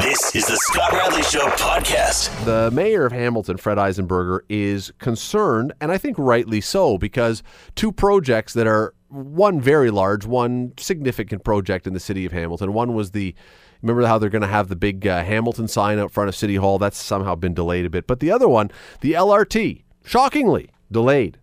This 0.00 0.34
is 0.34 0.46
the 0.46 0.56
Scott 0.56 0.92
Radley 0.92 1.22
Show 1.22 1.46
podcast. 1.50 2.44
The 2.44 2.70
mayor 2.70 3.06
of 3.06 3.12
Hamilton, 3.12 3.56
Fred 3.56 3.78
Eisenberger, 3.78 4.40
is 4.48 4.92
concerned, 4.98 5.72
and 5.80 5.92
I 5.92 5.98
think 5.98 6.16
rightly 6.18 6.60
so, 6.60 6.98
because 6.98 7.42
two 7.74 7.92
projects 7.92 8.52
that 8.54 8.66
are 8.66 8.94
one 9.08 9.60
very 9.60 9.90
large, 9.90 10.26
one 10.26 10.72
significant 10.78 11.44
project 11.44 11.86
in 11.86 11.92
the 11.92 12.00
city 12.00 12.24
of 12.24 12.32
Hamilton. 12.32 12.72
One 12.72 12.94
was 12.94 13.12
the 13.12 13.34
Remember 13.82 14.06
how 14.06 14.16
they're 14.16 14.30
going 14.30 14.40
to 14.40 14.48
have 14.48 14.68
the 14.68 14.76
big 14.76 15.06
uh, 15.06 15.22
Hamilton 15.22 15.68
sign 15.68 15.98
out 15.98 16.10
front 16.10 16.30
of 16.30 16.34
City 16.34 16.56
Hall? 16.56 16.78
That's 16.78 16.96
somehow 16.96 17.34
been 17.34 17.52
delayed 17.52 17.84
a 17.84 17.90
bit. 17.90 18.06
But 18.06 18.20
the 18.20 18.30
other 18.30 18.48
one, 18.48 18.70
the 19.02 19.12
LRT, 19.12 19.84
shockingly 20.06 20.70
delayed. 20.90 21.38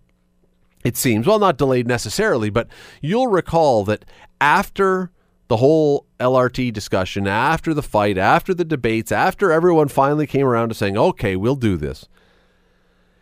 It 0.84 0.98
seems, 0.98 1.28
well, 1.28 1.38
not 1.38 1.60
delayed 1.60 1.86
necessarily, 1.86 2.50
but 2.50 2.68
you'll 3.00 3.28
recall 3.28 3.84
that 3.86 4.06
after 4.40 5.12
the 5.50 5.58
whole 5.58 6.08
LRT 6.22 6.72
discussion, 6.74 7.28
after 7.28 7.74
the 7.74 7.84
fight, 7.84 8.18
after 8.18 8.54
the 8.54 8.66
debates, 8.66 9.12
after 9.12 9.52
everyone 9.52 9.88
finally 9.88 10.28
came 10.28 10.46
around 10.46 10.70
to 10.70 10.76
saying, 10.76 10.98
okay, 10.98 11.36
we'll 11.36 11.56
do 11.56 11.78
this, 11.78 12.08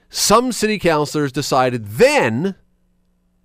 some 0.10 0.52
city 0.52 0.80
councilors 0.80 1.32
decided 1.32 1.86
then 1.86 2.56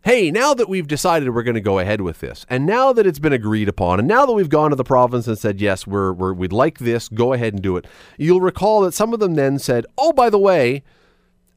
hey, 0.04 0.30
now 0.30 0.52
that 0.52 0.68
we've 0.68 0.86
decided 0.86 1.30
we're 1.30 1.42
going 1.42 1.54
to 1.54 1.62
go 1.62 1.78
ahead 1.78 2.02
with 2.02 2.20
this, 2.20 2.44
and 2.50 2.66
now 2.66 2.92
that 2.92 3.06
it's 3.06 3.18
been 3.18 3.32
agreed 3.32 3.68
upon, 3.68 3.98
and 3.98 4.06
now 4.06 4.26
that 4.26 4.32
we've 4.32 4.50
gone 4.50 4.68
to 4.68 4.76
the 4.76 4.84
province 4.84 5.26
and 5.26 5.38
said, 5.38 5.60
yes, 5.62 5.86
we're, 5.86 6.12
we're, 6.12 6.34
we'd 6.34 6.52
like 6.52 6.78
this, 6.78 7.08
go 7.08 7.32
ahead 7.32 7.54
and 7.54 7.62
do 7.62 7.78
it, 7.78 7.86
you'll 8.18 8.40
recall 8.40 8.82
that 8.82 8.92
some 8.92 9.14
of 9.14 9.20
them 9.20 9.34
then 9.34 9.58
said, 9.58 9.86
oh, 9.96 10.12
by 10.12 10.28
the 10.28 10.38
way, 10.38 10.82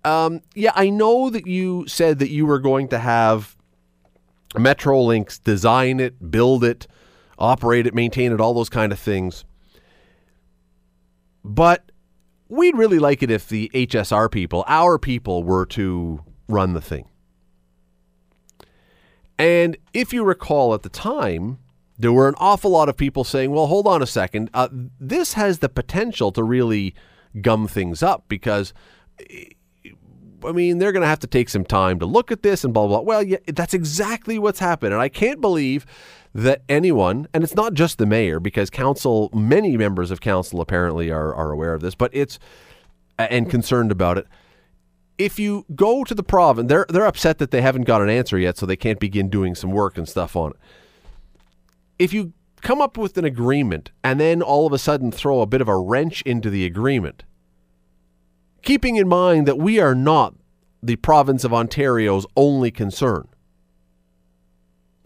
um, 0.06 0.42
yeah, 0.56 0.72
I 0.76 0.90
know 0.90 1.30
that 1.30 1.46
you 1.46 1.86
said 1.88 2.20
that 2.20 2.30
you 2.30 2.46
were 2.46 2.60
going 2.60 2.88
to 2.88 3.00
have 3.00 3.58
Metrolinx 4.54 5.44
design 5.44 6.00
it, 6.00 6.32
build 6.32 6.64
it, 6.64 6.88
operate 7.38 7.88
it, 7.88 7.94
maintain 7.94 8.32
it, 8.32 8.42
all 8.42 8.54
those 8.54 8.70
kind 8.70 8.92
of 8.92 9.00
things. 9.00 9.46
But 11.44 11.92
we'd 12.50 12.76
really 12.76 13.00
like 13.00 13.24
it 13.24 13.32
if 13.32 13.48
the 13.48 13.72
HSR 13.74 14.32
people, 14.32 14.64
our 14.68 14.98
people, 14.98 15.44
were 15.44 15.66
to 15.68 16.22
run 16.48 16.74
the 16.74 16.82
thing. 16.82 17.08
And 19.40 19.78
if 19.94 20.14
you 20.14 20.24
recall 20.24 20.74
at 20.74 20.82
the 20.82 20.90
time, 20.90 21.60
there 21.98 22.12
were 22.12 22.28
an 22.28 22.36
awful 22.38 22.72
lot 22.72 22.90
of 22.90 22.98
people 22.98 23.24
saying, 23.24 23.52
well, 23.52 23.68
hold 23.68 23.88
on 23.88 24.02
a 24.02 24.08
second. 24.08 24.50
Uh, 24.54 24.68
this 25.00 25.34
has 25.34 25.60
the 25.60 25.70
potential 25.70 26.32
to 26.32 26.44
really 26.44 26.94
gum 27.42 27.68
things 27.68 28.02
up 28.02 28.26
because, 28.28 28.74
I 30.44 30.52
mean, 30.52 30.78
they're 30.78 30.92
going 30.92 31.02
to 31.02 31.08
have 31.08 31.20
to 31.20 31.28
take 31.28 31.50
some 31.50 31.66
time 31.66 32.00
to 32.00 32.06
look 32.06 32.32
at 32.32 32.44
this 32.44 32.64
and 32.64 32.74
blah, 32.74 32.88
blah, 32.88 32.98
blah. 32.98 33.06
Well, 33.06 33.24
yeah, 33.24 33.38
that's 33.48 33.74
exactly 33.74 34.38
what's 34.40 34.60
happened. 34.60 34.94
And 34.94 35.02
I 35.02 35.10
can't 35.10 35.42
believe 35.42 35.86
that 36.38 36.62
anyone, 36.70 37.28
and 37.34 37.44
it's 37.44 37.56
not 37.56 37.74
just 37.74 37.98
the 37.98 38.06
mayor, 38.06 38.40
because 38.40 38.70
council, 38.70 39.30
many 39.34 39.76
members 39.76 40.12
of 40.12 40.22
council 40.22 40.62
apparently 40.62 41.10
are, 41.12 41.34
are 41.34 41.52
aware 41.52 41.74
of 41.74 41.82
this, 41.82 41.96
but 41.96 42.12
it's, 42.14 42.38
and 43.18 43.50
concerned 43.50 43.92
about 43.92 44.18
it 44.18 44.28
if 45.18 45.40
you 45.40 45.66
go 45.76 46.04
to 46.04 46.14
the 46.14 46.24
province, 46.24 46.70
they're 46.70 46.86
they're 46.90 47.06
upset 47.06 47.40
that 47.40 47.52
they 47.52 47.62
haven't 47.62 47.84
got 47.84 48.02
an 48.02 48.10
answer 48.10 48.38
yet, 48.38 48.58
so 48.58 48.66
they 48.66 48.76
can't 48.76 49.00
begin 49.00 49.30
doing 49.30 49.56
some 49.56 49.72
work 49.72 49.98
and 49.98 50.08
stuff 50.08 50.36
on 50.36 50.52
it. 50.52 50.58
If 51.98 52.14
you 52.14 52.34
come 52.62 52.82
up 52.82 52.98
with 52.98 53.18
an 53.18 53.26
agreement 53.26 53.92
and 54.04 54.20
then 54.20 54.42
all 54.42 54.68
of 54.68 54.74
a 54.74 54.78
sudden 54.78 55.12
throw 55.12 55.42
a 55.42 55.48
bit 55.48 55.62
of 55.62 55.68
a 55.68 55.78
wrench 55.78 56.22
into 56.24 56.50
the 56.50 56.66
agreement, 56.66 57.24
keeping 58.62 58.96
in 58.96 59.08
mind 59.08 59.48
that 59.48 59.58
we 59.58 59.80
are 59.80 59.96
not 59.96 60.36
the 60.84 60.96
province 60.98 61.44
of 61.44 61.54
Ontario's 61.54 62.26
only 62.36 62.70
concern. 62.70 63.28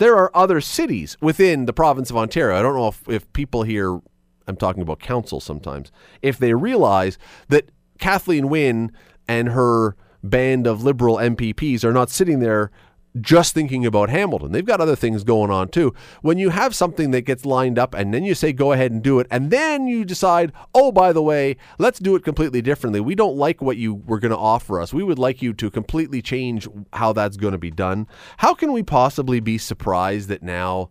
There 0.02 0.18
are 0.18 0.32
other 0.34 0.62
cities 0.62 1.16
within 1.22 1.66
the 1.66 1.74
province 1.74 2.10
of 2.10 2.18
Ontario. 2.18 2.58
I 2.58 2.64
don't 2.64 2.74
know 2.74 2.88
if, 2.88 3.08
if 3.08 3.32
people 3.34 3.62
here, 3.62 4.02
I'm 4.48 4.56
talking 4.56 4.82
about 4.82 5.00
council 5.00 5.40
sometimes, 5.40 5.92
if 6.24 6.40
they 6.40 6.56
realize 6.56 7.20
that 7.50 7.70
Kathleen 8.00 8.50
Wynne 8.50 8.92
and 9.28 9.50
her 9.50 9.96
band 10.24 10.66
of 10.66 10.84
liberal 10.84 11.18
MPPs 11.18 11.84
are 11.84 11.94
not 11.94 12.10
sitting 12.10 12.40
there 12.40 12.72
just 13.20 13.54
thinking 13.54 13.86
about 13.86 14.10
Hamilton. 14.10 14.52
They've 14.52 14.66
got 14.66 14.80
other 14.80 14.96
things 14.96 15.24
going 15.24 15.52
on 15.52 15.70
too. 15.70 15.94
When 16.22 16.38
you 16.38 16.50
have 16.50 16.74
something 16.74 17.12
that 17.12 17.22
gets 17.22 17.46
lined 17.46 17.78
up 17.78 17.94
and 17.94 18.14
then 18.14 18.24
you 18.24 18.34
say, 18.34 18.54
go 18.54 18.72
ahead 18.72 18.92
and 18.92 19.04
do 19.04 19.20
it, 19.20 19.28
and 19.30 19.52
then 19.52 19.88
you 19.88 20.06
decide, 20.06 20.54
oh, 20.74 20.92
by 20.92 21.12
the 21.12 21.22
way, 21.22 21.58
let's 21.78 22.00
do 22.00 22.16
it 22.16 22.24
completely 22.24 22.62
differently. 22.62 23.02
We 23.02 23.16
don't 23.16 23.36
like 23.36 23.62
what 23.62 23.78
you 23.78 23.96
were 23.96 24.20
going 24.20 24.32
to 24.32 24.38
offer 24.38 24.80
us. 24.80 24.94
We 24.94 25.04
would 25.04 25.20
like 25.20 25.42
you 25.42 25.54
to 25.54 25.70
completely 25.70 26.22
change 26.22 26.68
how 26.94 27.12
that's 27.14 27.38
going 27.38 27.54
to 27.54 27.58
be 27.58 27.72
done. 27.72 28.08
How 28.38 28.54
can 28.54 28.72
we 28.72 28.84
possibly 28.84 29.40
be 29.40 29.58
surprised 29.58 30.30
that 30.30 30.44
now? 30.44 30.90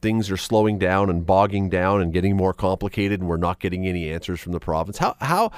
things 0.00 0.30
are 0.30 0.36
slowing 0.36 0.78
down 0.78 1.10
and 1.10 1.26
bogging 1.26 1.68
down 1.68 2.00
and 2.00 2.12
getting 2.12 2.36
more 2.36 2.52
complicated 2.52 3.18
and 3.18 3.28
we're 3.28 3.36
not 3.36 3.58
getting 3.58 3.84
any 3.84 4.08
answers 4.08 4.38
from 4.38 4.52
the 4.52 4.60
province 4.60 4.98
how 4.98 5.16
how 5.20 5.50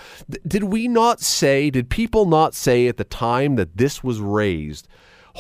did 0.47 0.65
we 0.65 0.89
not 0.89 1.21
say 1.21 1.69
did 1.69 1.91
people 1.91 2.25
not 2.25 2.55
say 2.55 2.89
at 2.89 2.97
the 2.97 3.05
time 3.05 3.57
that 3.57 3.77
this 3.77 4.03
was 4.03 4.19
raised 4.19 4.89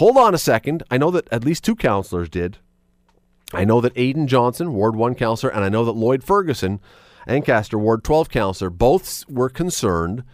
hold 0.00 0.16
on 0.16 0.34
a 0.34 0.38
second 0.38 0.82
i 0.90 0.98
know 0.98 1.10
that 1.10 1.28
at 1.30 1.44
least 1.44 1.62
two 1.62 1.76
councillors 1.76 2.28
did 2.28 2.58
i 3.52 3.64
know 3.64 3.80
that 3.80 3.92
Aidan 3.96 4.26
Johnson 4.26 4.72
ward 4.74 4.96
1 4.96 5.14
councillor 5.14 5.52
and 5.52 5.64
i 5.64 5.68
know 5.68 5.84
that 5.84 5.92
Lloyd 5.92 6.24
Ferguson 6.24 6.80
Ancaster 7.26 7.78
ward 7.78 8.02
12 8.02 8.28
councillor 8.28 8.70
both 8.70 9.28
were 9.28 9.48
concerned 9.48 10.24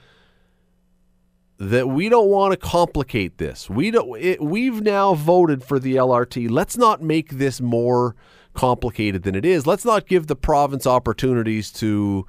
that 1.58 1.88
we 1.88 2.08
don't 2.08 2.28
want 2.28 2.52
to 2.52 2.56
complicate 2.56 3.38
this. 3.38 3.70
We 3.70 3.90
don't. 3.90 4.20
It, 4.20 4.42
we've 4.42 4.82
now 4.82 5.14
voted 5.14 5.64
for 5.64 5.78
the 5.78 5.96
LRT. 5.96 6.50
Let's 6.50 6.76
not 6.76 7.02
make 7.02 7.30
this 7.30 7.60
more 7.60 8.14
complicated 8.52 9.22
than 9.22 9.34
it 9.34 9.44
is. 9.44 9.66
Let's 9.66 9.84
not 9.84 10.06
give 10.06 10.26
the 10.26 10.36
province 10.36 10.86
opportunities 10.86 11.70
to 11.72 12.26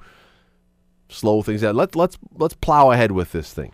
slow 1.08 1.42
things 1.42 1.60
down. 1.60 1.76
Let 1.76 1.94
let's 1.94 2.18
let's 2.36 2.54
plow 2.54 2.90
ahead 2.90 3.12
with 3.12 3.32
this 3.32 3.52
thing. 3.52 3.72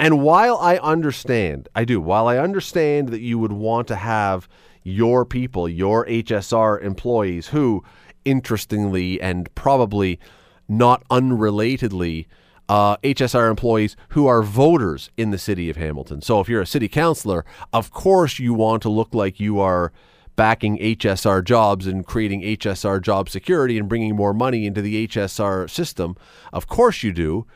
And 0.00 0.22
while 0.22 0.56
I 0.56 0.78
understand, 0.78 1.68
I 1.74 1.84
do, 1.84 2.00
while 2.00 2.26
I 2.26 2.38
understand 2.38 3.10
that 3.10 3.20
you 3.20 3.38
would 3.38 3.52
want 3.52 3.86
to 3.88 3.96
have 3.96 4.48
your 4.82 5.26
people, 5.26 5.68
your 5.68 6.06
HSR 6.06 6.82
employees 6.82 7.48
who 7.48 7.84
interestingly 8.24 9.20
and 9.20 9.54
probably 9.54 10.18
not 10.66 11.06
unrelatedly 11.10 12.24
uh, 12.70 12.96
HSR 12.98 13.50
employees 13.50 13.94
who 14.10 14.26
are 14.26 14.42
voters 14.42 15.10
in 15.18 15.32
the 15.32 15.38
city 15.38 15.68
of 15.68 15.76
Hamilton. 15.76 16.22
So 16.22 16.40
if 16.40 16.48
you're 16.48 16.62
a 16.62 16.66
city 16.66 16.88
councilor, 16.88 17.44
of 17.70 17.90
course 17.90 18.38
you 18.38 18.54
want 18.54 18.80
to 18.82 18.88
look 18.88 19.12
like 19.12 19.38
you 19.38 19.60
are 19.60 19.92
backing 20.34 20.78
HSR 20.78 21.44
jobs 21.44 21.86
and 21.86 22.06
creating 22.06 22.40
HSR 22.40 23.02
job 23.02 23.28
security 23.28 23.76
and 23.76 23.86
bringing 23.86 24.16
more 24.16 24.32
money 24.32 24.64
into 24.64 24.80
the 24.80 25.06
HSR 25.06 25.68
system. 25.68 26.16
Of 26.54 26.68
course 26.68 27.02
you 27.02 27.12
do. 27.12 27.46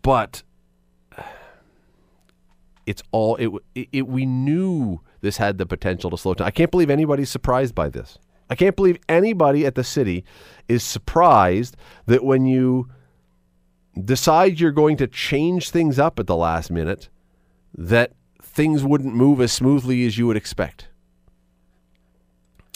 But 0.00 0.42
it's 2.86 3.02
all 3.12 3.36
it, 3.36 3.50
it, 3.74 3.88
it, 3.92 4.08
we 4.08 4.26
knew 4.26 5.00
this 5.20 5.36
had 5.36 5.58
the 5.58 5.66
potential 5.66 6.10
to 6.10 6.16
slow 6.16 6.34
down. 6.34 6.46
I 6.46 6.50
can't 6.50 6.70
believe 6.70 6.90
anybody's 6.90 7.30
surprised 7.30 7.74
by 7.74 7.88
this. 7.88 8.18
I 8.50 8.54
can't 8.54 8.76
believe 8.76 8.98
anybody 9.08 9.64
at 9.64 9.74
the 9.76 9.84
city 9.84 10.24
is 10.68 10.82
surprised 10.82 11.76
that 12.06 12.24
when 12.24 12.44
you 12.44 12.88
decide 14.04 14.58
you're 14.58 14.72
going 14.72 14.96
to 14.98 15.06
change 15.06 15.70
things 15.70 15.98
up 15.98 16.18
at 16.18 16.26
the 16.26 16.36
last 16.36 16.70
minute 16.70 17.08
that 17.76 18.12
things 18.42 18.84
wouldn't 18.84 19.14
move 19.14 19.40
as 19.40 19.52
smoothly 19.52 20.04
as 20.06 20.18
you 20.18 20.26
would 20.26 20.36
expect. 20.36 20.88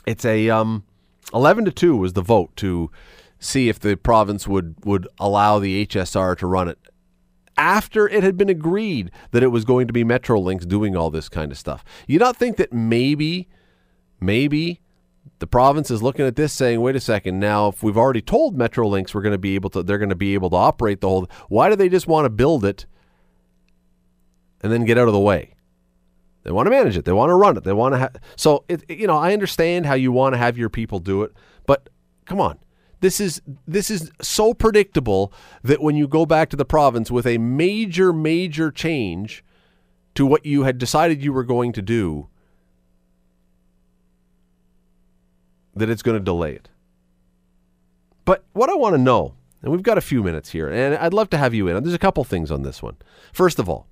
It's 0.06 0.24
a 0.24 0.48
um, 0.50 0.84
11 1.34 1.64
to 1.66 1.70
2 1.70 1.96
was 1.96 2.12
the 2.12 2.22
vote 2.22 2.54
to 2.56 2.90
see 3.38 3.68
if 3.68 3.78
the 3.78 3.96
province 3.96 4.46
would, 4.46 4.76
would 4.84 5.06
allow 5.18 5.58
the 5.58 5.86
HSR 5.86 6.38
to 6.38 6.46
run 6.46 6.68
it 6.68 6.78
after 7.58 8.08
it 8.08 8.22
had 8.22 8.36
been 8.36 8.48
agreed 8.48 9.10
that 9.30 9.42
it 9.42 9.48
was 9.48 9.64
going 9.64 9.86
to 9.86 9.92
be 9.92 10.04
Metrolinx 10.04 10.66
doing 10.66 10.96
all 10.96 11.10
this 11.10 11.28
kind 11.28 11.50
of 11.50 11.58
stuff. 11.58 11.84
You 12.06 12.18
not 12.18 12.36
think 12.36 12.56
that 12.56 12.72
maybe, 12.72 13.48
maybe 14.20 14.80
the 15.38 15.46
province 15.46 15.90
is 15.90 16.02
looking 16.02 16.26
at 16.26 16.36
this 16.36 16.52
saying, 16.52 16.80
wait 16.80 16.96
a 16.96 17.00
second, 17.00 17.38
now 17.38 17.68
if 17.68 17.82
we've 17.82 17.96
already 17.96 18.22
told 18.22 18.56
Metrolinx 18.56 19.14
we're 19.14 19.22
going 19.22 19.32
to 19.32 19.38
be 19.38 19.54
able 19.54 19.70
to, 19.70 19.82
they're 19.82 19.98
going 19.98 20.10
to 20.10 20.14
be 20.14 20.34
able 20.34 20.50
to 20.50 20.56
operate 20.56 21.00
the 21.00 21.08
whole, 21.08 21.28
why 21.48 21.68
do 21.68 21.76
they 21.76 21.88
just 21.88 22.06
want 22.06 22.24
to 22.24 22.30
build 22.30 22.64
it 22.64 22.86
and 24.62 24.72
then 24.72 24.84
get 24.84 24.98
out 24.98 25.08
of 25.08 25.14
the 25.14 25.20
way? 25.20 25.54
They 26.42 26.52
want 26.52 26.66
to 26.66 26.70
manage 26.70 26.96
it. 26.96 27.04
They 27.04 27.12
want 27.12 27.30
to 27.30 27.34
run 27.34 27.56
it. 27.56 27.64
They 27.64 27.72
want 27.72 27.94
to 27.94 27.98
have. 27.98 28.16
So 28.36 28.64
it, 28.68 28.88
you 28.88 29.08
know, 29.08 29.16
I 29.16 29.32
understand 29.32 29.84
how 29.84 29.94
you 29.94 30.12
want 30.12 30.34
to 30.34 30.38
have 30.38 30.56
your 30.56 30.70
people 30.70 31.00
do 31.00 31.22
it, 31.22 31.32
but 31.66 31.88
come 32.24 32.40
on, 32.40 32.58
this 33.00 33.20
is 33.20 33.42
this 33.66 33.90
is 33.90 34.10
so 34.20 34.54
predictable 34.54 35.32
that 35.62 35.82
when 35.82 35.96
you 35.96 36.08
go 36.08 36.24
back 36.26 36.48
to 36.50 36.56
the 36.56 36.64
province 36.64 37.10
with 37.10 37.26
a 37.26 37.38
major 37.38 38.12
major 38.12 38.70
change 38.70 39.44
to 40.14 40.24
what 40.24 40.46
you 40.46 40.62
had 40.62 40.78
decided 40.78 41.22
you 41.22 41.32
were 41.32 41.44
going 41.44 41.72
to 41.72 41.82
do, 41.82 42.28
that 45.74 45.90
it's 45.90 46.02
going 46.02 46.18
to 46.18 46.24
delay 46.24 46.52
it. 46.52 46.70
But 48.24 48.44
what 48.54 48.70
I 48.70 48.74
want 48.74 48.94
to 48.94 49.00
know, 49.00 49.34
and 49.62 49.70
we've 49.70 49.82
got 49.82 49.98
a 49.98 50.02
few 50.02 50.22
minutes 50.22 50.50
here, 50.50 50.68
and 50.68 50.96
I'd 50.96 51.14
love 51.14 51.30
to 51.30 51.38
have 51.38 51.54
you 51.54 51.68
in. 51.68 51.82
There's 51.82 51.94
a 51.94 51.98
couple 51.98 52.24
things 52.24 52.50
on 52.50 52.62
this 52.62 52.82
one. 52.82 52.96
First 53.32 53.58
of 53.58 53.68
all, 53.68 53.86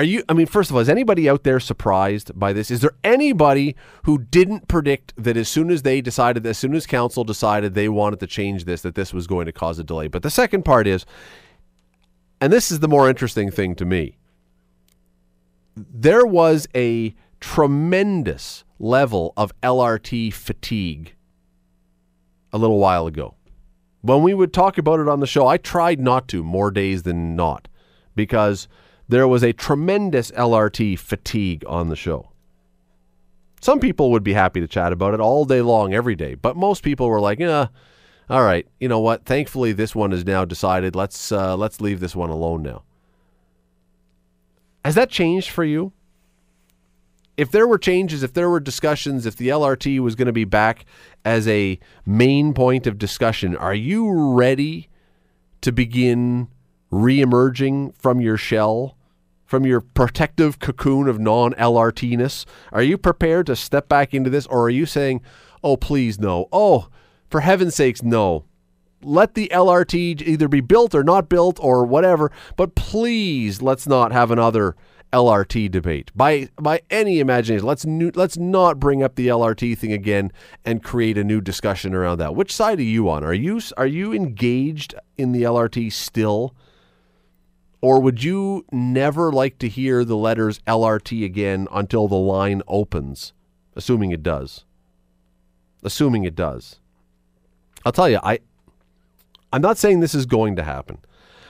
Are 0.00 0.04
you, 0.04 0.24
I 0.30 0.32
mean, 0.32 0.46
first 0.46 0.70
of 0.70 0.76
all, 0.76 0.80
is 0.80 0.88
anybody 0.88 1.28
out 1.28 1.44
there 1.44 1.60
surprised 1.60 2.32
by 2.34 2.54
this? 2.54 2.70
Is 2.70 2.80
there 2.80 2.94
anybody 3.04 3.76
who 4.04 4.16
didn't 4.16 4.66
predict 4.66 5.12
that 5.22 5.36
as 5.36 5.46
soon 5.46 5.70
as 5.70 5.82
they 5.82 6.00
decided, 6.00 6.46
as 6.46 6.56
soon 6.56 6.74
as 6.74 6.86
council 6.86 7.22
decided 7.22 7.74
they 7.74 7.86
wanted 7.86 8.18
to 8.20 8.26
change 8.26 8.64
this, 8.64 8.80
that 8.80 8.94
this 8.94 9.12
was 9.12 9.26
going 9.26 9.44
to 9.44 9.52
cause 9.52 9.78
a 9.78 9.84
delay? 9.84 10.08
But 10.08 10.22
the 10.22 10.30
second 10.30 10.64
part 10.64 10.86
is, 10.86 11.04
and 12.40 12.50
this 12.50 12.70
is 12.70 12.80
the 12.80 12.88
more 12.88 13.10
interesting 13.10 13.50
thing 13.50 13.74
to 13.74 13.84
me, 13.84 14.16
there 15.76 16.24
was 16.24 16.66
a 16.74 17.14
tremendous 17.38 18.64
level 18.78 19.34
of 19.36 19.52
LRT 19.60 20.32
fatigue 20.32 21.14
a 22.54 22.56
little 22.56 22.78
while 22.78 23.06
ago. 23.06 23.34
When 24.00 24.22
we 24.22 24.32
would 24.32 24.54
talk 24.54 24.78
about 24.78 24.98
it 24.98 25.08
on 25.08 25.20
the 25.20 25.26
show, 25.26 25.46
I 25.46 25.58
tried 25.58 26.00
not 26.00 26.26
to 26.28 26.42
more 26.42 26.70
days 26.70 27.02
than 27.02 27.36
not 27.36 27.68
because 28.16 28.66
there 29.10 29.26
was 29.26 29.42
a 29.42 29.52
tremendous 29.52 30.30
LRT 30.30 30.98
fatigue 30.98 31.64
on 31.66 31.88
the 31.88 31.96
show. 31.96 32.30
Some 33.60 33.80
people 33.80 34.12
would 34.12 34.22
be 34.22 34.32
happy 34.32 34.60
to 34.60 34.68
chat 34.68 34.92
about 34.92 35.14
it 35.14 35.20
all 35.20 35.44
day 35.44 35.60
long, 35.60 35.92
every 35.92 36.14
day, 36.14 36.34
but 36.34 36.56
most 36.56 36.82
people 36.82 37.08
were 37.08 37.20
like, 37.20 37.40
"Yeah, 37.40 37.66
all 38.30 38.42
right, 38.42 38.66
you 38.78 38.88
know 38.88 39.00
what? 39.00 39.24
Thankfully, 39.24 39.72
this 39.72 39.94
one 39.94 40.12
is 40.12 40.24
now 40.24 40.44
decided. 40.44 40.94
Let's 40.94 41.32
uh, 41.32 41.56
let's 41.56 41.80
leave 41.80 42.00
this 42.00 42.14
one 42.14 42.30
alone 42.30 42.62
now." 42.62 42.84
Has 44.84 44.94
that 44.94 45.10
changed 45.10 45.50
for 45.50 45.64
you? 45.64 45.92
If 47.36 47.50
there 47.50 47.66
were 47.66 47.78
changes, 47.78 48.22
if 48.22 48.32
there 48.32 48.48
were 48.48 48.60
discussions, 48.60 49.26
if 49.26 49.36
the 49.36 49.48
LRT 49.48 49.98
was 50.00 50.14
going 50.14 50.26
to 50.26 50.32
be 50.32 50.44
back 50.44 50.84
as 51.24 51.48
a 51.48 51.78
main 52.06 52.54
point 52.54 52.86
of 52.86 52.96
discussion, 52.96 53.56
are 53.56 53.74
you 53.74 54.32
ready 54.34 54.88
to 55.62 55.72
begin 55.72 56.48
reemerging 56.92 57.94
from 57.96 58.20
your 58.20 58.36
shell, 58.36 58.96
from 59.50 59.66
your 59.66 59.80
protective 59.80 60.60
cocoon 60.60 61.08
of 61.08 61.18
non 61.18 61.52
LRTness? 61.54 62.46
Are 62.70 62.84
you 62.84 62.96
prepared 62.96 63.46
to 63.46 63.56
step 63.56 63.88
back 63.88 64.14
into 64.14 64.30
this, 64.30 64.46
or 64.46 64.62
are 64.62 64.70
you 64.70 64.86
saying, 64.86 65.22
oh, 65.64 65.76
please, 65.76 66.20
no? 66.20 66.48
Oh, 66.52 66.86
for 67.28 67.40
heaven's 67.40 67.74
sakes, 67.74 68.00
no. 68.00 68.44
Let 69.02 69.34
the 69.34 69.48
LRT 69.52 70.22
either 70.22 70.46
be 70.46 70.60
built 70.60 70.94
or 70.94 71.02
not 71.02 71.28
built 71.28 71.58
or 71.60 71.84
whatever, 71.84 72.30
but 72.54 72.76
please 72.76 73.60
let's 73.60 73.88
not 73.88 74.12
have 74.12 74.30
another 74.30 74.76
LRT 75.12 75.70
debate 75.72 76.12
by 76.14 76.48
by 76.56 76.82
any 76.88 77.18
imagination. 77.18 77.66
Let's 77.66 77.84
new, 77.84 78.12
let's 78.14 78.36
not 78.36 78.78
bring 78.78 79.02
up 79.02 79.16
the 79.16 79.26
LRT 79.26 79.76
thing 79.78 79.92
again 79.92 80.30
and 80.64 80.84
create 80.84 81.18
a 81.18 81.24
new 81.24 81.40
discussion 81.40 81.94
around 81.94 82.18
that. 82.18 82.36
Which 82.36 82.54
side 82.54 82.78
are 82.78 82.82
you 82.82 83.08
on? 83.08 83.24
Are 83.24 83.34
you 83.34 83.60
are 83.76 83.86
you 83.86 84.12
engaged 84.12 84.94
in 85.18 85.32
the 85.32 85.42
LRT 85.42 85.92
still? 85.92 86.54
Or 87.82 88.00
would 88.00 88.22
you 88.22 88.66
never 88.70 89.32
like 89.32 89.58
to 89.58 89.68
hear 89.68 90.04
the 90.04 90.16
letters 90.16 90.60
LRT 90.66 91.24
again 91.24 91.66
until 91.72 92.08
the 92.08 92.16
line 92.16 92.62
opens? 92.68 93.32
Assuming 93.74 94.10
it 94.10 94.22
does. 94.22 94.64
Assuming 95.82 96.24
it 96.24 96.34
does. 96.34 96.78
I'll 97.84 97.92
tell 97.92 98.08
you, 98.08 98.20
I 98.22 98.40
I'm 99.52 99.62
not 99.62 99.78
saying 99.78 100.00
this 100.00 100.14
is 100.14 100.26
going 100.26 100.56
to 100.56 100.62
happen. 100.62 100.98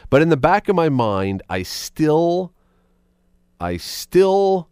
But 0.08 0.22
in 0.22 0.28
the 0.28 0.36
back 0.36 0.68
of 0.68 0.76
my 0.76 0.88
mind, 0.88 1.42
I 1.48 1.62
still 1.62 2.52
I 3.60 3.76
still 3.76 4.68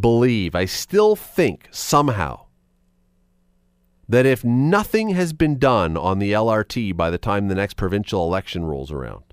believe, 0.00 0.54
I 0.54 0.66
still 0.66 1.16
think 1.16 1.68
somehow 1.70 2.46
that 4.08 4.26
if 4.26 4.44
nothing 4.44 5.10
has 5.10 5.32
been 5.32 5.58
done 5.58 5.96
on 5.96 6.18
the 6.18 6.32
LRT 6.32 6.96
by 6.96 7.10
the 7.10 7.18
time 7.18 7.48
the 7.48 7.54
next 7.54 7.74
provincial 7.74 8.24
election 8.24 8.64
rolls 8.64 8.92
around, 8.92 9.27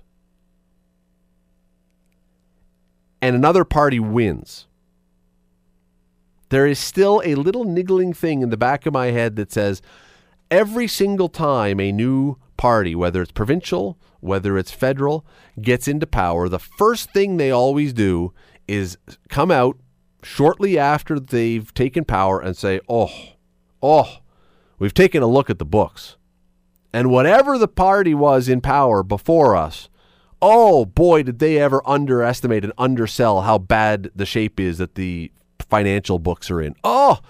and 3.26 3.34
another 3.34 3.64
party 3.64 3.98
wins, 3.98 4.68
there 6.50 6.64
is 6.64 6.78
still 6.78 7.20
a 7.24 7.34
little 7.34 7.64
niggling 7.64 8.12
thing 8.12 8.40
in 8.40 8.50
the 8.50 8.56
back 8.56 8.86
of 8.86 8.92
my 8.92 9.06
head 9.06 9.34
that 9.34 9.50
says 9.50 9.82
every 10.48 10.86
single 10.86 11.28
time 11.28 11.80
a 11.80 11.90
new 11.90 12.36
party, 12.56 12.94
whether 12.94 13.20
it's 13.20 13.32
provincial, 13.32 13.98
whether 14.20 14.56
it's 14.56 14.70
federal, 14.70 15.26
gets 15.60 15.88
into 15.88 16.06
power, 16.06 16.48
the 16.48 16.60
first 16.60 17.10
thing 17.12 17.36
they 17.36 17.50
always 17.50 17.92
do 17.92 18.32
is 18.68 18.96
come 19.28 19.50
out 19.50 19.76
shortly 20.22 20.78
after 20.78 21.18
they've 21.18 21.74
taken 21.74 22.04
power 22.04 22.38
and 22.38 22.56
say, 22.56 22.78
oh, 22.88 23.10
oh, 23.82 24.18
we've 24.78 24.94
taken 24.94 25.20
a 25.20 25.26
look 25.26 25.50
at 25.50 25.58
the 25.58 25.64
books. 25.64 26.16
And 26.92 27.10
whatever 27.10 27.58
the 27.58 27.66
party 27.66 28.14
was 28.14 28.48
in 28.48 28.60
power 28.60 29.02
before 29.02 29.56
us, 29.56 29.88
oh 30.42 30.84
boy, 30.84 31.22
did 31.22 31.38
they 31.38 31.58
ever 31.58 31.82
underestimate 31.86 32.64
and 32.64 32.72
undersell 32.78 33.42
how 33.42 33.58
bad 33.58 34.10
the 34.14 34.26
shape 34.26 34.60
is 34.60 34.78
that 34.78 34.94
the 34.94 35.30
financial 35.68 36.18
books 36.18 36.50
are 36.50 36.60
in. 36.60 36.74
Oh, 36.84 37.20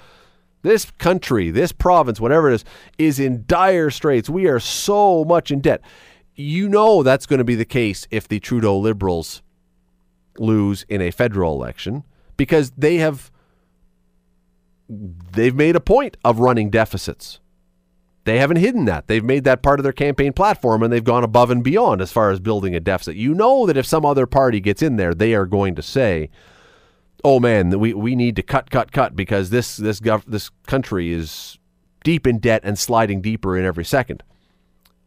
this 0.62 0.90
country, 0.92 1.50
this 1.50 1.72
province, 1.72 2.20
whatever 2.20 2.50
it 2.50 2.56
is, 2.56 2.64
is 2.98 3.20
in 3.20 3.44
dire 3.46 3.90
straits. 3.90 4.28
We 4.28 4.46
are 4.46 4.60
so 4.60 5.24
much 5.24 5.50
in 5.50 5.60
debt. 5.60 5.80
You 6.34 6.68
know 6.68 7.02
that's 7.02 7.26
going 7.26 7.38
to 7.38 7.44
be 7.44 7.54
the 7.54 7.64
case 7.64 8.06
if 8.10 8.28
the 8.28 8.40
Trudeau 8.40 8.78
Liberals 8.78 9.42
lose 10.38 10.84
in 10.88 11.00
a 11.00 11.10
federal 11.10 11.54
election 11.54 12.04
because 12.36 12.72
they 12.76 12.96
have 12.96 13.30
they've 14.88 15.54
made 15.54 15.76
a 15.76 15.80
point 15.80 16.16
of 16.24 16.40
running 16.40 16.68
deficits. 16.70 17.40
They 18.26 18.38
haven't 18.40 18.56
hidden 18.56 18.86
that. 18.86 19.06
They've 19.06 19.24
made 19.24 19.44
that 19.44 19.62
part 19.62 19.78
of 19.78 19.84
their 19.84 19.92
campaign 19.92 20.32
platform 20.32 20.82
and 20.82 20.92
they've 20.92 21.02
gone 21.02 21.22
above 21.22 21.48
and 21.48 21.62
beyond 21.62 22.00
as 22.00 22.10
far 22.10 22.32
as 22.32 22.40
building 22.40 22.74
a 22.74 22.80
deficit. 22.80 23.14
You 23.14 23.34
know 23.34 23.66
that 23.66 23.76
if 23.76 23.86
some 23.86 24.04
other 24.04 24.26
party 24.26 24.58
gets 24.58 24.82
in 24.82 24.96
there, 24.96 25.14
they 25.14 25.32
are 25.32 25.46
going 25.46 25.76
to 25.76 25.82
say, 25.82 26.28
oh 27.22 27.38
man, 27.38 27.78
we, 27.78 27.94
we 27.94 28.16
need 28.16 28.34
to 28.34 28.42
cut, 28.42 28.68
cut, 28.68 28.90
cut 28.90 29.14
because 29.14 29.50
this 29.50 29.76
this 29.76 30.00
gov- 30.00 30.24
this 30.26 30.50
country 30.66 31.12
is 31.12 31.58
deep 32.02 32.26
in 32.26 32.40
debt 32.40 32.62
and 32.64 32.76
sliding 32.76 33.20
deeper 33.20 33.56
in 33.56 33.64
every 33.64 33.84
second. 33.84 34.24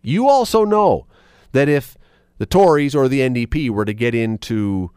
You 0.01 0.30
also 0.30 0.63
know 0.63 1.06
that 1.51 1.68
if 1.68 1.98
the 2.38 2.45
Tories 2.45 2.95
or 2.95 3.10
the 3.10 3.19
NDP 3.19 3.69
were 3.69 3.83
to 3.83 3.94
get 3.94 4.16
into 4.16 4.92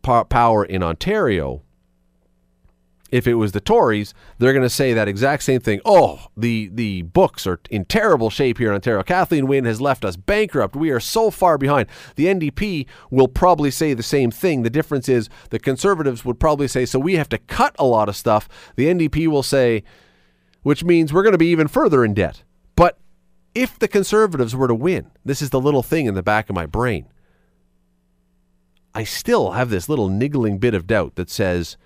power 0.00 0.64
in 0.64 0.82
Ontario, 0.82 1.64
if 3.12 3.26
it 3.26 3.34
was 3.34 3.52
the 3.52 3.60
Tories, 3.60 4.14
they're 4.38 4.54
going 4.54 4.64
to 4.64 4.70
say 4.70 4.94
that 4.94 5.06
exact 5.06 5.42
same 5.42 5.60
thing. 5.60 5.80
Oh, 5.84 6.26
the 6.34 6.70
the 6.72 7.02
books 7.02 7.46
are 7.46 7.60
in 7.70 7.84
terrible 7.84 8.30
shape 8.30 8.56
here 8.56 8.68
in 8.68 8.74
Ontario. 8.74 9.02
Kathleen 9.02 9.46
Wynne 9.46 9.66
has 9.66 9.82
left 9.82 10.04
us 10.04 10.16
bankrupt. 10.16 10.74
We 10.74 10.90
are 10.90 10.98
so 10.98 11.30
far 11.30 11.58
behind. 11.58 11.88
The 12.16 12.24
NDP 12.24 12.86
will 13.10 13.28
probably 13.28 13.70
say 13.70 13.92
the 13.92 14.02
same 14.02 14.30
thing. 14.30 14.62
The 14.62 14.70
difference 14.70 15.10
is 15.10 15.28
the 15.50 15.58
Conservatives 15.58 16.24
would 16.24 16.40
probably 16.40 16.66
say, 16.66 16.86
so 16.86 16.98
we 16.98 17.16
have 17.16 17.28
to 17.28 17.38
cut 17.38 17.76
a 17.78 17.84
lot 17.84 18.08
of 18.08 18.16
stuff. 18.16 18.48
The 18.76 18.86
NDP 18.86 19.28
will 19.28 19.42
say, 19.42 19.84
which 20.62 20.82
means 20.82 21.12
we're 21.12 21.22
going 21.22 21.32
to 21.32 21.38
be 21.38 21.50
even 21.50 21.68
further 21.68 22.04
in 22.04 22.14
debt. 22.14 22.42
But 22.76 22.98
if 23.54 23.78
the 23.78 23.88
Conservatives 23.88 24.56
were 24.56 24.68
to 24.68 24.74
win, 24.74 25.10
this 25.22 25.42
is 25.42 25.50
the 25.50 25.60
little 25.60 25.82
thing 25.82 26.06
in 26.06 26.14
the 26.14 26.22
back 26.22 26.48
of 26.48 26.56
my 26.56 26.64
brain. 26.64 27.08
I 28.94 29.04
still 29.04 29.52
have 29.52 29.68
this 29.68 29.88
little 29.88 30.08
niggling 30.08 30.58
bit 30.58 30.72
of 30.74 30.86
doubt 30.86 31.16
that 31.16 31.28
says, 31.28 31.76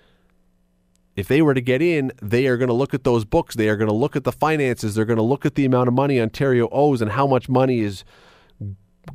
if 1.17 1.27
they 1.27 1.41
were 1.41 1.55
to 1.55 1.61
get 1.61 1.81
in, 1.81 2.11
they 2.21 2.45
are 2.45 2.57
going 2.57 2.67
to 2.67 2.75
look 2.75 2.93
at 2.93 3.03
those 3.03 3.25
books. 3.25 3.55
They 3.55 3.67
are 3.69 3.75
going 3.75 3.89
to 3.89 3.95
look 3.95 4.15
at 4.15 4.23
the 4.23 4.31
finances. 4.31 4.93
They're 4.93 5.03
going 5.03 5.17
to 5.17 5.23
look 5.23 5.47
at 5.47 5.55
the 5.55 5.65
amount 5.65 5.87
of 5.87 5.95
money 5.95 6.21
Ontario 6.21 6.69
owes 6.71 7.01
and 7.01 7.11
how 7.11 7.25
much 7.25 7.49
money 7.49 7.79
is 7.79 8.05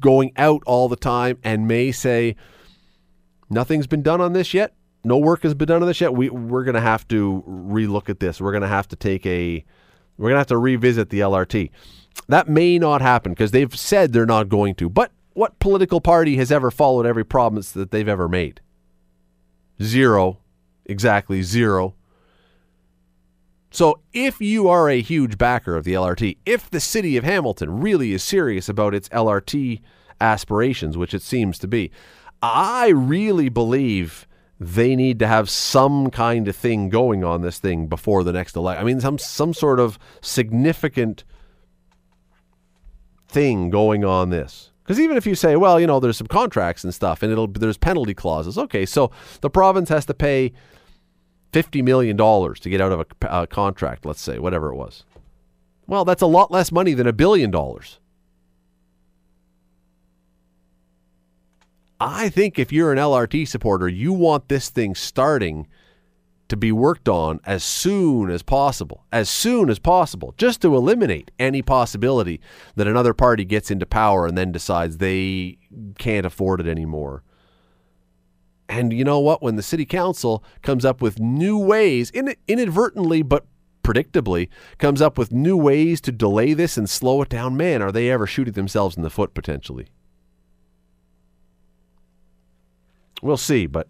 going 0.00 0.32
out 0.36 0.64
all 0.66 0.88
the 0.88 0.96
time 0.96 1.38
and 1.44 1.68
may 1.68 1.92
say, 1.92 2.34
nothing's 3.48 3.86
been 3.86 4.02
done 4.02 4.20
on 4.20 4.32
this 4.32 4.52
yet. 4.52 4.74
No 5.04 5.16
work 5.16 5.44
has 5.44 5.54
been 5.54 5.68
done 5.68 5.80
on 5.80 5.86
this 5.86 6.00
yet. 6.00 6.12
We, 6.12 6.28
we're 6.28 6.64
going 6.64 6.74
to 6.74 6.80
have 6.80 7.06
to 7.08 7.44
relook 7.46 8.08
at 8.08 8.18
this. 8.18 8.40
We're 8.40 8.52
going 8.52 8.62
to 8.62 8.68
have 8.68 8.88
to 8.88 8.96
take 8.96 9.24
a, 9.24 9.64
we're 10.18 10.30
going 10.30 10.34
to 10.34 10.40
have 10.40 10.46
to 10.48 10.58
revisit 10.58 11.10
the 11.10 11.20
LRT. 11.20 11.70
That 12.26 12.48
may 12.48 12.80
not 12.80 13.00
happen 13.00 13.30
because 13.30 13.52
they've 13.52 13.74
said 13.78 14.12
they're 14.12 14.26
not 14.26 14.48
going 14.48 14.74
to. 14.76 14.90
But 14.90 15.12
what 15.34 15.60
political 15.60 16.00
party 16.00 16.36
has 16.38 16.50
ever 16.50 16.72
followed 16.72 17.06
every 17.06 17.24
promise 17.24 17.70
that 17.72 17.92
they've 17.92 18.08
ever 18.08 18.28
made? 18.28 18.60
Zero 19.80 20.41
exactly 20.86 21.42
zero. 21.42 21.94
So, 23.70 24.00
if 24.12 24.40
you 24.40 24.68
are 24.68 24.90
a 24.90 25.00
huge 25.00 25.38
backer 25.38 25.76
of 25.76 25.84
the 25.84 25.94
LRT, 25.94 26.36
if 26.44 26.68
the 26.68 26.80
city 26.80 27.16
of 27.16 27.24
Hamilton 27.24 27.80
really 27.80 28.12
is 28.12 28.22
serious 28.22 28.68
about 28.68 28.94
its 28.94 29.08
LRT 29.08 29.80
aspirations, 30.20 30.98
which 30.98 31.14
it 31.14 31.22
seems 31.22 31.58
to 31.60 31.68
be, 31.68 31.90
I 32.42 32.88
really 32.88 33.48
believe 33.48 34.26
they 34.60 34.94
need 34.94 35.18
to 35.20 35.26
have 35.26 35.48
some 35.48 36.10
kind 36.10 36.48
of 36.48 36.54
thing 36.54 36.88
going 36.88 37.24
on 37.24 37.40
this 37.40 37.58
thing 37.58 37.86
before 37.86 38.22
the 38.24 38.32
next 38.32 38.56
election. 38.56 38.82
I 38.82 38.86
mean, 38.86 39.00
some 39.00 39.18
some 39.18 39.54
sort 39.54 39.80
of 39.80 39.98
significant 40.20 41.24
thing 43.26 43.70
going 43.70 44.04
on 44.04 44.30
this. 44.30 44.71
Because 44.82 44.98
even 44.98 45.16
if 45.16 45.26
you 45.26 45.34
say, 45.34 45.56
well, 45.56 45.78
you 45.78 45.86
know, 45.86 46.00
there's 46.00 46.16
some 46.16 46.26
contracts 46.26 46.82
and 46.82 46.92
stuff, 46.92 47.22
and 47.22 47.30
it'll 47.30 47.46
there's 47.46 47.76
penalty 47.76 48.14
clauses. 48.14 48.58
Okay, 48.58 48.84
so 48.84 49.10
the 49.40 49.50
province 49.50 49.88
has 49.88 50.06
to 50.06 50.14
pay 50.14 50.52
fifty 51.52 51.82
million 51.82 52.16
dollars 52.16 52.58
to 52.60 52.70
get 52.70 52.80
out 52.80 52.92
of 52.92 53.00
a, 53.00 53.42
a 53.42 53.46
contract. 53.46 54.04
Let's 54.04 54.20
say 54.20 54.38
whatever 54.38 54.72
it 54.72 54.76
was. 54.76 55.04
Well, 55.86 56.04
that's 56.04 56.22
a 56.22 56.26
lot 56.26 56.50
less 56.50 56.72
money 56.72 56.94
than 56.94 57.06
a 57.06 57.12
billion 57.12 57.50
dollars. 57.50 58.00
I 62.00 62.30
think 62.30 62.58
if 62.58 62.72
you're 62.72 62.90
an 62.90 62.98
LRT 62.98 63.46
supporter, 63.46 63.86
you 63.88 64.12
want 64.12 64.48
this 64.48 64.70
thing 64.70 64.96
starting 64.96 65.68
to 66.52 66.56
be 66.58 66.70
worked 66.70 67.08
on 67.08 67.40
as 67.46 67.64
soon 67.64 68.28
as 68.28 68.42
possible, 68.42 69.06
as 69.10 69.30
soon 69.30 69.70
as 69.70 69.78
possible, 69.78 70.34
just 70.36 70.60
to 70.60 70.76
eliminate 70.76 71.30
any 71.38 71.62
possibility 71.62 72.42
that 72.76 72.86
another 72.86 73.14
party 73.14 73.42
gets 73.42 73.70
into 73.70 73.86
power 73.86 74.26
and 74.26 74.36
then 74.36 74.52
decides 74.52 74.98
they 74.98 75.56
can't 75.96 76.26
afford 76.26 76.60
it 76.60 76.66
anymore. 76.66 77.22
And 78.68 78.92
you 78.92 79.02
know 79.02 79.18
what? 79.18 79.42
When 79.42 79.56
the 79.56 79.62
city 79.62 79.86
council 79.86 80.44
comes 80.60 80.84
up 80.84 81.00
with 81.00 81.18
new 81.18 81.56
ways, 81.56 82.10
inadvertently 82.10 83.22
but 83.22 83.46
predictably, 83.82 84.50
comes 84.76 85.00
up 85.00 85.16
with 85.16 85.32
new 85.32 85.56
ways 85.56 86.02
to 86.02 86.12
delay 86.12 86.52
this 86.52 86.76
and 86.76 86.88
slow 86.88 87.22
it 87.22 87.30
down, 87.30 87.56
man, 87.56 87.80
are 87.80 87.90
they 87.90 88.10
ever 88.10 88.26
shooting 88.26 88.52
themselves 88.52 88.94
in 88.94 89.02
the 89.02 89.08
foot 89.08 89.32
potentially? 89.32 89.86
We'll 93.22 93.38
see, 93.38 93.64
but 93.64 93.88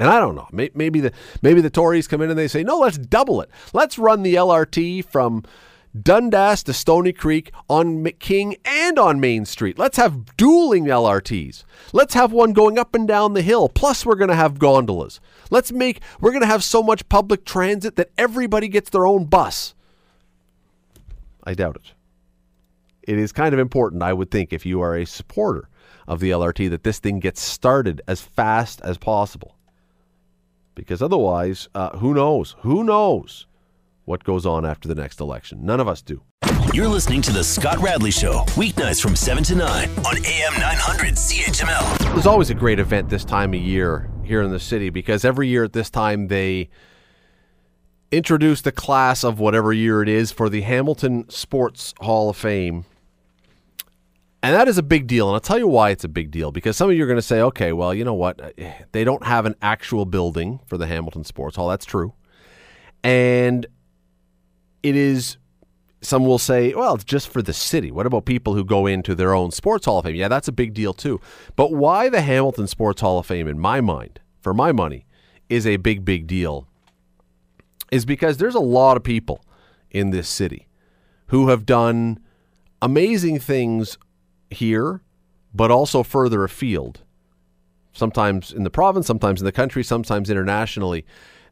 and 0.00 0.08
I 0.08 0.18
don't 0.18 0.34
know. 0.34 0.48
Maybe 0.50 1.00
the 1.00 1.12
maybe 1.42 1.60
the 1.60 1.68
Tories 1.68 2.08
come 2.08 2.22
in 2.22 2.30
and 2.30 2.38
they 2.38 2.48
say, 2.48 2.64
"No, 2.64 2.78
let's 2.78 2.96
double 2.96 3.42
it. 3.42 3.50
Let's 3.74 3.98
run 3.98 4.22
the 4.22 4.34
LRT 4.34 5.04
from 5.04 5.44
Dundas 6.00 6.62
to 6.64 6.72
Stoney 6.72 7.12
Creek 7.12 7.52
on 7.68 8.02
King 8.18 8.56
and 8.64 8.98
on 8.98 9.20
Main 9.20 9.44
Street. 9.44 9.78
Let's 9.78 9.98
have 9.98 10.36
dueling 10.38 10.86
LRTs. 10.86 11.64
Let's 11.92 12.14
have 12.14 12.32
one 12.32 12.54
going 12.54 12.78
up 12.78 12.94
and 12.94 13.06
down 13.06 13.34
the 13.34 13.42
hill. 13.42 13.68
Plus, 13.68 14.06
we're 14.06 14.14
going 14.14 14.30
to 14.30 14.34
have 14.34 14.58
gondolas. 14.58 15.20
Let's 15.50 15.70
make 15.70 16.00
we're 16.18 16.32
going 16.32 16.40
to 16.40 16.46
have 16.46 16.64
so 16.64 16.82
much 16.82 17.06
public 17.10 17.44
transit 17.44 17.96
that 17.96 18.10
everybody 18.16 18.68
gets 18.68 18.88
their 18.88 19.06
own 19.06 19.26
bus." 19.26 19.74
I 21.44 21.52
doubt 21.52 21.76
it. 21.76 21.92
It 23.02 23.18
is 23.18 23.32
kind 23.32 23.52
of 23.52 23.60
important, 23.60 24.02
I 24.02 24.14
would 24.14 24.30
think, 24.30 24.52
if 24.54 24.64
you 24.64 24.80
are 24.80 24.96
a 24.96 25.04
supporter 25.04 25.68
of 26.08 26.20
the 26.20 26.30
LRT 26.30 26.70
that 26.70 26.84
this 26.84 26.98
thing 26.98 27.18
gets 27.20 27.42
started 27.42 28.00
as 28.08 28.22
fast 28.22 28.80
as 28.82 28.96
possible. 28.96 29.56
Because 30.74 31.02
otherwise, 31.02 31.68
uh, 31.74 31.96
who 31.98 32.14
knows? 32.14 32.56
Who 32.60 32.84
knows 32.84 33.46
what 34.04 34.24
goes 34.24 34.46
on 34.46 34.64
after 34.64 34.88
the 34.88 34.94
next 34.94 35.20
election? 35.20 35.64
None 35.64 35.80
of 35.80 35.88
us 35.88 36.02
do. 36.02 36.22
You're 36.72 36.88
listening 36.88 37.20
to 37.22 37.32
The 37.32 37.42
Scott 37.42 37.78
Radley 37.78 38.12
Show, 38.12 38.44
weeknights 38.50 39.02
from 39.02 39.16
7 39.16 39.42
to 39.44 39.56
9 39.56 39.88
on 40.06 40.16
AM 40.24 40.52
900 40.60 41.14
CHML. 41.14 42.12
There's 42.14 42.26
always 42.26 42.50
a 42.50 42.54
great 42.54 42.78
event 42.78 43.08
this 43.08 43.24
time 43.24 43.54
of 43.54 43.60
year 43.60 44.08
here 44.22 44.40
in 44.42 44.52
the 44.52 44.60
city 44.60 44.88
because 44.90 45.24
every 45.24 45.48
year 45.48 45.64
at 45.64 45.72
this 45.72 45.90
time 45.90 46.28
they 46.28 46.70
introduce 48.12 48.60
the 48.60 48.70
class 48.72 49.24
of 49.24 49.40
whatever 49.40 49.72
year 49.72 50.02
it 50.02 50.08
is 50.08 50.30
for 50.30 50.48
the 50.48 50.60
Hamilton 50.60 51.28
Sports 51.28 51.92
Hall 52.00 52.30
of 52.30 52.36
Fame. 52.36 52.84
And 54.42 54.54
that 54.54 54.68
is 54.68 54.78
a 54.78 54.82
big 54.82 55.06
deal. 55.06 55.28
And 55.28 55.34
I'll 55.34 55.40
tell 55.40 55.58
you 55.58 55.68
why 55.68 55.90
it's 55.90 56.04
a 56.04 56.08
big 56.08 56.30
deal. 56.30 56.50
Because 56.50 56.76
some 56.76 56.88
of 56.88 56.96
you 56.96 57.04
are 57.04 57.06
going 57.06 57.18
to 57.18 57.22
say, 57.22 57.40
okay, 57.42 57.72
well, 57.72 57.92
you 57.92 58.04
know 58.04 58.14
what? 58.14 58.54
They 58.92 59.04
don't 59.04 59.24
have 59.24 59.46
an 59.46 59.54
actual 59.62 60.04
building 60.04 60.60
for 60.66 60.76
the 60.76 60.86
Hamilton 60.86 61.24
Sports 61.24 61.56
Hall. 61.56 61.68
That's 61.68 61.84
true. 61.84 62.14
And 63.04 63.66
it 64.82 64.96
is, 64.96 65.36
some 66.00 66.24
will 66.24 66.38
say, 66.38 66.74
well, 66.74 66.94
it's 66.94 67.04
just 67.04 67.28
for 67.28 67.40
the 67.42 67.52
city. 67.52 67.90
What 67.90 68.06
about 68.06 68.24
people 68.24 68.54
who 68.54 68.64
go 68.64 68.86
into 68.86 69.14
their 69.14 69.34
own 69.34 69.50
Sports 69.52 69.86
Hall 69.86 69.98
of 69.98 70.06
Fame? 70.06 70.16
Yeah, 70.16 70.28
that's 70.28 70.48
a 70.48 70.52
big 70.52 70.74
deal 70.74 70.92
too. 70.92 71.20
But 71.54 71.72
why 71.72 72.08
the 72.08 72.22
Hamilton 72.22 72.66
Sports 72.66 73.00
Hall 73.00 73.18
of 73.18 73.26
Fame, 73.26 73.46
in 73.46 73.58
my 73.58 73.80
mind, 73.80 74.20
for 74.40 74.52
my 74.52 74.72
money, 74.72 75.06
is 75.48 75.66
a 75.66 75.76
big, 75.76 76.04
big 76.04 76.26
deal 76.26 76.66
is 77.90 78.04
because 78.04 78.38
there's 78.38 78.54
a 78.54 78.60
lot 78.60 78.96
of 78.96 79.02
people 79.02 79.44
in 79.90 80.10
this 80.10 80.28
city 80.28 80.68
who 81.26 81.48
have 81.48 81.66
done 81.66 82.18
amazing 82.80 83.38
things 83.38 83.98
here, 84.50 85.02
but 85.54 85.70
also 85.70 86.02
further 86.02 86.44
afield, 86.44 87.00
sometimes 87.92 88.52
in 88.52 88.64
the 88.64 88.70
province, 88.70 89.06
sometimes 89.06 89.40
in 89.40 89.44
the 89.44 89.52
country, 89.52 89.82
sometimes 89.82 90.30
internationally, 90.30 91.04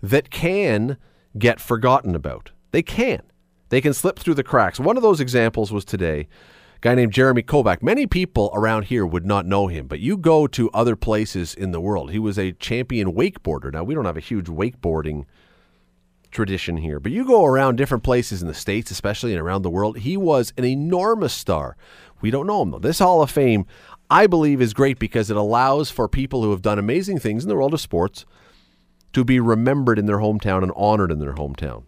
that 0.02 0.31
can 0.31 0.97
get 1.37 1.61
forgotten 1.61 2.14
about. 2.14 2.52
They 2.71 2.83
can. 2.83 3.23
They 3.71 3.81
can 3.81 3.93
slip 3.93 4.19
through 4.19 4.35
the 4.35 4.43
cracks. 4.43 4.81
One 4.81 4.97
of 4.97 5.02
those 5.02 5.21
examples 5.21 5.73
was 5.73 5.85
today. 5.85 6.28
A 6.76 6.81
guy 6.81 6.95
named 6.95 7.12
Jeremy 7.12 7.43
Kovak. 7.43 7.83
Many 7.83 8.07
people 8.07 8.50
around 8.55 8.85
here 8.85 9.05
would 9.05 9.26
not 9.26 9.47
know 9.47 9.67
him, 9.67 9.87
but 9.87 10.00
you 10.00 10.17
go 10.17 10.47
to 10.47 10.71
other 10.71 10.97
places 10.97 11.55
in 11.55 11.73
the 11.73 11.81
world. 11.81 12.12
He 12.12 12.19
was 12.19 12.38
a 12.38 12.52
champion 12.52 13.12
wakeboarder. 13.12 13.73
Now, 13.73 13.85
we 13.85 13.95
don't 13.95 14.05
have 14.05 14.17
a 14.17 14.21
huge 14.21 14.47
wakeboarding 14.47 15.25
tradition 16.31 16.76
here, 16.76 17.00
but 17.00 17.11
you 17.11 17.26
go 17.26 17.45
around 17.45 17.76
different 17.76 18.05
places 18.05 18.43
in 18.43 18.49
the 18.49 18.55
States, 18.55 18.90
especially 18.90 19.33
and 19.33 19.40
around 19.40 19.62
the 19.62 19.71
world. 19.71 19.99
He 19.99 20.17
was 20.17 20.52
an 20.57 20.64
enormous 20.64 21.33
star. 21.33 21.76
We 22.21 22.31
don't 22.31 22.47
know 22.47 22.63
him 22.63 22.71
though. 22.71 22.79
This 22.79 22.99
Hall 22.99 23.23
of 23.23 23.31
Fame, 23.31 23.67
I 24.11 24.27
believe, 24.27 24.61
is 24.61 24.75
great 24.75 24.99
because 24.99 25.31
it 25.31 25.37
allows 25.37 25.91
for 25.91 26.09
people 26.09 26.43
who 26.43 26.51
have 26.51 26.63
done 26.63 26.79
amazing 26.79 27.19
things 27.19 27.45
in 27.45 27.49
the 27.49 27.55
world 27.55 27.75
of 27.75 27.81
sports 27.81 28.25
to 29.13 29.25
be 29.25 29.41
remembered 29.41 29.99
in 29.99 30.07
their 30.07 30.19
hometown 30.19 30.63
and 30.63 30.73
honored 30.77 31.11
in 31.11 31.19
their 31.19 31.35
hometown. 31.35 31.85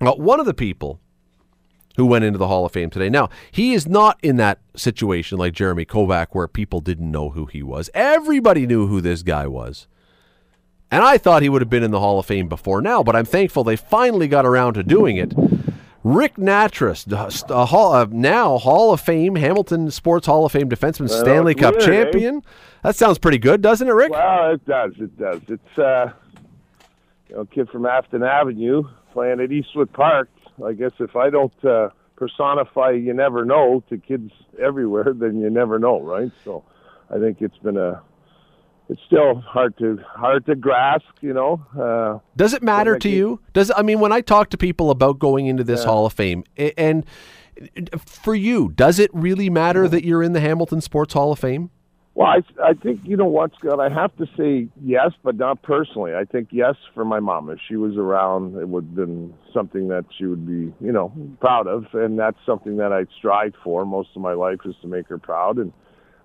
Now, 0.00 0.14
one 0.14 0.40
of 0.40 0.46
the 0.46 0.54
people 0.54 1.00
who 1.96 2.06
went 2.06 2.24
into 2.24 2.38
the 2.38 2.48
Hall 2.48 2.64
of 2.64 2.72
Fame 2.72 2.90
today. 2.90 3.10
Now, 3.10 3.28
he 3.50 3.74
is 3.74 3.86
not 3.86 4.18
in 4.22 4.36
that 4.36 4.60
situation 4.74 5.38
like 5.38 5.52
Jeremy 5.52 5.84
Kovak 5.84 6.28
where 6.30 6.48
people 6.48 6.80
didn't 6.80 7.10
know 7.10 7.30
who 7.30 7.46
he 7.46 7.62
was. 7.62 7.90
Everybody 7.94 8.66
knew 8.66 8.86
who 8.86 9.00
this 9.00 9.22
guy 9.22 9.46
was. 9.46 9.86
And 10.90 11.02
I 11.02 11.18
thought 11.18 11.42
he 11.42 11.48
would 11.48 11.62
have 11.62 11.70
been 11.70 11.82
in 11.82 11.90
the 11.90 12.00
Hall 12.00 12.18
of 12.18 12.26
Fame 12.26 12.48
before 12.48 12.82
now, 12.82 13.02
but 13.02 13.16
I'm 13.16 13.24
thankful 13.24 13.64
they 13.64 13.76
finally 13.76 14.28
got 14.28 14.44
around 14.44 14.74
to 14.74 14.82
doing 14.82 15.16
it 15.16 15.32
Ric 16.04 16.34
Nattress, 16.34 17.06
uh, 17.50 17.66
Hall, 17.66 17.92
uh, 17.92 18.06
now 18.10 18.58
Hall 18.58 18.92
of 18.92 19.00
Fame, 19.00 19.36
Hamilton 19.36 19.90
Sports 19.90 20.26
Hall 20.26 20.44
of 20.44 20.52
Fame 20.52 20.68
defenseman, 20.68 21.08
well, 21.08 21.20
Stanley 21.20 21.54
Cup 21.54 21.76
weird, 21.76 21.82
eh? 21.82 21.86
champion. 21.86 22.36
Eh? 22.38 22.40
That 22.82 22.96
sounds 22.96 23.18
pretty 23.18 23.38
good, 23.38 23.62
doesn't 23.62 23.86
it, 23.86 23.92
Rick? 23.92 24.10
Well, 24.10 24.52
it 24.52 24.66
does. 24.66 24.92
It 24.98 25.16
does. 25.16 25.40
It's 25.46 25.78
uh, 25.78 26.12
you 27.28 27.36
know, 27.36 27.44
kid 27.44 27.68
from 27.70 27.86
Afton 27.86 28.24
Avenue 28.24 28.82
playing 29.12 29.40
at 29.40 29.52
Eastwood 29.52 29.92
Park. 29.92 30.28
I 30.64 30.72
guess 30.72 30.92
if 30.98 31.14
I 31.14 31.30
don't 31.30 31.64
uh, 31.64 31.90
personify, 32.16 32.90
you 32.90 33.14
never 33.14 33.44
know 33.44 33.84
to 33.88 33.96
kids 33.96 34.32
everywhere, 34.60 35.12
then 35.14 35.40
you 35.40 35.50
never 35.50 35.78
know, 35.78 36.00
right? 36.00 36.32
So, 36.44 36.64
I 37.10 37.18
think 37.18 37.42
it's 37.42 37.58
been 37.58 37.76
a 37.76 38.02
it's 38.92 39.00
still 39.06 39.40
hard 39.40 39.76
to 39.78 39.98
hard 40.14 40.44
to 40.46 40.54
grasp, 40.54 41.06
you 41.22 41.32
know. 41.32 41.64
Uh, 41.78 42.18
Does 42.36 42.52
it 42.52 42.62
matter 42.62 42.98
to 42.98 43.08
you? 43.08 43.40
Does 43.52 43.72
I 43.74 43.82
mean 43.82 44.00
when 44.00 44.12
I 44.12 44.20
talk 44.20 44.50
to 44.50 44.58
people 44.58 44.90
about 44.90 45.18
going 45.18 45.46
into 45.46 45.64
this 45.64 45.80
yeah. 45.80 45.86
Hall 45.86 46.06
of 46.06 46.12
Fame 46.12 46.44
and 46.76 47.06
for 47.96 48.34
you, 48.34 48.70
does 48.70 48.98
it 48.98 49.10
really 49.12 49.50
matter 49.50 49.88
that 49.88 50.04
you're 50.04 50.22
in 50.22 50.32
the 50.32 50.40
Hamilton 50.40 50.80
Sports 50.80 51.14
Hall 51.14 51.32
of 51.32 51.38
Fame? 51.38 51.70
Well, 52.14 52.28
I 52.28 52.42
I 52.62 52.74
think 52.74 53.00
you 53.04 53.16
know 53.16 53.24
what, 53.26 53.52
Scott. 53.58 53.80
I 53.80 53.88
have 53.88 54.14
to 54.18 54.26
say 54.36 54.68
yes, 54.84 55.12
but 55.22 55.36
not 55.36 55.62
personally. 55.62 56.14
I 56.14 56.24
think 56.24 56.48
yes 56.50 56.74
for 56.92 57.06
my 57.06 57.20
mom. 57.20 57.48
If 57.48 57.58
she 57.66 57.76
was 57.76 57.96
around, 57.96 58.56
it 58.56 58.68
would 58.68 58.84
have 58.84 58.94
been 58.94 59.32
something 59.54 59.88
that 59.88 60.04
she 60.18 60.26
would 60.26 60.46
be, 60.46 60.74
you 60.84 60.92
know, 60.92 61.10
proud 61.40 61.66
of, 61.66 61.86
and 61.94 62.18
that's 62.18 62.36
something 62.44 62.76
that 62.76 62.92
I 62.92 63.06
strive 63.16 63.54
for 63.64 63.86
most 63.86 64.10
of 64.14 64.20
my 64.20 64.34
life 64.34 64.60
is 64.66 64.74
to 64.82 64.88
make 64.88 65.08
her 65.08 65.16
proud. 65.16 65.56
And 65.56 65.72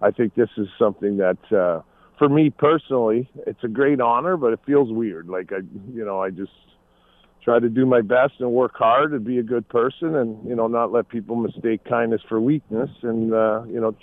I 0.01 0.12
think 0.12 0.36
this 0.36 0.50
is 0.57 0.67
something 0.77 1.15
that. 1.17 1.38
Uh, 1.50 1.81
for 2.17 2.29
me 2.29 2.50
personally, 2.50 3.29
it's 3.45 3.63
a 3.63 3.67
great 3.67 4.01
honor, 4.01 4.38
but 4.38 4.53
it 4.53 4.59
feels 4.65 4.91
weird. 4.91 5.27
Like 5.27 5.51
I, 5.51 5.59
you 5.93 6.05
know, 6.05 6.21
I 6.21 6.29
just 6.29 6.51
try 7.43 7.59
to 7.59 7.69
do 7.69 7.86
my 7.86 8.01
best 8.01 8.33
and 8.39 8.51
work 8.51 8.75
hard 8.75 9.13
and 9.13 9.24
be 9.24 9.38
a 9.38 9.43
good 9.43 9.67
person, 9.69 10.15
and 10.15 10.47
you 10.47 10.55
know, 10.55 10.67
not 10.67 10.91
let 10.91 11.09
people 11.09 11.36
mistake 11.36 11.83
kindness 11.86 12.21
for 12.27 12.41
weakness. 12.41 12.89
And 13.03 13.33
uh, 13.33 13.63
you 13.67 13.79
know, 13.79 13.95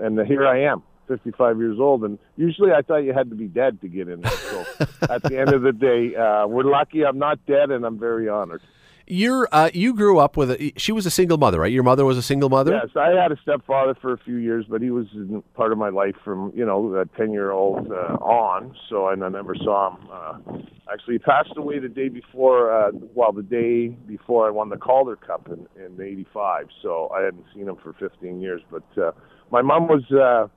and 0.00 0.18
here 0.26 0.46
I 0.46 0.62
am, 0.62 0.82
55 1.08 1.58
years 1.58 1.78
old, 1.78 2.04
and 2.04 2.18
usually 2.36 2.72
I 2.72 2.82
thought 2.82 2.98
you 2.98 3.12
had 3.12 3.30
to 3.30 3.36
be 3.36 3.46
dead 3.46 3.80
to 3.82 3.88
get 3.88 4.08
in 4.08 4.22
there. 4.22 4.30
So 4.30 4.66
at 5.10 5.22
the 5.22 5.38
end 5.38 5.52
of 5.52 5.62
the 5.62 5.72
day, 5.72 6.16
uh, 6.16 6.46
we're 6.46 6.64
lucky 6.64 7.04
I'm 7.04 7.18
not 7.18 7.44
dead, 7.46 7.70
and 7.70 7.84
I'm 7.84 7.98
very 7.98 8.28
honored 8.28 8.62
you're 9.10 9.48
uh, 9.52 9.70
you 9.74 9.94
grew 9.94 10.18
up 10.18 10.36
with 10.36 10.52
a, 10.52 10.72
she 10.76 10.92
was 10.92 11.04
a 11.04 11.10
single 11.10 11.36
mother, 11.36 11.60
right? 11.60 11.72
Your 11.72 11.82
mother 11.82 12.04
was 12.04 12.16
a 12.16 12.22
single 12.22 12.48
mother. 12.48 12.72
Yes, 12.72 12.96
I 12.96 13.10
had 13.10 13.32
a 13.32 13.36
stepfather 13.42 13.94
for 14.00 14.12
a 14.12 14.18
few 14.18 14.36
years, 14.36 14.64
but 14.68 14.80
he 14.80 14.90
was 14.90 15.06
part 15.54 15.72
of 15.72 15.78
my 15.78 15.88
life 15.88 16.14
from 16.24 16.52
you 16.54 16.64
know 16.64 16.94
a 16.94 17.06
ten 17.18 17.32
year 17.32 17.50
old 17.50 17.90
uh, 17.90 18.16
on. 18.22 18.74
So 18.88 19.08
and 19.08 19.24
I 19.24 19.28
never 19.28 19.54
saw 19.56 19.90
him. 19.96 20.08
Uh, 20.10 20.92
actually, 20.92 21.14
he 21.14 21.18
passed 21.18 21.52
away 21.56 21.78
the 21.78 21.88
day 21.88 22.08
before. 22.08 22.72
Uh, 22.72 22.92
well, 23.14 23.32
the 23.32 23.42
day 23.42 23.88
before 23.88 24.46
I 24.46 24.50
won 24.50 24.68
the 24.68 24.76
Calder 24.76 25.16
Cup 25.16 25.48
in 25.48 25.66
in 25.82 26.00
'85. 26.00 26.68
So 26.82 27.10
I 27.14 27.22
hadn't 27.22 27.46
seen 27.54 27.68
him 27.68 27.76
for 27.82 27.92
15 27.94 28.40
years. 28.40 28.62
But 28.70 29.02
uh, 29.02 29.12
my 29.50 29.62
mom 29.62 29.88
was. 29.88 30.04
Uh, 30.10 30.48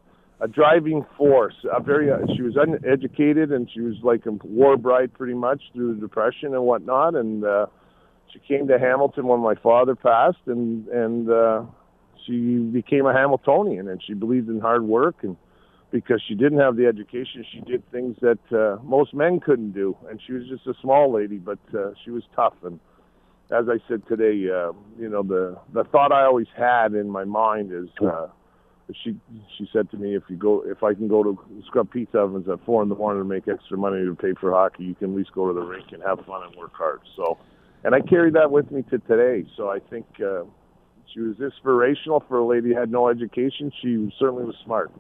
a 0.42 0.48
driving 0.48 1.06
force. 1.18 1.54
A 1.72 1.82
very, 1.82 2.12
uh, 2.12 2.18
she 2.36 2.42
was 2.42 2.58
uneducated 2.58 3.52
and 3.54 3.70
she 3.74 3.80
was 3.80 3.96
like 4.04 4.26
a 4.26 4.32
war 4.44 4.76
bride 4.76 5.14
pretty 5.14 5.36
much 5.36 5.62
through 5.74 5.94
the 5.96 6.02
depression 6.02 6.54
and 6.54 6.64
whatnot. 6.64 7.16
And 7.16 7.46
uh, 7.46 7.68
she 8.34 8.40
came 8.40 8.68
to 8.68 8.80
Hamilton 8.80 9.28
when 9.28 9.40
my 9.40 9.56
father 9.56 9.96
passed, 9.96 10.46
and 10.48 10.88
and 10.88 11.30
uh, 11.30 11.64
she 12.26 12.58
became 12.58 13.06
a 13.06 13.14
Hamiltonian, 13.14 13.88
and 13.88 14.02
she 14.06 14.14
believed 14.14 14.50
in 14.50 14.60
hard 14.60 14.84
work, 14.84 15.18
and 15.22 15.38
because 15.92 16.22
she 16.28 16.34
didn't 16.34 16.60
have 16.60 16.76
the 16.76 16.88
education, 16.88 17.46
she 17.54 17.62
did 17.62 17.90
things 17.92 18.18
that 18.22 18.40
uh, 18.52 18.82
most 18.84 19.14
men 19.14 19.40
couldn't 19.40 19.74
do, 19.74 19.96
and 20.10 20.20
she 20.26 20.34
was 20.34 20.44
just 20.48 20.66
a 20.66 20.74
small 20.82 21.14
lady, 21.14 21.38
but 21.38 21.60
uh, 21.78 21.92
she 22.04 22.10
was 22.10 22.24
tough. 22.36 22.56
And 22.64 22.80
as 23.52 23.66
I 23.70 23.78
said 23.88 24.02
today, 24.08 24.50
uh, 24.50 24.74
you 25.00 25.10
know, 25.10 25.22
the 25.22 25.58
the 25.74 25.84
thought 25.86 26.12
I 26.12 26.24
always 26.24 26.48
had 26.58 26.94
in 26.94 27.10
my 27.10 27.24
mind 27.24 27.72
is. 27.72 27.90
Uh, 28.04 28.28
she 29.02 29.16
she 29.58 29.68
said 29.72 29.90
to 29.92 29.98
me, 29.98 30.14
if 30.14 30.24
you 30.28 30.36
go, 30.36 30.62
if 30.66 30.84
I 30.84 30.94
can 30.94 31.08
go 31.08 31.24
to 31.24 31.40
scrub 31.68 31.90
pizza 31.90 32.18
ovens 32.18 32.50
at 32.50 32.64
four 32.66 32.84
in 32.84 32.90
the 32.90 32.96
morning 32.96 33.24
to 33.24 33.28
make 33.28 33.48
extra 33.48 33.78
money 33.78 34.04
to 34.06 34.14
pay 34.14 34.34
for 34.40 34.52
hockey, 34.52 34.84
you 34.84 34.94
can 34.94 35.12
at 35.12 35.16
least 35.16 35.32
go 35.34 35.48
to 35.48 35.54
the 35.54 35.66
rink 35.66 35.88
and 35.94 36.04
have 36.04 36.20
fun 36.26 36.44
and 36.44 36.54
work 36.58 36.74
hard. 36.74 37.00
So, 37.16 37.38
and 37.84 37.94
I 37.96 38.02
carry 38.02 38.32
that 38.32 38.52
with 38.52 38.72
me 38.72 38.84
to 38.90 38.98
today. 39.00 39.46
So 39.58 39.70
I 39.70 39.80
think 39.80 40.06
uh, 40.20 40.44
she 41.14 41.20
was 41.20 41.40
inspirational 41.40 42.24
for 42.28 42.40
a 42.40 42.46
lady 42.46 42.70
who 42.70 42.80
had 42.80 42.92
no 42.92 43.10
education. 43.10 43.72
She 43.82 44.14
certainly 44.20 44.46
was 44.46 44.56
smart. 44.64 44.92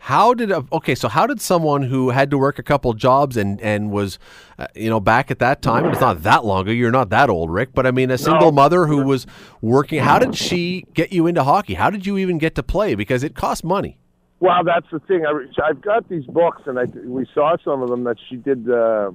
How 0.00 0.32
did 0.32 0.52
a, 0.52 0.64
okay? 0.72 0.94
So 0.94 1.08
how 1.08 1.26
did 1.26 1.40
someone 1.40 1.82
who 1.82 2.10
had 2.10 2.30
to 2.30 2.38
work 2.38 2.60
a 2.60 2.62
couple 2.62 2.92
jobs 2.94 3.36
and 3.36 3.60
and 3.60 3.90
was, 3.90 4.18
uh, 4.56 4.68
you 4.76 4.88
know, 4.88 5.00
back 5.00 5.28
at 5.32 5.40
that 5.40 5.60
time? 5.60 5.86
It's 5.86 6.00
not 6.00 6.22
that 6.22 6.44
long 6.44 6.62
ago. 6.62 6.70
You're 6.70 6.92
not 6.92 7.10
that 7.10 7.28
old, 7.28 7.50
Rick. 7.50 7.70
But 7.74 7.84
I 7.84 7.90
mean, 7.90 8.10
a 8.12 8.16
single 8.18 8.46
No. 8.46 8.52
mother 8.52 8.86
who 8.86 9.02
was 9.02 9.26
working. 9.60 10.00
How 10.00 10.20
did 10.20 10.36
she 10.36 10.84
get 10.94 11.12
you 11.12 11.26
into 11.26 11.42
hockey? 11.42 11.74
How 11.74 11.90
did 11.90 12.06
you 12.06 12.16
even 12.16 12.38
get 12.38 12.54
to 12.54 12.62
play? 12.62 12.94
Because 12.94 13.24
it 13.24 13.34
cost 13.34 13.64
money. 13.64 13.98
Well, 14.40 14.62
that's 14.64 14.86
the 14.92 15.00
thing. 15.00 15.26
I, 15.26 15.32
I've 15.68 15.80
got 15.80 16.08
these 16.08 16.24
books, 16.26 16.62
and 16.66 16.78
I 16.78 16.84
we 17.04 17.26
saw 17.34 17.56
some 17.64 17.82
of 17.82 17.88
them 17.88 18.04
that 18.04 18.18
she 18.28 18.36
did 18.36 18.70
uh, 18.70 19.10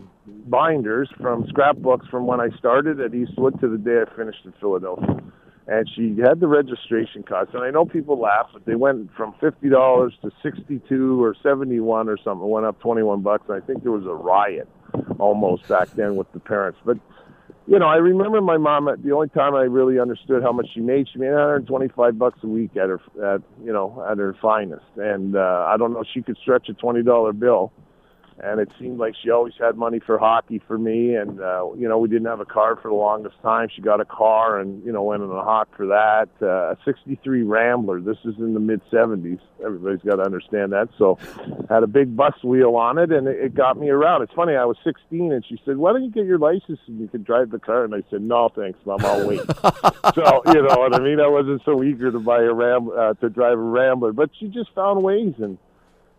binders 0.48 1.10
from 1.22 1.48
scrapbooks 1.48 2.08
from 2.08 2.27
when 2.27 2.42
I 2.42 2.50
started 2.58 3.00
at 3.00 3.13
Eastwood 3.15 3.60
to 3.62 3.70
the 3.70 3.77
day 3.77 4.01
I 4.06 4.15
finished 4.18 4.44
in 4.44 4.53
Philadelphia. 4.60 5.22
And 5.65 5.89
she 5.96 6.18
had 6.22 6.42
the 6.42 6.48
registration 6.48 7.24
costs, 7.24 7.53
and 7.53 7.63
I 7.63 7.70
know 7.70 7.86
people 7.86 8.20
laugh, 8.20 8.50
but 8.51 8.65
they 8.65 8.75
went 8.75 9.10
from 9.15 9.34
fifty 9.39 9.70
dollars 9.70 10.13
to 10.22 10.30
sixty-two 10.44 11.24
or 11.24 11.36
seventy-one 11.42 12.10
or 12.10 12.18
something. 12.18 12.46
It 12.46 12.50
went 12.50 12.65
up 12.65 12.82
twenty-one 12.82 13.22
bucks. 13.22 13.46
And 13.48 13.63
I 13.63 13.65
think 13.65 13.82
there 13.82 13.94
was 13.94 14.06
a 14.06 14.13
riot 14.13 14.68
almost 15.20 15.65
back 15.70 15.88
then 15.96 16.18
with 16.18 16.30
the 16.34 16.42
parents. 16.42 16.80
But 16.84 16.98
you 17.67 17.79
know, 17.79 17.88
I 17.88 17.96
remember 17.96 18.41
my 18.41 18.58
mom. 18.58 18.89
The 19.03 19.12
only 19.12 19.29
time 19.29 19.55
I 19.55 19.62
really 19.63 20.00
understood 20.00 20.43
how 20.43 20.51
much 20.51 20.67
she 20.74 20.82
made, 20.82 21.08
she 21.12 21.20
made 21.20 21.32
125 21.32 22.20
bucks 22.20 22.39
a 22.43 22.48
week 22.48 22.72
at 22.75 22.89
her, 22.89 23.00
at 23.24 23.41
you 23.63 23.72
know, 23.72 24.05
at 24.10 24.17
her 24.17 24.36
finest. 24.41 24.84
And 24.98 25.36
uh, 25.36 25.65
I 25.67 25.77
don't 25.77 25.93
know, 25.93 26.03
she 26.13 26.22
could 26.22 26.38
stretch 26.41 26.67
a 26.70 26.74
twenty 26.74 27.03
dollar 27.03 27.34
bill. 27.34 27.72
And 28.42 28.60
it 28.60 28.72
seemed 28.80 29.00
like 29.00 29.13
she 29.22 29.30
always 29.30 29.54
had 29.60 29.78
money 29.78 30.00
for 30.00 30.18
hockey 30.18 30.62
for 30.68 30.78
me. 30.78 31.16
And 31.16 31.40
uh, 31.40 31.70
you 31.78 31.88
know, 31.88 31.98
we 31.98 32.08
didn't 32.08 32.28
have 32.28 32.40
a 32.40 32.46
car 32.46 32.75
for 32.75 32.90
the 32.90 32.96
longest 32.96 33.36
time. 33.42 33.70
She 33.74 33.82
got 33.82 34.02
a 34.02 34.06
car, 34.06 34.60
and 34.60 34.84
you 34.86 34.92
know, 34.92 35.04
went 35.04 35.24
in 35.24 35.30
a 35.30 35.44
hawk 35.44 35.70
for 35.75 35.88
that. 35.88 36.30
Uh, 36.42 36.74
a 36.74 36.78
'63 36.86 37.44
Rambler. 37.44 38.02
This 38.02 38.18
is 38.25 38.36
in 38.38 38.54
the 38.54 38.60
mid 38.60 38.82
'70s. 38.92 39.40
Everybody's 39.63 40.02
got 40.02 40.18
to 40.18 40.24
understand 40.24 40.72
that. 40.74 40.90
So, 40.98 41.18
had 41.70 41.84
a 41.84 41.88
big 41.88 42.16
bus 42.16 42.36
wheel 42.44 42.75
on 42.75 42.98
it, 42.98 43.12
and 43.12 43.28
it, 43.28 43.38
it 43.38 43.56
got 43.56 43.78
me 43.78 43.90
around. 43.90 44.24
It's 44.24 44.34
funny. 44.34 44.56
I 44.56 44.66
was 44.66 44.78
16, 44.84 45.32
and 45.32 45.46
she 45.46 45.60
said, 45.66 45.78
"Why 45.78 45.94
don't 45.94 46.04
you 46.04 46.12
get 46.12 46.25
your 46.25 46.40
license 46.40 46.80
and 46.88 47.00
you 47.00 47.08
can 47.08 47.24
drive 47.24 47.52
the 47.52 47.60
car?" 47.60 47.84
And 47.84 47.94
I 47.94 48.04
said, 48.10 48.22
"No, 48.22 48.50
thanks, 48.50 48.80
Mom. 48.86 49.04
I'll 49.04 49.28
wait." 49.28 49.42
so 50.16 50.42
you 50.48 50.62
know 50.62 50.75
what 50.78 50.94
I 50.94 51.00
mean. 51.00 51.20
I 51.20 51.28
wasn't 51.28 51.62
so 51.66 51.84
eager 51.84 52.12
to 52.12 52.20
buy 52.20 52.42
a 52.42 52.54
ram 52.54 52.90
uh, 52.90 53.13
to 53.16 53.30
drive 53.30 53.58
a 53.58 53.62
Rambler, 53.62 54.13
but 54.13 54.30
she 54.40 54.48
just 54.48 54.74
found 54.74 55.04
ways 55.04 55.34
and 55.38 55.58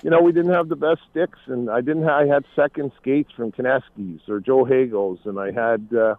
you 0.05 0.11
know, 0.11 0.21
we 0.21 0.33
didn't 0.33 0.53
have 0.53 0.69
the 0.69 0.77
best 0.77 1.01
sticks, 1.11 1.39
and 1.47 1.71
I 1.71 1.81
didn't. 1.81 2.03
Have, 2.03 2.13
I 2.13 2.27
had 2.27 2.45
second 2.55 2.93
skates 3.01 3.33
from 3.35 3.53
Kineski's 3.53 4.21
or 4.29 4.39
Joe 4.39 4.67
Hagel's, 4.67 5.21
and 5.25 5.41
I 5.41 5.47
had, 5.47 5.89
uh, 5.97 6.17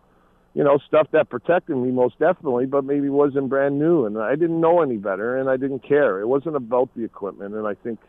you 0.56 0.63
know, 0.63 0.80
stuff 0.88 1.08
that 1.12 1.30
protected 1.30 1.77
me 1.77 1.92
most 1.92 2.18
definitely, 2.18 2.65
but 2.65 2.84
maybe 2.84 3.10
wasn't 3.10 3.48
brand 3.48 3.77
new, 3.77 4.08
and 4.08 4.18
I 4.18 4.32
didn't 4.32 4.60
know 4.60 4.82
any 4.82 4.98
better, 4.98 5.38
and 5.38 5.48
I 5.48 5.58
didn't 5.58 5.88
care. 5.88 6.20
It 6.20 6.27
wasn't 6.27 6.56
about 6.56 6.89
the 6.96 7.04
equipment, 7.04 7.54
and 7.54 7.68
I 7.68 7.75
think 7.75 8.00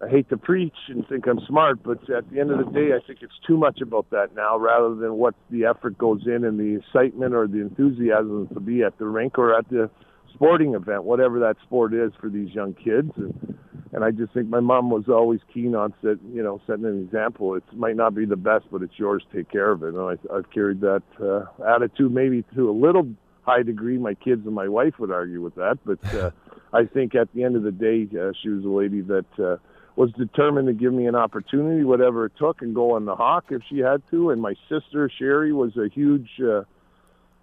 I 0.00 0.08
hate 0.08 0.28
to 0.28 0.36
preach 0.36 0.76
and 0.86 1.04
think 1.08 1.26
I'm 1.26 1.40
smart, 1.48 1.82
but 1.82 2.08
at 2.08 2.30
the 2.30 2.38
end 2.38 2.52
of 2.52 2.58
the 2.58 2.70
day, 2.70 2.94
I 2.94 3.04
think 3.04 3.22
it's 3.22 3.40
too 3.44 3.56
much 3.56 3.80
about 3.80 4.08
that 4.10 4.36
now, 4.36 4.56
rather 4.56 4.94
than 4.94 5.14
what 5.14 5.34
the 5.50 5.64
effort 5.64 5.98
goes 5.98 6.22
in 6.26 6.44
and 6.44 6.60
the 6.60 6.78
excitement 6.78 7.34
or 7.34 7.48
the 7.48 7.60
enthusiasm 7.60 8.46
to 8.54 8.60
be 8.60 8.84
at 8.84 8.96
the 8.98 9.06
rink 9.06 9.36
or 9.36 9.52
at 9.52 9.68
the 9.68 9.90
sporting 10.36 10.74
event, 10.74 11.04
whatever 11.04 11.40
that 11.40 11.56
sport 11.64 11.92
is 11.92 12.12
for 12.20 12.28
these 12.28 12.54
young 12.54 12.74
kids. 12.74 13.10
And 13.16 13.56
and 13.96 14.04
I 14.04 14.10
just 14.10 14.34
think 14.34 14.48
my 14.48 14.60
mom 14.60 14.90
was 14.90 15.08
always 15.08 15.40
keen 15.54 15.74
on 15.74 15.94
set, 16.02 16.18
you 16.30 16.42
know, 16.42 16.60
setting 16.66 16.84
an 16.84 17.00
example. 17.02 17.54
It 17.54 17.64
might 17.72 17.96
not 17.96 18.14
be 18.14 18.26
the 18.26 18.36
best, 18.36 18.66
but 18.70 18.82
it's 18.82 18.98
yours. 18.98 19.24
Take 19.32 19.50
care 19.50 19.70
of 19.70 19.82
it. 19.82 19.94
And 19.94 19.98
I, 19.98 20.36
I've 20.36 20.50
carried 20.50 20.82
that 20.82 21.02
uh, 21.18 21.46
attitude, 21.64 22.12
maybe 22.12 22.44
to 22.54 22.68
a 22.68 22.72
little 22.72 23.08
high 23.42 23.62
degree. 23.62 23.96
My 23.96 24.12
kids 24.12 24.44
and 24.44 24.54
my 24.54 24.68
wife 24.68 24.98
would 24.98 25.10
argue 25.10 25.40
with 25.40 25.54
that, 25.54 25.78
but 25.86 26.14
uh, 26.14 26.30
I 26.74 26.84
think 26.84 27.14
at 27.14 27.32
the 27.32 27.42
end 27.42 27.56
of 27.56 27.62
the 27.62 27.72
day, 27.72 28.06
uh, 28.20 28.32
she 28.42 28.50
was 28.50 28.64
a 28.64 28.68
lady 28.68 29.00
that 29.00 29.38
uh, 29.38 29.56
was 29.94 30.12
determined 30.12 30.66
to 30.66 30.74
give 30.74 30.92
me 30.92 31.06
an 31.06 31.14
opportunity, 31.14 31.82
whatever 31.82 32.26
it 32.26 32.32
took, 32.38 32.60
and 32.60 32.74
go 32.74 32.96
on 32.96 33.06
the 33.06 33.16
hawk 33.16 33.46
if 33.48 33.62
she 33.66 33.78
had 33.78 34.02
to. 34.10 34.28
And 34.28 34.42
my 34.42 34.56
sister 34.68 35.10
Sherry 35.18 35.54
was 35.54 35.74
a 35.78 35.88
huge. 35.88 36.28
Uh, 36.38 36.64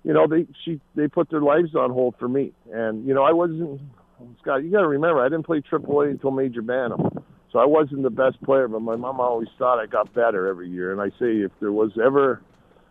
you 0.04 0.14
know, 0.14 0.28
they 0.28 0.46
she 0.64 0.80
they 0.96 1.08
put 1.08 1.30
their 1.30 1.42
lives 1.42 1.76
on 1.76 1.92
hold 1.92 2.16
for 2.20 2.28
me, 2.28 2.54
and 2.72 3.08
you 3.08 3.14
know 3.14 3.24
I 3.24 3.32
wasn't 3.32 3.82
Scott. 4.42 4.64
You 4.64 4.72
got 4.72 4.82
to 4.82 4.88
remember, 4.88 5.22
I 5.22 5.30
didn't 5.30 5.46
play 5.46 5.62
AAA 5.62 6.12
until 6.12 6.32
Major 6.32 6.62
Bantam, 6.62 7.24
so 7.52 7.60
I 7.60 7.66
wasn't 7.66 8.04
the 8.04 8.10
best 8.10 8.42
player. 8.44 8.68
But 8.68 8.82
my 8.82 8.96
mom 8.96 9.20
always 9.20 9.50
thought 9.58 9.80
I 9.80 9.86
got 9.86 10.14
better 10.14 10.48
every 10.48 10.70
year, 10.70 10.92
and 10.92 11.02
I 11.02 11.10
say 11.20 11.38
if 11.38 11.52
there 11.60 11.72
was 11.72 11.92
ever 12.04 12.42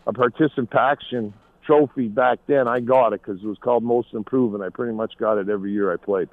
a 0.07 0.12
participation 0.12 1.35
trophy 1.64 2.09
back 2.09 2.38
then, 2.46 2.66
I 2.66 2.81
got 2.81 3.12
it 3.12 3.22
because 3.22 3.42
it 3.42 3.46
was 3.46 3.59
called 3.59 3.83
Most 3.83 4.14
Improved, 4.14 4.55
and 4.55 4.64
I 4.64 4.68
pretty 4.68 4.94
much 4.94 5.14
got 5.18 5.38
it 5.38 5.48
every 5.48 5.72
year 5.72 5.92
I 5.92 5.96
played. 5.96 6.29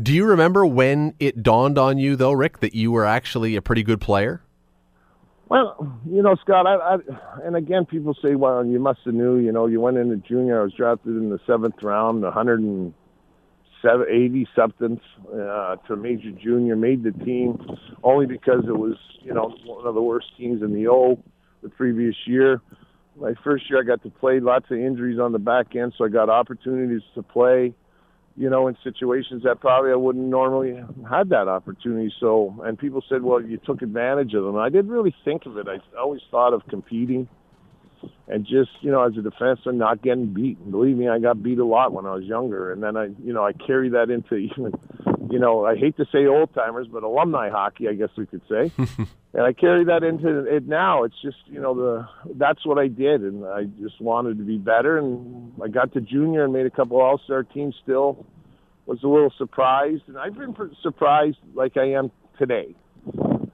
Do 0.00 0.14
you 0.14 0.24
remember 0.24 0.64
when 0.64 1.14
it 1.20 1.42
dawned 1.42 1.76
on 1.76 1.98
you, 1.98 2.16
though, 2.16 2.32
Rick, 2.32 2.60
that 2.60 2.74
you 2.74 2.90
were 2.90 3.04
actually 3.04 3.54
a 3.56 3.62
pretty 3.62 3.82
good 3.82 4.00
player? 4.00 4.42
Well, 5.50 6.00
you 6.08 6.22
know, 6.22 6.36
Scott, 6.36 6.66
I, 6.68 6.76
I 6.76 6.98
and 7.44 7.56
again, 7.56 7.84
people 7.84 8.14
say, 8.22 8.36
"Well, 8.36 8.64
you 8.64 8.78
must 8.78 9.00
have 9.04 9.14
knew." 9.14 9.36
You 9.36 9.50
know, 9.50 9.66
you 9.66 9.80
went 9.80 9.96
into 9.96 10.14
junior. 10.16 10.60
I 10.60 10.62
was 10.62 10.72
drafted 10.72 11.16
in 11.16 11.30
the 11.30 11.40
seventh 11.44 11.82
round, 11.82 12.22
180 12.22 14.48
something 14.54 15.00
uh, 15.34 15.74
to 15.88 15.96
major 15.96 16.30
junior. 16.30 16.76
Made 16.76 17.02
the 17.02 17.10
team 17.10 17.58
only 18.04 18.26
because 18.26 18.62
it 18.68 18.78
was, 18.78 18.96
you 19.22 19.34
know, 19.34 19.52
one 19.66 19.88
of 19.88 19.96
the 19.96 20.02
worst 20.02 20.28
teams 20.38 20.62
in 20.62 20.72
the 20.72 20.86
O 20.86 21.18
the 21.64 21.68
previous 21.68 22.14
year. 22.26 22.60
My 23.16 23.34
first 23.42 23.68
year, 23.68 23.80
I 23.80 23.82
got 23.82 24.04
to 24.04 24.10
play. 24.10 24.38
Lots 24.38 24.66
of 24.70 24.78
injuries 24.78 25.18
on 25.18 25.32
the 25.32 25.40
back 25.40 25.74
end, 25.74 25.94
so 25.98 26.04
I 26.04 26.10
got 26.10 26.30
opportunities 26.30 27.02
to 27.16 27.24
play 27.24 27.74
you 28.40 28.48
know, 28.48 28.68
in 28.68 28.76
situations 28.82 29.42
that 29.42 29.60
probably 29.60 29.90
I 29.92 29.96
wouldn't 29.96 30.24
normally 30.24 30.82
had 31.10 31.28
that 31.28 31.46
opportunity. 31.46 32.10
So, 32.18 32.58
and 32.64 32.78
people 32.78 33.04
said, 33.06 33.22
well, 33.22 33.42
you 33.42 33.58
took 33.58 33.82
advantage 33.82 34.32
of 34.32 34.44
them. 34.44 34.56
I 34.56 34.70
didn't 34.70 34.90
really 34.90 35.14
think 35.26 35.44
of 35.44 35.58
it. 35.58 35.66
I 35.68 35.76
always 35.98 36.22
thought 36.30 36.54
of 36.54 36.62
competing 36.70 37.28
and 38.28 38.44
just, 38.44 38.70
you 38.80 38.90
know, 38.90 39.02
as 39.04 39.12
a 39.16 39.20
defenseman, 39.20 39.74
not 39.74 40.02
getting 40.02 40.32
beat. 40.32 40.58
Believe 40.70 40.96
me, 40.96 41.08
I 41.08 41.18
got 41.18 41.42
beat 41.42 41.58
a 41.58 41.64
lot 41.64 41.92
when 41.92 42.06
I 42.06 42.14
was 42.14 42.24
younger. 42.24 42.72
And 42.72 42.82
then 42.82 42.96
I, 42.96 43.06
you 43.22 43.32
know, 43.32 43.44
I 43.44 43.52
carry 43.52 43.90
that 43.90 44.10
into 44.10 44.34
even, 44.36 44.72
you 45.30 45.38
know, 45.38 45.64
I 45.64 45.76
hate 45.76 45.96
to 45.96 46.06
say 46.12 46.26
old 46.26 46.54
timers, 46.54 46.86
but 46.86 47.02
alumni 47.02 47.50
hockey, 47.50 47.88
I 47.88 47.94
guess 47.94 48.10
we 48.16 48.26
could 48.26 48.42
say. 48.48 48.72
and 49.34 49.42
I 49.42 49.52
carry 49.52 49.84
that 49.84 50.02
into 50.02 50.44
it 50.44 50.66
now. 50.66 51.04
It's 51.04 51.20
just, 51.22 51.38
you 51.46 51.60
know, 51.60 51.74
the 51.74 52.08
that's 52.34 52.64
what 52.66 52.78
I 52.78 52.88
did, 52.88 53.22
and 53.22 53.44
I 53.44 53.64
just 53.64 54.00
wanted 54.00 54.38
to 54.38 54.44
be 54.44 54.58
better. 54.58 54.98
And 54.98 55.52
I 55.62 55.68
got 55.68 55.92
to 55.94 56.00
junior 56.00 56.44
and 56.44 56.52
made 56.52 56.66
a 56.66 56.70
couple 56.70 57.00
All 57.00 57.20
Star 57.24 57.42
teams. 57.42 57.74
Still, 57.82 58.26
was 58.86 59.02
a 59.04 59.08
little 59.08 59.32
surprised, 59.38 60.02
and 60.08 60.18
I've 60.18 60.34
been 60.34 60.54
surprised 60.82 61.38
like 61.54 61.76
I 61.76 61.92
am 61.92 62.10
today. 62.38 62.74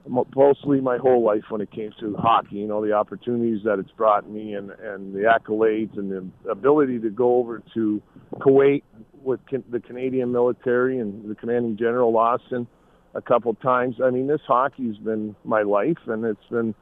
Mostly 0.08 0.80
my 0.80 0.98
whole 0.98 1.24
life 1.24 1.42
when 1.48 1.60
it 1.60 1.70
came 1.70 1.92
to 2.00 2.14
hockey, 2.16 2.56
you 2.56 2.66
know, 2.66 2.84
the 2.84 2.92
opportunities 2.92 3.64
that 3.64 3.78
it's 3.80 3.90
brought 3.90 4.28
me, 4.30 4.54
and 4.54 4.70
and 4.70 5.14
the 5.14 5.22
accolades, 5.22 5.98
and 5.98 6.10
the 6.10 6.50
ability 6.50 7.00
to 7.00 7.10
go 7.10 7.36
over 7.36 7.62
to 7.74 8.00
Kuwait 8.36 8.82
with 9.22 9.40
the 9.70 9.80
Canadian 9.80 10.30
military 10.30 11.00
and 11.00 11.28
the 11.28 11.34
commanding 11.34 11.76
general 11.76 12.12
Lawson 12.12 12.68
a 13.14 13.22
couple 13.22 13.52
times. 13.54 13.96
I 14.02 14.10
mean, 14.10 14.28
this 14.28 14.42
hockey's 14.46 14.96
been 14.98 15.34
my 15.44 15.62
life, 15.62 15.98
and 16.06 16.24
it's 16.24 16.46
been 16.50 16.74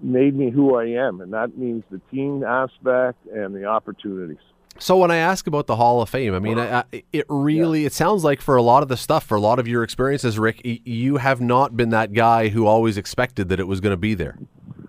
made 0.00 0.34
me 0.34 0.50
who 0.50 0.76
I 0.76 0.86
am, 1.06 1.20
and 1.20 1.32
that 1.32 1.58
means 1.58 1.84
the 1.90 2.00
team 2.10 2.42
aspect 2.42 3.26
and 3.26 3.54
the 3.54 3.64
opportunities. 3.64 4.38
So 4.78 4.96
when 4.98 5.10
I 5.10 5.16
ask 5.16 5.46
about 5.46 5.66
the 5.66 5.76
Hall 5.76 6.02
of 6.02 6.08
Fame, 6.08 6.34
I 6.34 6.38
mean, 6.38 6.58
I, 6.58 6.84
it 7.12 7.26
really 7.28 7.82
yeah. 7.82 7.86
it 7.86 7.92
sounds 7.92 8.24
like 8.24 8.40
for 8.40 8.56
a 8.56 8.62
lot 8.62 8.82
of 8.82 8.88
the 8.88 8.96
stuff, 8.96 9.24
for 9.24 9.36
a 9.36 9.40
lot 9.40 9.58
of 9.58 9.66
your 9.66 9.82
experiences, 9.82 10.38
Rick, 10.38 10.60
you 10.64 11.16
have 11.16 11.40
not 11.40 11.76
been 11.76 11.90
that 11.90 12.12
guy 12.12 12.48
who 12.48 12.66
always 12.66 12.96
expected 12.96 13.48
that 13.48 13.60
it 13.60 13.66
was 13.66 13.80
going 13.80 13.92
to 13.92 13.96
be 13.96 14.14
there. 14.14 14.38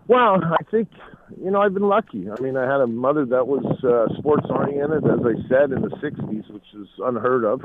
Well, 0.07 0.39
I 0.43 0.63
think 0.69 0.89
you 1.41 1.51
know 1.51 1.61
I've 1.61 1.73
been 1.73 1.87
lucky. 1.87 2.27
I 2.29 2.41
mean, 2.41 2.57
I 2.57 2.63
had 2.63 2.81
a 2.81 2.87
mother 2.87 3.25
that 3.25 3.47
was 3.47 3.65
uh, 3.83 4.17
sports 4.17 4.47
oriented, 4.49 5.03
as 5.05 5.19
I 5.25 5.47
said, 5.47 5.71
in 5.71 5.81
the 5.81 5.89
'60s, 6.01 6.51
which 6.51 6.67
is 6.73 6.87
unheard 6.99 7.43
of 7.43 7.61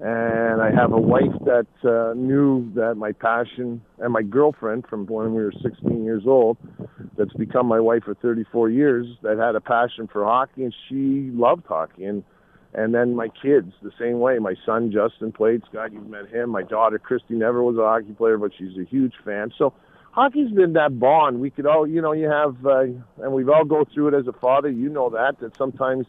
and 0.00 0.62
I 0.62 0.70
have 0.70 0.92
a 0.92 1.00
wife 1.00 1.34
that 1.44 1.66
uh, 1.84 2.14
knew 2.14 2.70
that 2.74 2.94
my 2.96 3.10
passion 3.10 3.82
and 3.98 4.12
my 4.12 4.22
girlfriend 4.22 4.86
from 4.86 5.06
when 5.06 5.34
we 5.34 5.42
were 5.42 5.52
16 5.60 6.04
years 6.04 6.22
old 6.24 6.56
that's 7.16 7.32
become 7.32 7.66
my 7.66 7.80
wife 7.80 8.04
for 8.04 8.14
34 8.14 8.70
years 8.70 9.06
that 9.22 9.38
had 9.38 9.56
a 9.56 9.60
passion 9.60 10.08
for 10.10 10.24
hockey 10.24 10.62
and 10.62 10.74
she 10.88 11.30
loved 11.32 11.66
hockey. 11.66 12.04
And 12.04 12.22
and 12.74 12.94
then 12.94 13.16
my 13.16 13.28
kids 13.28 13.72
the 13.82 13.90
same 13.98 14.20
way. 14.20 14.38
My 14.38 14.54
son 14.64 14.92
Justin 14.92 15.32
played 15.32 15.62
Scott. 15.68 15.92
You've 15.92 16.06
met 16.06 16.28
him. 16.28 16.50
My 16.50 16.62
daughter 16.62 16.98
Christy 16.98 17.34
never 17.34 17.62
was 17.62 17.76
a 17.76 17.82
hockey 17.82 18.12
player 18.12 18.38
but 18.38 18.52
she's 18.56 18.78
a 18.78 18.84
huge 18.84 19.14
fan. 19.24 19.52
So 19.58 19.72
hockey's 20.12 20.52
been 20.52 20.74
that 20.74 21.00
bond. 21.00 21.40
We 21.40 21.50
could 21.50 21.66
all 21.66 21.88
you 21.88 22.00
know 22.00 22.12
you 22.12 22.30
have 22.30 22.64
uh, 22.64 22.82
and 23.20 23.32
we've 23.32 23.48
all 23.48 23.64
go 23.64 23.84
through 23.92 24.08
it 24.08 24.14
as 24.14 24.28
a 24.28 24.32
father. 24.32 24.70
You 24.70 24.90
know 24.90 25.10
that 25.10 25.40
that 25.40 25.56
sometimes 25.56 26.06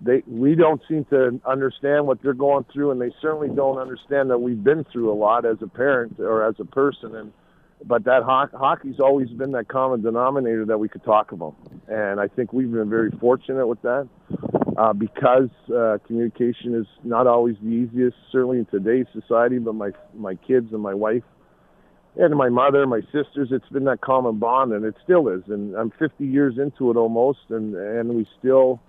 they 0.00 0.22
we 0.26 0.54
don't 0.54 0.80
seem 0.88 1.04
to 1.06 1.40
understand 1.46 2.06
what 2.06 2.22
they're 2.22 2.32
going 2.32 2.64
through, 2.72 2.90
and 2.90 3.00
they 3.00 3.12
certainly 3.20 3.48
don't 3.48 3.78
understand 3.78 4.30
that 4.30 4.38
we've 4.38 4.62
been 4.62 4.84
through 4.92 5.12
a 5.12 5.14
lot 5.14 5.44
as 5.44 5.58
a 5.62 5.66
parent 5.66 6.18
or 6.18 6.46
as 6.46 6.54
a 6.58 6.64
person. 6.64 7.14
And 7.14 7.32
but 7.84 8.04
that 8.04 8.22
ho- 8.22 8.56
hockey's 8.58 9.00
always 9.00 9.28
been 9.30 9.52
that 9.52 9.68
common 9.68 10.02
denominator 10.02 10.64
that 10.66 10.78
we 10.78 10.88
could 10.88 11.04
talk 11.04 11.32
about, 11.32 11.54
and 11.88 12.20
I 12.20 12.28
think 12.28 12.52
we've 12.52 12.70
been 12.70 12.90
very 12.90 13.10
fortunate 13.20 13.66
with 13.66 13.82
that 13.82 14.08
uh, 14.76 14.92
because 14.92 15.50
uh, 15.74 15.98
communication 16.06 16.74
is 16.74 16.86
not 17.04 17.26
always 17.26 17.56
the 17.62 17.68
easiest, 17.68 18.16
certainly 18.32 18.58
in 18.58 18.66
today's 18.66 19.06
society. 19.12 19.58
But 19.58 19.74
my 19.74 19.90
my 20.14 20.34
kids 20.34 20.72
and 20.72 20.80
my 20.80 20.94
wife 20.94 21.24
and 22.16 22.34
my 22.36 22.48
mother, 22.48 22.86
my 22.86 23.00
sisters, 23.12 23.48
it's 23.50 23.68
been 23.68 23.84
that 23.84 24.00
common 24.00 24.38
bond, 24.38 24.72
and 24.72 24.84
it 24.84 24.94
still 25.04 25.28
is. 25.28 25.42
And 25.48 25.74
I'm 25.76 25.92
50 25.98 26.24
years 26.24 26.58
into 26.58 26.90
it 26.90 26.96
almost, 26.96 27.40
and 27.50 27.74
and 27.74 28.14
we 28.14 28.26
still 28.38 28.80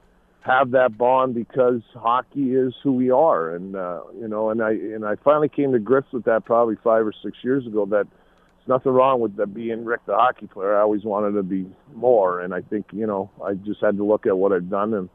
have 0.41 0.71
that 0.71 0.97
bond 0.97 1.35
because 1.35 1.81
hockey 1.93 2.55
is 2.55 2.73
who 2.83 2.93
we 2.93 3.11
are, 3.11 3.55
and 3.55 3.75
uh, 3.75 4.01
you 4.19 4.27
know, 4.27 4.49
and 4.49 4.61
I 4.61 4.71
and 4.71 5.05
I 5.05 5.15
finally 5.23 5.49
came 5.49 5.71
to 5.71 5.79
grips 5.79 6.11
with 6.11 6.25
that 6.25 6.45
probably 6.45 6.75
five 6.83 7.05
or 7.05 7.13
six 7.23 7.37
years 7.43 7.65
ago. 7.67 7.85
That 7.85 8.07
there's 8.07 8.67
nothing 8.67 8.91
wrong 8.91 9.21
with 9.21 9.37
that 9.37 9.53
being 9.53 9.85
Rick 9.85 10.01
the 10.07 10.15
hockey 10.15 10.47
player. 10.47 10.77
I 10.77 10.81
always 10.81 11.03
wanted 11.03 11.33
to 11.33 11.43
be 11.43 11.67
more, 11.93 12.41
and 12.41 12.53
I 12.53 12.61
think 12.61 12.87
you 12.91 13.05
know 13.05 13.29
I 13.43 13.53
just 13.53 13.81
had 13.81 13.97
to 13.97 14.03
look 14.03 14.25
at 14.25 14.37
what 14.37 14.51
I've 14.51 14.69
done 14.69 14.93
and 14.95 15.09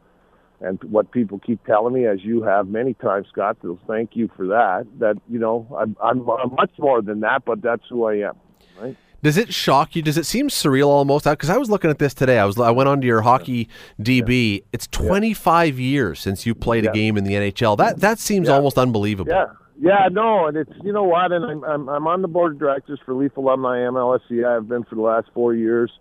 and 0.59 0.81
what 0.85 1.11
people 1.11 1.39
keep 1.39 1.63
telling 1.65 1.93
me, 1.93 2.07
as 2.07 2.23
you 2.23 2.41
have 2.43 2.67
many 2.67 2.93
times, 2.95 3.27
Scott. 3.31 3.57
Thank 3.87 4.11
you 4.13 4.29
for 4.35 4.47
that. 4.47 4.87
That 4.99 5.17
you 5.29 5.39
know 5.39 5.67
I'm, 5.77 5.97
I'm, 6.01 6.27
I'm 6.29 6.55
much 6.55 6.71
more 6.79 7.01
than 7.01 7.19
that, 7.21 7.43
but 7.45 7.61
that's 7.61 7.83
who 7.89 8.05
I 8.05 8.29
am. 8.29 8.35
Right. 8.79 8.97
Does 9.23 9.37
it 9.37 9.53
shock 9.53 9.95
you? 9.95 10.01
Does 10.01 10.17
it 10.17 10.25
seem 10.25 10.47
surreal 10.47 10.87
almost? 10.87 11.25
Because 11.25 11.49
I 11.49 11.57
was 11.57 11.69
looking 11.69 11.89
at 11.89 11.99
this 11.99 12.13
today. 12.13 12.37
I 12.39 12.45
was 12.45 12.57
I 12.59 12.71
went 12.71 12.87
onto 12.87 13.07
your 13.07 13.21
hockey 13.21 13.67
DB. 13.99 14.57
Yeah. 14.57 14.63
It's 14.73 14.87
25 14.87 15.79
yeah. 15.79 15.83
years 15.83 16.19
since 16.19 16.45
you 16.45 16.53
played 16.53 16.83
yeah. 16.83 16.91
a 16.91 16.93
game 16.93 17.17
in 17.17 17.23
the 17.23 17.33
NHL. 17.33 17.77
That 17.77 17.99
that 17.99 18.19
seems 18.19 18.47
almost 18.49 18.77
unbelievable. 18.77 19.31
Yeah. 19.31 19.45
Yeah, 19.79 20.07
no, 20.11 20.47
and 20.47 20.57
it's 20.57 20.71
you 20.83 20.91
know 20.91 21.03
what, 21.03 21.31
and 21.31 21.45
I'm 21.45 21.63
I'm, 21.63 21.87
I'm 21.87 22.07
on 22.07 22.23
the 22.23 22.27
board 22.27 22.53
of 22.53 22.59
directors 22.59 22.99
for 23.05 23.13
Leaf 23.13 23.37
Alumni 23.37 23.77
MLSE. 23.77 24.43
I've 24.43 24.67
been 24.67 24.83
for 24.83 24.95
the 24.95 25.01
last 25.01 25.27
four 25.35 25.53
years, 25.53 25.91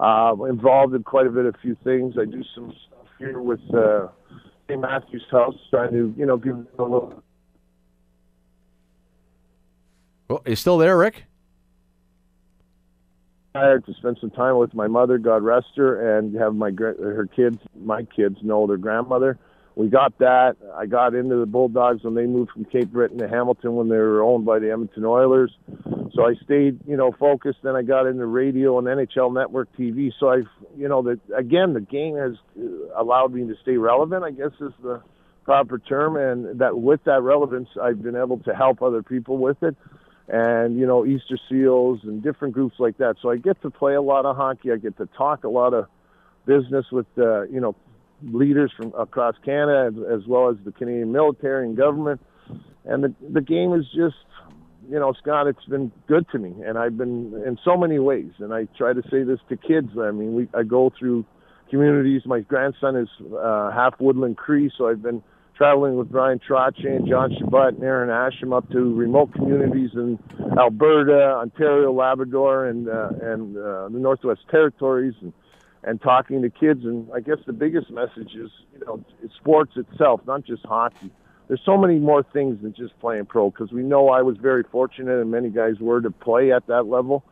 uh, 0.00 0.34
involved 0.48 0.94
in 0.94 1.04
quite 1.04 1.28
a 1.28 1.30
bit 1.30 1.46
of 1.46 1.54
few 1.62 1.76
things. 1.84 2.16
I 2.20 2.24
do 2.24 2.42
some 2.56 2.74
stuff 2.88 3.06
here 3.20 3.40
with 3.40 3.60
uh, 3.72 4.08
St. 4.66 4.80
Matthew's 4.80 5.22
House, 5.30 5.54
trying 5.70 5.92
to 5.92 6.12
you 6.16 6.26
know 6.26 6.38
give 6.38 6.56
a 6.56 6.82
little. 6.82 7.22
Well, 10.28 10.42
you 10.44 10.56
still 10.56 10.78
there, 10.78 10.98
Rick? 10.98 11.26
To 13.54 13.94
spend 13.98 14.18
some 14.20 14.30
time 14.30 14.56
with 14.58 14.74
my 14.74 14.86
mother, 14.86 15.18
God 15.18 15.42
rest 15.42 15.66
her, 15.76 16.18
and 16.18 16.34
have 16.36 16.54
my 16.54 16.70
her 16.78 17.28
kids, 17.34 17.58
my 17.74 18.04
kids, 18.04 18.36
know 18.42 18.66
their 18.66 18.76
grandmother. 18.76 19.38
We 19.76 19.88
got 19.88 20.18
that. 20.18 20.56
I 20.76 20.86
got 20.86 21.14
into 21.14 21.36
the 21.36 21.46
Bulldogs 21.46 22.02
when 22.02 22.14
they 22.14 22.26
moved 22.26 22.50
from 22.52 22.64
Cape 22.64 22.92
Breton 22.92 23.18
to 23.18 23.28
Hamilton 23.28 23.76
when 23.76 23.88
they 23.88 23.96
were 23.96 24.22
owned 24.22 24.44
by 24.44 24.58
the 24.58 24.70
Edmonton 24.70 25.04
Oilers. 25.04 25.56
So 26.12 26.26
I 26.26 26.34
stayed, 26.44 26.80
you 26.86 26.96
know, 26.96 27.12
focused. 27.18 27.58
Then 27.62 27.76
I 27.76 27.82
got 27.82 28.06
into 28.06 28.26
radio 28.26 28.78
and 28.78 28.86
NHL 28.86 29.32
Network 29.32 29.68
TV. 29.76 30.12
So 30.18 30.28
I've, 30.28 30.48
you 30.76 30.88
know, 30.88 31.02
that 31.02 31.20
again, 31.36 31.72
the 31.72 31.80
game 31.80 32.16
has 32.16 32.32
uh, 32.58 33.00
allowed 33.00 33.32
me 33.32 33.46
to 33.46 33.54
stay 33.62 33.76
relevant. 33.76 34.24
I 34.24 34.32
guess 34.32 34.50
is 34.60 34.72
the 34.82 35.02
proper 35.44 35.78
term, 35.78 36.16
and 36.16 36.60
that 36.60 36.78
with 36.78 37.02
that 37.04 37.22
relevance, 37.22 37.68
I've 37.80 38.02
been 38.02 38.16
able 38.16 38.38
to 38.40 38.54
help 38.54 38.82
other 38.82 39.02
people 39.02 39.38
with 39.38 39.62
it 39.62 39.76
and 40.30 40.78
you 40.78 40.86
know 40.86 41.04
Easter 41.04 41.38
Seals 41.48 42.00
and 42.04 42.22
different 42.22 42.54
groups 42.54 42.76
like 42.78 42.98
that. 42.98 43.16
So 43.20 43.30
I 43.30 43.36
get 43.36 43.60
to 43.62 43.70
play 43.70 43.94
a 43.94 44.02
lot 44.02 44.24
of 44.24 44.36
hockey. 44.36 44.70
I 44.70 44.76
get 44.76 44.96
to 44.98 45.06
talk 45.06 45.44
a 45.44 45.48
lot 45.48 45.74
of 45.74 45.86
business 46.46 46.86
with 46.92 47.06
uh, 47.18 47.42
you 47.42 47.60
know 47.60 47.74
leaders 48.22 48.72
from 48.76 48.92
across 48.96 49.34
Canada 49.44 49.90
as, 49.90 50.20
as 50.20 50.26
well 50.28 50.48
as 50.48 50.56
the 50.64 50.72
Canadian 50.72 51.10
military 51.10 51.66
and 51.66 51.76
government. 51.76 52.20
And 52.84 53.02
the 53.02 53.14
the 53.32 53.40
game 53.40 53.74
is 53.74 53.86
just 53.86 54.16
you 54.88 55.00
know 55.00 55.12
Scott, 55.20 55.48
it's 55.48 55.64
been 55.64 55.90
good 56.06 56.26
to 56.30 56.38
me, 56.38 56.54
and 56.64 56.78
I've 56.78 56.96
been 56.96 57.42
in 57.44 57.58
so 57.64 57.76
many 57.76 57.98
ways. 57.98 58.30
And 58.38 58.54
I 58.54 58.66
try 58.78 58.92
to 58.92 59.02
say 59.10 59.24
this 59.24 59.40
to 59.48 59.56
kids. 59.56 59.90
I 60.00 60.12
mean, 60.12 60.34
we 60.34 60.48
I 60.54 60.62
go 60.62 60.92
through 60.96 61.24
communities. 61.70 62.22
My 62.24 62.40
grandson 62.40 62.94
is 62.96 63.08
uh, 63.36 63.72
half 63.72 63.94
Woodland 63.98 64.36
Cree, 64.36 64.70
so 64.76 64.88
I've 64.88 65.02
been 65.02 65.22
traveling 65.60 65.96
with 65.96 66.10
Bryan 66.10 66.40
Trottier 66.40 66.96
and 66.96 67.06
John 67.06 67.36
Chabot 67.38 67.74
and 67.74 67.82
Aaron 67.82 68.08
Asham 68.08 68.56
up 68.56 68.70
to 68.70 68.94
remote 68.94 69.34
communities 69.34 69.90
in 69.92 70.18
Alberta, 70.58 71.34
Ontario, 71.36 71.92
Labrador, 71.92 72.64
and 72.64 72.88
uh, 72.88 73.10
and 73.20 73.54
uh, 73.58 73.90
the 73.90 73.98
Northwest 73.98 74.40
Territories, 74.50 75.12
and 75.20 75.34
and 75.82 76.00
talking 76.00 76.40
to 76.40 76.48
kids. 76.48 76.82
And 76.84 77.10
I 77.14 77.20
guess 77.20 77.36
the 77.46 77.52
biggest 77.52 77.90
message 77.90 78.34
is, 78.34 78.50
you 78.72 78.86
know, 78.86 79.04
sports 79.36 79.72
itself, 79.76 80.22
not 80.26 80.46
just 80.46 80.64
hockey. 80.64 81.10
There's 81.48 81.60
so 81.66 81.76
many 81.76 81.98
more 81.98 82.22
things 82.22 82.62
than 82.62 82.72
just 82.72 82.98
playing 82.98 83.26
pro 83.26 83.50
because 83.50 83.70
we 83.70 83.82
know 83.82 84.08
I 84.08 84.22
was 84.22 84.38
very 84.38 84.62
fortunate, 84.72 85.20
and 85.20 85.30
many 85.30 85.50
guys 85.50 85.74
were 85.78 86.00
to 86.00 86.10
play 86.10 86.52
at 86.52 86.68
that 86.68 86.84
level. 86.84 87.22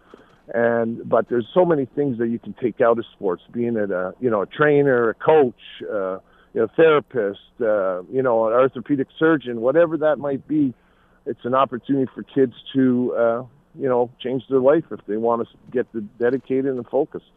And 0.52 1.08
but 1.08 1.30
there's 1.30 1.48
so 1.54 1.64
many 1.64 1.86
things 1.86 2.18
that 2.18 2.28
you 2.28 2.38
can 2.38 2.52
take 2.60 2.82
out 2.82 2.98
of 2.98 3.06
sports, 3.10 3.42
being 3.50 3.78
at 3.78 3.90
a 3.90 4.12
you 4.20 4.28
know 4.28 4.42
a 4.42 4.46
trainer, 4.46 5.08
a 5.08 5.14
coach. 5.14 5.62
Uh, 5.90 6.18
you 6.54 6.60
know, 6.60 6.68
therapist, 6.76 7.40
uh, 7.60 8.02
you 8.04 8.22
know, 8.22 8.46
an 8.46 8.54
orthopedic 8.54 9.08
surgeon, 9.18 9.60
whatever 9.60 9.96
that 9.98 10.18
might 10.18 10.46
be, 10.48 10.74
it's 11.26 11.44
an 11.44 11.54
opportunity 11.54 12.10
for 12.14 12.22
kids 12.22 12.54
to, 12.74 13.14
uh, 13.14 13.44
you 13.78 13.88
know, 13.88 14.10
change 14.20 14.42
their 14.48 14.60
life 14.60 14.84
if 14.90 15.00
they 15.06 15.16
want 15.16 15.46
to 15.46 15.56
get 15.70 15.90
the 15.92 16.00
dedicated 16.18 16.74
and 16.74 16.86
focused. 16.86 17.30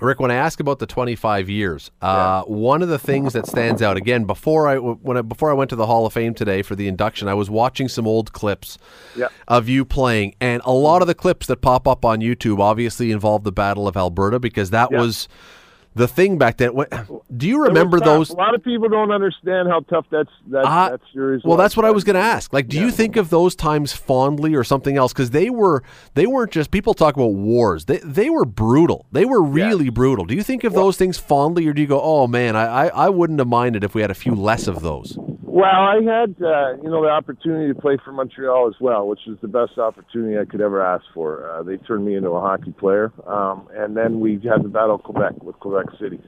Rick, 0.00 0.20
when 0.20 0.30
I 0.30 0.34
ask 0.34 0.60
about 0.60 0.78
the 0.78 0.86
25 0.86 1.50
years, 1.50 1.90
uh, 2.00 2.44
yeah. 2.46 2.54
one 2.54 2.82
of 2.82 2.88
the 2.88 3.00
things 3.00 3.32
that 3.32 3.46
stands 3.46 3.82
out 3.82 3.96
again 3.96 4.26
before 4.26 4.68
I 4.68 4.76
when 4.78 5.16
I, 5.16 5.22
before 5.22 5.50
I 5.50 5.54
went 5.54 5.70
to 5.70 5.76
the 5.76 5.86
Hall 5.86 6.06
of 6.06 6.12
Fame 6.12 6.34
today 6.34 6.62
for 6.62 6.76
the 6.76 6.86
induction, 6.86 7.26
I 7.26 7.34
was 7.34 7.50
watching 7.50 7.88
some 7.88 8.06
old 8.06 8.32
clips 8.32 8.78
yeah. 9.16 9.26
of 9.48 9.68
you 9.68 9.84
playing, 9.84 10.36
and 10.40 10.62
a 10.64 10.72
lot 10.72 11.02
of 11.02 11.08
the 11.08 11.16
clips 11.16 11.48
that 11.48 11.62
pop 11.62 11.88
up 11.88 12.04
on 12.04 12.20
YouTube 12.20 12.60
obviously 12.60 13.10
involve 13.10 13.42
the 13.42 13.50
Battle 13.50 13.88
of 13.88 13.96
Alberta 13.96 14.38
because 14.38 14.70
that 14.70 14.90
yeah. 14.92 15.00
was 15.00 15.26
the 15.98 16.08
thing 16.08 16.38
back 16.38 16.56
then. 16.56 16.74
What, 16.74 16.90
do 17.36 17.46
you 17.46 17.64
remember 17.64 18.00
those? 18.00 18.30
A 18.30 18.36
lot 18.36 18.54
of 18.54 18.62
people 18.62 18.88
don't 18.88 19.10
understand 19.10 19.68
how 19.68 19.80
tough 19.80 20.06
that's 20.10 20.30
that, 20.46 20.64
uh, 20.64 20.90
that 20.90 21.00
series. 21.12 21.42
Well, 21.44 21.56
was. 21.56 21.64
that's 21.64 21.76
what 21.76 21.84
I 21.84 21.90
was 21.90 22.04
going 22.04 22.14
to 22.14 22.20
ask. 22.20 22.52
Like, 22.52 22.68
do 22.68 22.78
yeah. 22.78 22.84
you 22.84 22.90
think 22.90 23.16
of 23.16 23.30
those 23.30 23.54
times 23.54 23.92
fondly 23.92 24.54
or 24.54 24.64
something 24.64 24.96
else? 24.96 25.12
Because 25.12 25.30
they 25.30 25.50
were 25.50 25.82
they 26.14 26.26
weren't 26.26 26.52
just 26.52 26.70
people 26.70 26.94
talk 26.94 27.16
about 27.16 27.32
wars. 27.32 27.84
They 27.84 27.98
they 27.98 28.30
were 28.30 28.44
brutal. 28.44 29.06
They 29.12 29.24
were 29.24 29.42
really 29.42 29.86
yeah. 29.86 29.90
brutal. 29.90 30.24
Do 30.24 30.34
you 30.34 30.42
think 30.42 30.64
of 30.64 30.72
well, 30.72 30.84
those 30.84 30.96
things 30.96 31.18
fondly, 31.18 31.66
or 31.66 31.72
do 31.72 31.82
you 31.82 31.88
go, 31.88 32.00
oh 32.00 32.26
man, 32.26 32.56
I, 32.56 32.64
I 32.64 32.86
I 32.86 33.08
wouldn't 33.08 33.40
have 33.40 33.48
minded 33.48 33.84
if 33.84 33.94
we 33.94 34.00
had 34.00 34.10
a 34.10 34.14
few 34.14 34.34
less 34.34 34.68
of 34.68 34.80
those? 34.80 35.18
Well, 35.58 35.66
I 35.66 35.96
had 35.96 36.36
uh, 36.40 36.80
you 36.80 36.88
know 36.88 37.02
the 37.02 37.08
opportunity 37.08 37.74
to 37.74 37.80
play 37.80 37.98
for 38.04 38.12
Montreal 38.12 38.68
as 38.68 38.80
well, 38.80 39.08
which 39.08 39.18
was 39.26 39.38
the 39.42 39.48
best 39.48 39.76
opportunity 39.76 40.38
I 40.38 40.44
could 40.44 40.60
ever 40.60 40.80
ask 40.80 41.04
for. 41.12 41.50
Uh, 41.50 41.64
they 41.64 41.78
turned 41.78 42.06
me 42.06 42.14
into 42.14 42.28
a 42.28 42.40
hockey 42.40 42.70
player, 42.70 43.12
um, 43.26 43.66
and 43.72 43.96
then 43.96 44.20
we 44.20 44.34
had 44.34 44.62
the 44.62 44.68
Battle 44.68 44.94
of 44.94 45.02
Quebec 45.02 45.42
with 45.42 45.58
Quebec 45.58 45.86
City. 46.00 46.20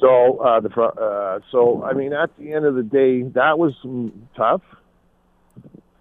So 0.00 0.38
uh, 0.38 0.58
the 0.58 0.68
uh, 0.82 1.38
so 1.52 1.84
I 1.84 1.92
mean, 1.92 2.12
at 2.12 2.36
the 2.40 2.54
end 2.54 2.64
of 2.64 2.74
the 2.74 2.82
day, 2.82 3.22
that 3.36 3.56
was 3.56 3.72
tough. 4.36 4.62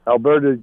Alberta, 0.07 0.57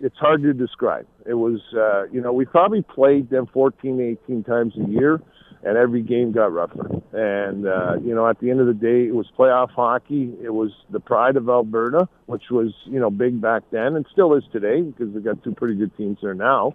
it's 0.00 0.16
hard 0.16 0.42
to 0.44 0.54
describe. 0.54 1.06
It 1.26 1.34
was, 1.34 1.60
uh, 1.76 2.04
you 2.10 2.22
know, 2.22 2.32
we 2.32 2.46
probably 2.46 2.80
played 2.80 3.28
them 3.28 3.48
14, 3.52 4.18
18 4.26 4.44
times 4.44 4.72
a 4.82 4.88
year 4.88 5.20
and 5.64 5.78
every 5.78 6.02
game 6.02 6.32
got 6.32 6.52
rougher. 6.52 6.88
And 7.12 7.66
uh, 7.66 7.96
you 8.02 8.14
know, 8.14 8.28
at 8.28 8.38
the 8.40 8.50
end 8.50 8.60
of 8.60 8.66
the 8.66 8.74
day, 8.74 9.06
it 9.06 9.14
was 9.14 9.26
playoff 9.38 9.70
hockey. 9.70 10.34
It 10.42 10.52
was 10.52 10.70
the 10.90 11.00
pride 11.00 11.36
of 11.36 11.48
Alberta, 11.48 12.08
which 12.26 12.44
was 12.50 12.72
you 12.84 13.00
know 13.00 13.10
big 13.10 13.40
back 13.40 13.62
then 13.70 13.96
and 13.96 14.06
still 14.12 14.34
is 14.34 14.44
today 14.52 14.82
because 14.82 15.08
we've 15.08 15.24
got 15.24 15.42
two 15.42 15.54
pretty 15.54 15.74
good 15.74 15.96
teams 15.96 16.18
there 16.22 16.34
now. 16.34 16.74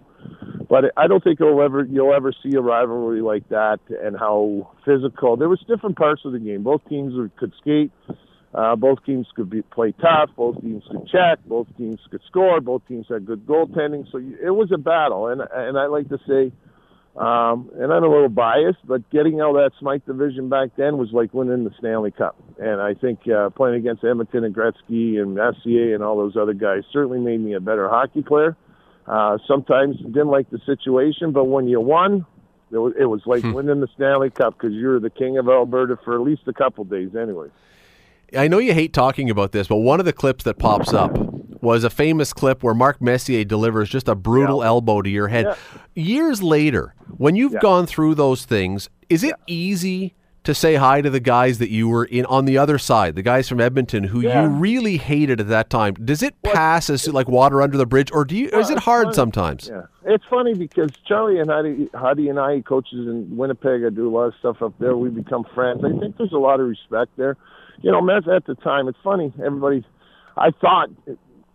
But 0.68 0.92
I 0.96 1.06
don't 1.06 1.22
think 1.22 1.40
you'll 1.40 1.62
ever 1.62 1.84
you'll 1.84 2.14
ever 2.14 2.32
see 2.42 2.54
a 2.56 2.60
rivalry 2.60 3.22
like 3.22 3.48
that 3.50 3.80
and 4.02 4.18
how 4.18 4.70
physical. 4.84 5.36
There 5.36 5.48
was 5.48 5.62
different 5.68 5.96
parts 5.96 6.22
of 6.24 6.32
the 6.32 6.38
game. 6.38 6.62
Both 6.62 6.82
teams 6.88 7.14
could 7.38 7.52
skate. 7.60 7.92
Uh, 8.52 8.74
both 8.74 8.98
teams 9.06 9.28
could 9.36 9.48
be, 9.48 9.62
play 9.62 9.92
tough. 10.00 10.30
Both 10.36 10.60
teams 10.60 10.82
could 10.90 11.06
check. 11.06 11.38
Both 11.46 11.68
teams 11.76 12.00
could 12.10 12.20
score. 12.26 12.60
Both 12.60 12.82
teams 12.88 13.06
had 13.08 13.24
good 13.24 13.46
goaltending. 13.46 14.10
So 14.10 14.18
it 14.18 14.50
was 14.50 14.72
a 14.72 14.78
battle. 14.78 15.28
And 15.28 15.40
and 15.40 15.78
I 15.78 15.86
like 15.86 16.08
to 16.08 16.18
say 16.26 16.50
um, 17.16 17.70
and 17.74 17.92
I'm 17.92 18.04
a 18.04 18.08
little 18.08 18.28
biased, 18.28 18.78
but 18.84 19.08
getting 19.10 19.40
out 19.40 19.56
of 19.56 19.56
that 19.56 19.72
Smythe 19.80 20.02
division 20.06 20.48
back 20.48 20.70
then 20.76 20.96
was 20.96 21.08
like 21.12 21.34
winning 21.34 21.64
the 21.64 21.72
Stanley 21.78 22.12
Cup. 22.12 22.36
And 22.58 22.80
I 22.80 22.94
think 22.94 23.20
uh, 23.28 23.50
playing 23.50 23.76
against 23.76 24.04
Edmonton 24.04 24.44
and 24.44 24.54
Gretzky 24.54 25.20
and 25.20 25.36
SCA 25.36 25.94
and 25.94 26.02
all 26.02 26.16
those 26.16 26.36
other 26.36 26.54
guys 26.54 26.82
certainly 26.92 27.18
made 27.18 27.40
me 27.40 27.54
a 27.54 27.60
better 27.60 27.88
hockey 27.88 28.22
player. 28.22 28.56
Uh, 29.06 29.38
sometimes 29.48 29.96
didn't 29.98 30.28
like 30.28 30.48
the 30.50 30.60
situation, 30.64 31.32
but 31.32 31.44
when 31.44 31.66
you 31.66 31.80
won, 31.80 32.24
it 32.70 32.78
was, 32.78 32.94
it 32.98 33.06
was 33.06 33.22
like 33.26 33.42
hmm. 33.42 33.52
winning 33.52 33.80
the 33.80 33.88
Stanley 33.96 34.30
Cup 34.30 34.54
because 34.56 34.72
you 34.72 34.86
were 34.86 35.00
the 35.00 35.10
king 35.10 35.36
of 35.36 35.48
Alberta 35.48 35.98
for 36.04 36.14
at 36.14 36.20
least 36.20 36.42
a 36.46 36.52
couple 36.52 36.84
days, 36.84 37.16
anyway. 37.16 37.48
I 38.36 38.46
know 38.46 38.58
you 38.58 38.72
hate 38.72 38.92
talking 38.92 39.28
about 39.28 39.50
this, 39.50 39.66
but 39.66 39.78
one 39.78 39.98
of 39.98 40.06
the 40.06 40.12
clips 40.12 40.44
that 40.44 40.58
pops 40.58 40.92
up 40.92 41.18
was 41.62 41.84
a 41.84 41.90
famous 41.90 42.32
clip 42.32 42.62
where 42.62 42.74
Mark 42.74 43.00
Messier 43.00 43.44
delivers 43.44 43.88
just 43.88 44.08
a 44.08 44.14
brutal 44.14 44.60
yeah. 44.60 44.66
elbow 44.66 45.02
to 45.02 45.10
your 45.10 45.28
head. 45.28 45.46
Yeah. 45.46 45.54
Years 45.94 46.42
later, 46.42 46.94
when 47.16 47.36
you've 47.36 47.52
yeah. 47.52 47.60
gone 47.60 47.86
through 47.86 48.14
those 48.14 48.44
things, 48.44 48.88
is 49.08 49.24
it 49.24 49.34
easy 49.46 50.14
to 50.42 50.54
say 50.54 50.76
hi 50.76 51.02
to 51.02 51.10
the 51.10 51.20
guys 51.20 51.58
that 51.58 51.70
you 51.70 51.88
were 51.88 52.04
in 52.04 52.24
on 52.26 52.46
the 52.46 52.56
other 52.56 52.78
side, 52.78 53.14
the 53.14 53.22
guys 53.22 53.48
from 53.48 53.60
Edmonton 53.60 54.04
who 54.04 54.20
you 54.20 54.40
really 54.46 54.96
hated 54.96 55.40
at 55.40 55.48
that 55.48 55.68
time? 55.68 55.94
Does 55.94 56.22
it 56.22 56.40
pass 56.42 56.88
as 56.88 57.06
like 57.08 57.28
water 57.28 57.60
under 57.60 57.76
the 57.76 57.86
bridge, 57.86 58.10
or 58.12 58.24
do 58.24 58.36
you? 58.36 58.48
is 58.48 58.70
it 58.70 58.78
hard 58.78 59.08
fine. 59.08 59.14
sometimes? 59.14 59.68
Yeah, 59.70 59.82
it's 60.04 60.24
funny 60.30 60.54
because 60.54 60.90
Charlie 61.06 61.40
and 61.40 61.50
Huddy, 61.50 61.90
Huddy 61.94 62.28
and 62.28 62.38
I, 62.38 62.62
coaches 62.62 63.06
in 63.06 63.36
Winnipeg, 63.36 63.84
I 63.84 63.90
do 63.90 64.08
a 64.08 64.12
lot 64.12 64.24
of 64.24 64.34
stuff 64.38 64.62
up 64.62 64.74
there. 64.78 64.96
We 64.96 65.10
become 65.10 65.44
friends. 65.54 65.82
I 65.84 65.98
think 65.98 66.16
there's 66.16 66.32
a 66.32 66.38
lot 66.38 66.60
of 66.60 66.66
respect 66.68 67.12
there. 67.16 67.36
You 67.82 67.90
know, 67.92 68.00
at 68.16 68.46
the 68.46 68.54
time, 68.56 68.88
it's 68.88 68.98
funny. 69.02 69.32
Everybody, 69.44 69.84
I 70.36 70.50
thought, 70.50 70.90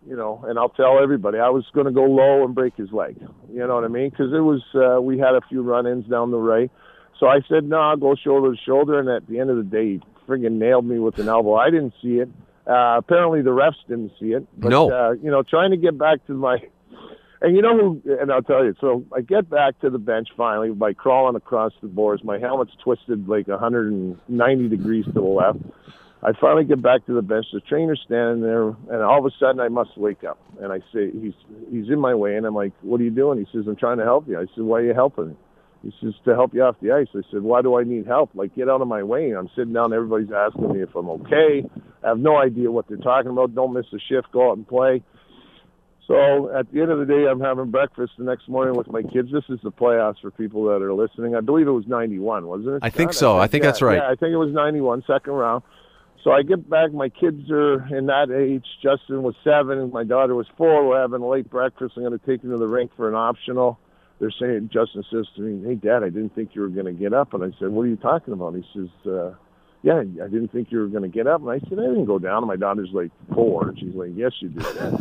you 0.06 0.16
know, 0.16 0.44
and 0.46 0.58
I'll 0.58 0.68
tell 0.68 1.02
everybody, 1.02 1.38
I 1.38 1.48
was 1.48 1.64
going 1.72 1.86
to 1.86 1.92
go 1.92 2.04
low 2.04 2.44
and 2.44 2.54
break 2.54 2.76
his 2.76 2.92
leg. 2.92 3.16
You 3.52 3.66
know 3.66 3.74
what 3.74 3.84
I 3.84 3.88
mean? 3.88 4.10
Because 4.10 4.32
it 4.32 4.40
was, 4.40 4.62
uh, 4.74 5.00
we 5.00 5.18
had 5.18 5.34
a 5.34 5.40
few 5.48 5.62
run-ins 5.62 6.06
down 6.06 6.30
the 6.30 6.38
right. 6.38 6.70
So 7.18 7.26
I 7.26 7.40
said, 7.48 7.64
no, 7.64 7.80
I'll 7.80 7.96
go 7.96 8.14
shoulder 8.14 8.54
to 8.54 8.60
shoulder. 8.62 9.00
And 9.00 9.08
at 9.08 9.26
the 9.26 9.40
end 9.40 9.50
of 9.50 9.56
the 9.56 9.64
day, 9.64 9.94
he 9.94 10.02
friggin' 10.28 10.52
nailed 10.52 10.84
me 10.84 10.98
with 10.98 11.18
an 11.18 11.28
elbow. 11.28 11.54
I 11.54 11.70
didn't 11.70 11.94
see 12.02 12.18
it. 12.18 12.28
Uh, 12.66 12.98
apparently 12.98 13.42
the 13.42 13.50
refs 13.50 13.74
didn't 13.88 14.12
see 14.20 14.32
it. 14.32 14.46
But, 14.58 14.68
No. 14.68 14.92
Uh, 14.92 15.12
you 15.12 15.30
know, 15.30 15.42
trying 15.42 15.70
to 15.70 15.76
get 15.76 15.98
back 15.98 16.24
to 16.26 16.34
my, 16.34 16.58
and 17.40 17.56
you 17.56 17.62
know 17.62 17.76
who, 17.76 18.18
and 18.20 18.32
I'll 18.32 18.42
tell 18.42 18.64
you, 18.64 18.74
so 18.80 19.04
I 19.14 19.20
get 19.20 19.48
back 19.48 19.80
to 19.80 19.90
the 19.90 19.98
bench 19.98 20.28
finally 20.36 20.70
by 20.70 20.92
crawling 20.92 21.36
across 21.36 21.72
the 21.80 21.88
boards. 21.88 22.24
My 22.24 22.38
helmet's 22.38 22.74
twisted 22.82 23.28
like 23.28 23.48
190 23.48 24.68
degrees 24.68 25.04
to 25.06 25.12
the 25.12 25.20
left. 25.20 25.58
I 26.22 26.32
finally 26.40 26.64
get 26.64 26.82
back 26.82 27.06
to 27.06 27.14
the 27.14 27.22
bench. 27.22 27.46
The 27.52 27.60
trainer's 27.60 28.00
standing 28.04 28.42
there, 28.42 28.68
and 28.68 29.02
all 29.02 29.18
of 29.18 29.26
a 29.26 29.36
sudden 29.38 29.60
I 29.60 29.68
must 29.68 29.96
wake 29.96 30.24
up. 30.24 30.38
And 30.60 30.72
I 30.72 30.78
say, 30.92 31.10
he's 31.10 31.34
he's 31.70 31.88
in 31.88 32.00
my 32.00 32.14
way, 32.14 32.36
and 32.36 32.46
I'm 32.46 32.54
like, 32.54 32.72
what 32.82 33.00
are 33.00 33.04
you 33.04 33.10
doing? 33.10 33.38
He 33.38 33.46
says, 33.52 33.66
I'm 33.68 33.76
trying 33.76 33.98
to 33.98 34.04
help 34.04 34.26
you. 34.28 34.38
I 34.38 34.46
said, 34.54 34.64
why 34.64 34.80
are 34.80 34.84
you 34.84 34.94
helping 34.94 35.28
me? 35.28 35.36
He 35.82 35.92
says, 36.00 36.14
to 36.24 36.34
help 36.34 36.54
you 36.54 36.62
off 36.62 36.76
the 36.80 36.90
ice. 36.92 37.06
I 37.14 37.20
said, 37.30 37.42
why 37.42 37.62
do 37.62 37.78
I 37.78 37.84
need 37.84 38.06
help? 38.06 38.30
Like, 38.34 38.56
get 38.56 38.68
out 38.68 38.80
of 38.80 38.88
my 38.88 39.02
way. 39.02 39.32
I'm 39.32 39.48
sitting 39.54 39.74
down, 39.74 39.92
everybody's 39.92 40.32
asking 40.32 40.72
me 40.72 40.82
if 40.82 40.94
I'm 40.96 41.08
okay. 41.10 41.64
I 42.02 42.08
have 42.08 42.18
no 42.18 42.36
idea 42.36 42.70
what 42.70 42.88
they're 42.88 42.96
talking 42.96 43.30
about. 43.30 43.54
Don't 43.54 43.72
miss 43.72 43.86
a 43.92 43.98
shift. 44.08 44.32
Go 44.32 44.50
out 44.50 44.56
and 44.56 44.66
play. 44.66 45.02
So 46.08 46.56
at 46.56 46.70
the 46.72 46.80
end 46.80 46.90
of 46.90 46.98
the 47.00 47.04
day, 47.04 47.26
I'm 47.28 47.40
having 47.40 47.70
breakfast 47.70 48.12
the 48.16 48.24
next 48.24 48.48
morning 48.48 48.74
with 48.74 48.88
my 48.88 49.02
kids. 49.02 49.30
This 49.32 49.44
is 49.48 49.58
the 49.62 49.72
playoffs 49.72 50.20
for 50.20 50.30
people 50.30 50.64
that 50.66 50.80
are 50.80 50.94
listening. 50.94 51.34
I 51.34 51.40
believe 51.40 51.66
it 51.66 51.72
was 51.72 51.86
91, 51.86 52.46
wasn't 52.46 52.76
it? 52.76 52.78
I 52.82 52.90
think 52.90 53.12
so. 53.12 53.38
I 53.38 53.48
think 53.48 53.64
yeah, 53.64 53.70
that's 53.70 53.82
right. 53.82 53.98
Yeah, 53.98 54.06
I 54.08 54.14
think 54.14 54.32
it 54.32 54.36
was 54.36 54.52
91, 54.52 55.02
second 55.06 55.32
round. 55.32 55.64
So 56.26 56.32
I 56.32 56.42
get 56.42 56.68
back. 56.68 56.92
My 56.92 57.08
kids 57.08 57.48
are 57.52 57.86
in 57.96 58.06
that 58.06 58.32
age. 58.36 58.64
Justin 58.82 59.22
was 59.22 59.36
seven, 59.44 59.92
my 59.92 60.02
daughter 60.02 60.34
was 60.34 60.48
four. 60.58 60.88
We're 60.88 61.00
having 61.00 61.22
a 61.22 61.28
late 61.28 61.48
breakfast. 61.48 61.92
I'm 61.96 62.02
going 62.02 62.18
to 62.18 62.26
take 62.26 62.42
them 62.42 62.50
to 62.50 62.58
the 62.58 62.66
rink 62.66 62.90
for 62.96 63.08
an 63.08 63.14
optional. 63.14 63.78
They're 64.18 64.32
saying, 64.40 64.70
Justin 64.72 65.04
says 65.08 65.26
to 65.36 65.40
me, 65.40 65.64
"Hey, 65.64 65.76
Dad, 65.76 66.02
I 66.02 66.08
didn't 66.08 66.34
think 66.34 66.50
you 66.54 66.62
were 66.62 66.68
going 66.68 66.86
to 66.86 66.92
get 66.92 67.12
up." 67.12 67.32
And 67.32 67.44
I 67.44 67.56
said, 67.60 67.68
"What 67.68 67.82
are 67.82 67.86
you 67.86 67.94
talking 67.94 68.32
about?" 68.34 68.56
He 68.56 68.64
says, 68.74 68.88
uh, 69.06 69.34
"Yeah, 69.82 70.00
I 70.00 70.26
didn't 70.26 70.48
think 70.48 70.72
you 70.72 70.80
were 70.80 70.88
going 70.88 71.04
to 71.04 71.08
get 71.08 71.28
up." 71.28 71.42
And 71.42 71.50
I 71.50 71.60
said, 71.60 71.78
"I 71.78 71.86
didn't 71.86 72.06
go 72.06 72.18
down." 72.18 72.38
And 72.38 72.48
my 72.48 72.56
daughter's 72.56 72.90
like 72.92 73.12
four, 73.32 73.68
and 73.68 73.78
she's 73.78 73.94
like, 73.94 74.10
"Yes, 74.16 74.32
you 74.40 74.48
did." 74.48 74.64
Dad." 74.64 74.98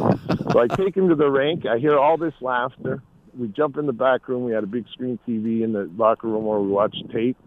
so 0.51 0.59
I 0.59 0.67
take 0.67 0.95
him 0.95 1.09
to 1.09 1.15
the 1.15 1.31
rink. 1.31 1.65
I 1.65 1.79
hear 1.79 1.97
all 1.97 2.17
this 2.17 2.35
laughter. 2.39 3.01
We 3.35 3.47
jump 3.47 3.77
in 3.77 3.87
the 3.87 3.93
back 3.93 4.27
room. 4.27 4.43
We 4.43 4.51
had 4.51 4.63
a 4.63 4.67
big 4.67 4.85
screen 4.93 5.17
TV 5.27 5.63
in 5.63 5.73
the 5.73 5.89
locker 5.97 6.27
room 6.27 6.45
where 6.45 6.59
we 6.59 6.67
watched 6.67 7.03
tape 7.11 7.37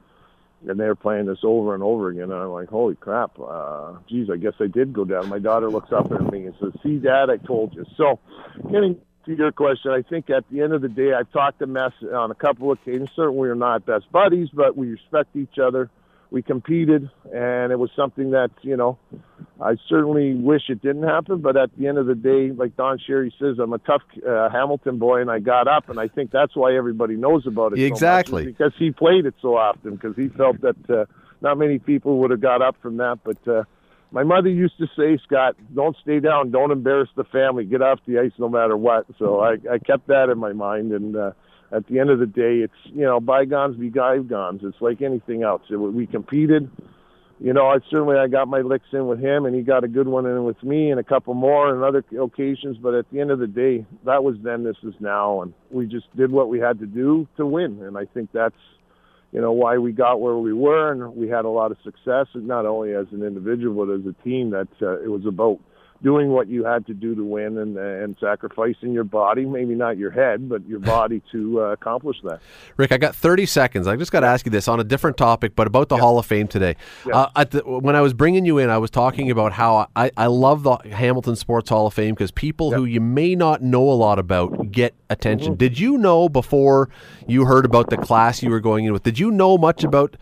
and 0.66 0.78
they're 0.78 0.94
playing 0.94 1.26
this 1.26 1.38
over 1.42 1.74
and 1.74 1.82
over 1.82 2.08
again. 2.08 2.24
And 2.24 2.34
I'm 2.34 2.48
like, 2.48 2.68
holy 2.68 2.96
crap, 2.96 3.38
uh, 3.38 3.94
geez, 4.08 4.28
I 4.30 4.36
guess 4.36 4.54
I 4.60 4.66
did 4.66 4.92
go 4.92 5.04
down. 5.04 5.28
My 5.28 5.38
daughter 5.38 5.70
looks 5.70 5.92
up 5.92 6.10
at 6.12 6.32
me 6.32 6.46
and 6.46 6.54
says, 6.60 6.72
see, 6.82 6.96
Dad, 6.96 7.30
I 7.30 7.36
told 7.36 7.74
you. 7.74 7.84
So, 7.96 8.18
getting 8.70 9.00
to 9.26 9.36
your 9.36 9.52
question, 9.52 9.92
I 9.92 10.02
think 10.02 10.30
at 10.30 10.44
the 10.50 10.62
end 10.62 10.72
of 10.72 10.82
the 10.82 10.88
day, 10.88 11.12
I've 11.12 11.30
talked 11.32 11.60
to 11.60 11.66
Mess 11.66 11.92
on 12.02 12.30
a 12.30 12.34
couple 12.34 12.72
of 12.72 12.78
occasions. 12.80 13.10
Certainly, 13.14 13.38
we're 13.38 13.54
not 13.54 13.86
best 13.86 14.10
buddies, 14.10 14.48
but 14.52 14.76
we 14.76 14.90
respect 14.90 15.36
each 15.36 15.58
other. 15.58 15.90
We 16.30 16.42
competed, 16.42 17.08
and 17.32 17.72
it 17.72 17.78
was 17.78 17.90
something 17.96 18.32
that, 18.32 18.50
you 18.60 18.76
know, 18.76 18.98
I 19.60 19.76
certainly 19.88 20.34
wish 20.34 20.62
it 20.68 20.82
didn't 20.82 21.04
happen, 21.04 21.40
but 21.40 21.56
at 21.56 21.70
the 21.78 21.86
end 21.86 21.96
of 21.96 22.06
the 22.06 22.14
day, 22.14 22.50
like 22.52 22.76
Don 22.76 22.98
Cherry 22.98 23.34
says, 23.40 23.58
I'm 23.58 23.72
a 23.72 23.78
tough 23.78 24.02
uh, 24.28 24.50
Hamilton 24.50 24.98
boy, 24.98 25.22
and 25.22 25.30
I 25.30 25.38
got 25.38 25.68
up, 25.68 25.88
and 25.88 25.98
I 25.98 26.08
think 26.08 26.30
that's 26.30 26.54
why 26.54 26.76
everybody 26.76 27.16
knows 27.16 27.46
about 27.46 27.72
it. 27.72 27.78
so 27.78 27.84
Exactly. 27.84 28.44
because 28.44 28.72
he 28.78 28.90
played 28.90 29.24
it 29.24 29.34
so 29.40 29.56
often, 29.56 29.94
because 29.94 30.16
he 30.16 30.28
felt 30.28 30.60
that 30.60 30.90
uh, 30.90 31.06
not 31.40 31.56
many 31.56 31.78
people 31.78 32.18
would 32.18 32.30
have 32.30 32.42
got 32.42 32.60
up 32.60 32.76
from 32.82 32.98
that. 32.98 33.20
But 33.24 33.48
uh, 33.48 33.64
my 34.10 34.22
mother 34.22 34.50
used 34.50 34.76
to 34.78 34.86
say, 34.96 35.18
Scott, 35.24 35.56
don't 35.74 35.96
stay 36.02 36.20
down, 36.20 36.50
don't 36.50 36.70
embarrass 36.70 37.08
the 37.16 37.24
family, 37.24 37.64
get 37.64 37.80
off 37.80 38.00
the 38.06 38.18
ice 38.18 38.32
no 38.38 38.50
matter 38.50 38.76
what. 38.76 39.06
So 39.18 39.40
I, 39.40 39.52
I 39.70 39.78
kept 39.78 40.08
that 40.08 40.28
in 40.30 40.38
my 40.38 40.52
mind, 40.52 40.92
and 40.92 41.16
uh, 41.16 41.32
at 41.72 41.86
the 41.86 41.98
end 41.98 42.10
of 42.10 42.18
the 42.18 42.26
day, 42.26 42.58
it's 42.58 42.72
you 42.84 43.04
know 43.04 43.20
bygones 43.20 43.76
be 43.76 43.88
bygones. 43.88 44.60
It's 44.62 44.80
like 44.80 45.02
anything 45.02 45.42
else. 45.42 45.62
It, 45.70 45.76
we 45.76 46.06
competed 46.06 46.70
you 47.40 47.52
know, 47.52 47.68
I 47.68 47.78
certainly 47.88 48.16
I 48.16 48.26
got 48.26 48.48
my 48.48 48.60
licks 48.60 48.88
in 48.92 49.06
with 49.06 49.20
him, 49.20 49.46
and 49.46 49.54
he 49.54 49.62
got 49.62 49.84
a 49.84 49.88
good 49.88 50.08
one 50.08 50.26
in 50.26 50.42
with 50.44 50.60
me, 50.62 50.90
and 50.90 50.98
a 50.98 51.04
couple 51.04 51.34
more 51.34 51.68
on 51.68 51.84
other 51.84 52.04
occasions. 52.20 52.78
But 52.78 52.94
at 52.94 53.06
the 53.12 53.20
end 53.20 53.30
of 53.30 53.38
the 53.38 53.46
day, 53.46 53.86
that 54.04 54.24
was 54.24 54.36
then, 54.42 54.64
this 54.64 54.76
is 54.82 54.94
now, 54.98 55.42
and 55.42 55.54
we 55.70 55.86
just 55.86 56.06
did 56.16 56.32
what 56.32 56.48
we 56.48 56.58
had 56.58 56.80
to 56.80 56.86
do 56.86 57.28
to 57.36 57.46
win. 57.46 57.80
And 57.82 57.96
I 57.96 58.06
think 58.06 58.30
that's, 58.32 58.56
you 59.30 59.40
know, 59.40 59.52
why 59.52 59.78
we 59.78 59.92
got 59.92 60.20
where 60.20 60.36
we 60.36 60.52
were, 60.52 60.90
and 60.90 61.14
we 61.14 61.28
had 61.28 61.44
a 61.44 61.48
lot 61.48 61.70
of 61.70 61.78
success, 61.84 62.26
not 62.34 62.66
only 62.66 62.92
as 62.92 63.06
an 63.12 63.22
individual 63.22 63.86
but 63.86 63.92
as 63.92 64.00
a 64.04 64.24
team. 64.24 64.50
That 64.50 64.68
uh, 64.82 65.00
it 65.00 65.08
was 65.08 65.24
about 65.24 65.60
doing 66.02 66.30
what 66.30 66.48
you 66.48 66.64
had 66.64 66.86
to 66.86 66.94
do 66.94 67.14
to 67.14 67.24
win, 67.24 67.58
and 67.58 67.76
and 67.76 68.16
sacrificing 68.20 68.92
your 68.92 69.04
body, 69.04 69.44
maybe 69.44 69.74
not 69.74 69.98
your 69.98 70.10
head, 70.10 70.48
but 70.48 70.66
your 70.66 70.78
body 70.78 71.22
to 71.32 71.60
uh, 71.60 71.64
accomplish 71.72 72.16
that. 72.24 72.40
Rick, 72.76 72.92
I 72.92 72.98
got 72.98 73.14
30 73.14 73.46
seconds. 73.46 73.86
I 73.86 73.96
just 73.96 74.12
got 74.12 74.20
to 74.20 74.26
ask 74.26 74.46
you 74.46 74.50
this 74.50 74.68
on 74.68 74.80
a 74.80 74.84
different 74.84 75.16
topic, 75.16 75.54
but 75.56 75.66
about 75.66 75.88
the 75.88 75.96
Hall 75.96 76.18
of 76.18 76.26
Fame 76.26 76.48
today. 76.48 76.76
Uh, 77.12 77.28
at 77.36 77.50
the, 77.50 77.60
when 77.60 77.96
I 77.96 78.00
was 78.00 78.14
bringing 78.14 78.44
you 78.44 78.58
in, 78.58 78.70
I 78.70 78.78
was 78.78 78.90
talking 78.90 79.30
about 79.30 79.52
how 79.52 79.88
I, 79.96 80.10
I 80.16 80.26
love 80.26 80.62
the 80.62 80.76
Hamilton 80.90 81.36
Sports 81.36 81.70
Hall 81.70 81.86
of 81.86 81.94
Fame 81.94 82.14
because 82.14 82.30
people 82.30 82.72
who 82.72 82.84
you 82.84 83.00
may 83.00 83.34
not 83.34 83.62
know 83.62 83.82
a 83.82 83.92
lot 83.94 84.18
about 84.18 84.70
get 84.70 84.94
attention. 85.10 85.56
Did 85.56 85.78
you 85.78 85.98
know 85.98 86.28
before 86.28 86.88
you 87.26 87.44
heard 87.44 87.64
about 87.64 87.90
the 87.90 87.96
class 87.96 88.42
you 88.42 88.50
were 88.50 88.60
going 88.60 88.84
in 88.84 88.92
with? 88.92 89.02
Did 89.02 89.18
you 89.18 89.30
know 89.30 89.58
much 89.58 89.84
about 89.84 90.16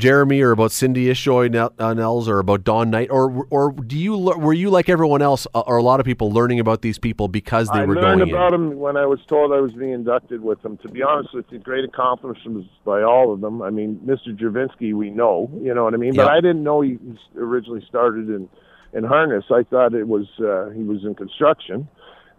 Jeremy 0.00 0.40
or 0.40 0.50
about 0.50 0.72
Cindy 0.72 1.06
Ishoy 1.06 1.70
uh, 1.78 1.94
Nels 1.94 2.28
or 2.28 2.38
about 2.38 2.64
Don 2.64 2.90
Knight 2.90 3.10
or 3.10 3.46
or 3.50 3.72
do 3.72 3.96
you 3.96 4.18
were 4.18 4.52
you 4.52 4.70
like 4.70 4.88
everyone 4.88 5.22
else 5.22 5.46
uh, 5.54 5.60
or 5.60 5.76
a 5.76 5.82
lot 5.82 6.00
of 6.00 6.06
people 6.06 6.32
learning 6.32 6.58
about 6.58 6.82
these 6.82 6.98
people 6.98 7.28
because 7.28 7.68
they 7.68 7.80
I 7.80 7.84
were 7.84 7.94
learned 7.94 8.22
about 8.22 8.54
in? 8.54 8.70
them 8.70 8.78
when 8.78 8.96
I 8.96 9.06
was 9.06 9.20
told 9.26 9.52
I 9.52 9.60
was 9.60 9.72
being 9.72 9.92
inducted 9.92 10.42
with 10.42 10.62
them. 10.62 10.78
To 10.78 10.88
be 10.88 11.02
honest 11.02 11.34
with 11.34 11.46
you, 11.50 11.58
great 11.58 11.84
accomplishments 11.84 12.68
by 12.84 13.02
all 13.02 13.32
of 13.32 13.40
them. 13.40 13.62
I 13.62 13.70
mean, 13.70 14.00
Mr. 14.04 14.36
Javinsky, 14.36 14.94
we 14.94 15.10
know, 15.10 15.50
you 15.62 15.74
know 15.74 15.84
what 15.84 15.94
I 15.94 15.98
mean. 15.98 16.16
But 16.16 16.28
I 16.28 16.36
didn't 16.36 16.62
know 16.62 16.80
he 16.80 16.98
originally 17.36 17.84
started 17.88 18.28
in 18.28 18.48
in 18.92 19.04
harness. 19.04 19.44
I 19.50 19.62
thought 19.62 19.94
it 19.94 20.08
was 20.08 20.26
uh, 20.40 20.70
he 20.70 20.82
was 20.82 21.04
in 21.04 21.14
construction. 21.14 21.88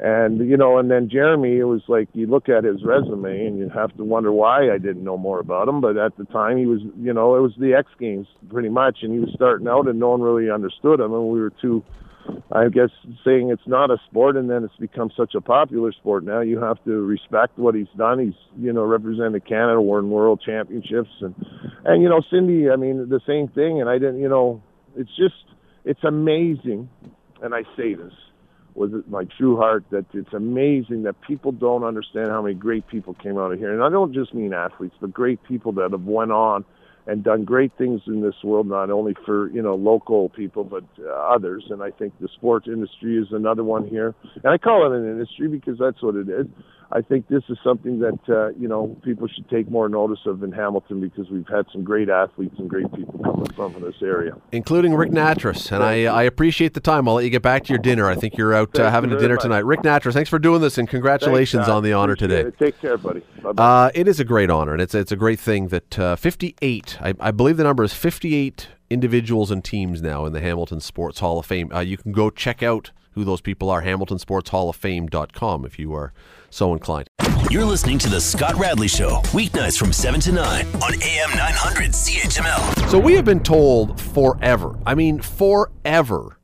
And 0.03 0.49
you 0.49 0.57
know, 0.57 0.79
and 0.79 0.89
then 0.89 1.09
Jeremy, 1.09 1.57
it 1.57 1.65
was 1.65 1.81
like 1.87 2.09
you 2.13 2.25
look 2.25 2.49
at 2.49 2.63
his 2.63 2.83
resume 2.83 3.45
and 3.45 3.59
you 3.59 3.69
have 3.69 3.95
to 3.97 4.03
wonder 4.03 4.31
why 4.31 4.71
I 4.71 4.79
didn't 4.79 5.03
know 5.03 5.17
more 5.17 5.39
about 5.39 5.67
him. 5.67 5.79
But 5.79 5.95
at 5.95 6.17
the 6.17 6.25
time, 6.25 6.57
he 6.57 6.65
was, 6.65 6.81
you 6.99 7.13
know, 7.13 7.35
it 7.35 7.39
was 7.39 7.53
the 7.59 7.75
X 7.75 7.87
Games 7.99 8.25
pretty 8.49 8.69
much, 8.69 8.99
and 9.03 9.13
he 9.13 9.19
was 9.19 9.29
starting 9.35 9.67
out, 9.67 9.87
and 9.87 9.99
no 9.99 10.09
one 10.09 10.21
really 10.21 10.49
understood 10.49 10.99
him, 10.99 11.13
and 11.13 11.27
we 11.27 11.39
were 11.39 11.53
too 11.61 11.83
I 12.51 12.69
guess 12.69 12.89
saying 13.25 13.49
it's 13.49 13.67
not 13.67 13.91
a 13.91 13.97
sport 14.09 14.35
and 14.35 14.49
then 14.49 14.63
it's 14.63 14.75
become 14.77 15.11
such 15.15 15.35
a 15.35 15.41
popular 15.41 15.91
sport 15.91 16.23
now. 16.23 16.41
You 16.41 16.59
have 16.59 16.83
to 16.85 16.91
respect 17.01 17.57
what 17.57 17.75
he's 17.75 17.87
done. 17.97 18.19
He's 18.19 18.33
you 18.57 18.73
know 18.73 18.83
represented 18.83 19.45
Canada, 19.45 19.81
won 19.81 20.09
world 20.09 20.41
championships, 20.45 21.09
and 21.21 21.35
and 21.85 22.01
you 22.01 22.09
know 22.09 22.21
Cindy. 22.31 22.69
I 22.69 22.75
mean 22.75 23.09
the 23.09 23.21
same 23.27 23.47
thing. 23.49 23.81
And 23.81 23.89
I 23.89 23.97
didn't. 23.97 24.19
You 24.19 24.29
know, 24.29 24.61
it's 24.95 25.09
just 25.15 25.35
it's 25.85 26.03
amazing, 26.03 26.89
and 27.41 27.53
I 27.53 27.63
say 27.77 27.93
this 27.93 28.13
with 28.75 29.05
my 29.07 29.25
true 29.37 29.57
heart 29.57 29.83
that 29.91 30.05
it's 30.13 30.33
amazing 30.33 31.03
that 31.03 31.15
people 31.21 31.51
don't 31.51 31.83
understand 31.83 32.29
how 32.31 32.41
many 32.41 32.55
great 32.55 32.87
people 32.87 33.13
came 33.13 33.37
out 33.37 33.51
of 33.51 33.59
here. 33.59 33.73
And 33.73 33.83
I 33.83 33.89
don't 33.89 34.13
just 34.13 34.33
mean 34.33 34.53
athletes, 34.53 34.95
but 35.01 35.11
great 35.11 35.43
people 35.43 35.71
that 35.73 35.91
have 35.91 36.03
went 36.03 36.31
on 36.31 36.63
and 37.07 37.23
done 37.23 37.43
great 37.43 37.71
things 37.77 38.01
in 38.07 38.21
this 38.21 38.35
world, 38.43 38.67
not 38.67 38.89
only 38.91 39.15
for 39.25 39.49
you 39.49 39.61
know 39.61 39.75
local 39.75 40.29
people 40.29 40.63
but 40.63 40.83
uh, 40.99 41.11
others. 41.11 41.65
And 41.69 41.81
I 41.81 41.91
think 41.91 42.13
the 42.19 42.29
sports 42.35 42.67
industry 42.67 43.17
is 43.17 43.27
another 43.31 43.63
one 43.63 43.87
here. 43.87 44.13
And 44.35 44.53
I 44.53 44.57
call 44.57 44.91
it 44.91 44.95
an 44.95 45.09
industry 45.09 45.47
because 45.47 45.77
that's 45.79 46.01
what 46.01 46.15
it 46.15 46.29
is. 46.29 46.45
I 46.93 47.01
think 47.01 47.27
this 47.29 47.43
is 47.47 47.57
something 47.63 47.99
that 47.99 48.19
uh, 48.27 48.49
you 48.59 48.67
know 48.67 48.97
people 49.03 49.27
should 49.27 49.49
take 49.49 49.69
more 49.69 49.87
notice 49.87 50.19
of 50.25 50.43
in 50.43 50.51
Hamilton 50.51 50.99
because 50.99 51.29
we've 51.29 51.47
had 51.47 51.65
some 51.71 51.83
great 51.83 52.09
athletes 52.09 52.55
and 52.57 52.69
great 52.69 52.91
people 52.93 53.19
coming 53.23 53.45
from 53.53 53.73
this 53.81 53.95
area. 54.01 54.33
including 54.51 54.93
Ric 54.93 55.11
Nattress. 55.11 55.71
And 55.71 55.83
I, 55.83 56.05
I 56.05 56.23
appreciate 56.23 56.73
the 56.73 56.79
time. 56.79 57.07
I'll 57.07 57.15
let 57.15 57.23
you 57.23 57.29
get 57.29 57.41
back 57.41 57.63
to 57.65 57.69
your 57.69 57.79
dinner. 57.79 58.09
I 58.09 58.15
think 58.15 58.37
you're 58.37 58.53
out 58.53 58.77
uh, 58.77 58.89
having 58.91 59.11
you 59.11 59.17
a 59.17 59.19
dinner 59.19 59.35
much. 59.35 59.43
tonight. 59.43 59.65
Ric 59.65 59.81
Nattress, 59.81 60.13
thanks 60.13 60.29
for 60.29 60.39
doing 60.39 60.61
this 60.61 60.77
and 60.77 60.87
congratulations 60.89 61.61
Thanks, 61.61 61.69
on 61.69 61.83
the 61.83 61.93
honor 61.93 62.15
today. 62.15 62.41
it. 62.41 62.57
Take 62.59 62.79
care, 62.81 62.97
buddy. 62.97 63.23
Uh, 63.43 63.91
it 63.93 64.07
is 64.07 64.19
a 64.19 64.25
great 64.25 64.49
honor, 64.49 64.73
and 64.73 64.81
it's 64.81 64.93
it's 64.93 65.11
a 65.11 65.15
great 65.15 65.39
thing 65.39 65.69
that 65.69 65.97
uh, 65.97 66.15
58. 66.15 66.97
I, 67.01 67.13
I 67.19 67.31
believe 67.31 67.57
the 67.57 67.63
number 67.63 67.83
is 67.83 67.93
58 67.93 68.67
individuals 68.89 69.51
and 69.51 69.63
teams 69.63 70.01
now 70.01 70.25
in 70.25 70.33
the 70.33 70.41
Hamilton 70.41 70.81
Sports 70.81 71.19
Hall 71.19 71.39
of 71.39 71.45
Fame. 71.45 71.71
Uh, 71.71 71.79
you 71.79 71.97
can 71.97 72.11
go 72.11 72.29
check 72.29 72.61
out 72.61 72.91
who 73.11 73.23
those 73.23 73.41
people 73.41 73.69
are. 73.69 73.81
HamiltonSportsHallOfFame.com 73.83 75.65
if 75.65 75.79
you 75.79 75.93
are 75.93 76.13
so 76.49 76.73
inclined. 76.73 77.07
You're 77.49 77.65
listening 77.65 77.97
to 77.99 78.09
The 78.09 78.21
Scott 78.21 78.55
Radley 78.55 78.87
Show, 78.87 79.21
weeknights 79.33 79.77
from 79.77 79.91
7 79.91 80.19
to 80.21 80.31
9 80.31 80.65
on 80.65 80.93
AM 81.01 81.29
900 81.31 81.91
CHML. 81.91 82.89
So 82.89 82.99
we 82.99 83.13
have 83.13 83.25
been 83.25 83.41
told 83.41 83.99
forever, 83.99 84.77
I 84.85 84.95
mean, 84.95 85.21
forever, 85.21 86.39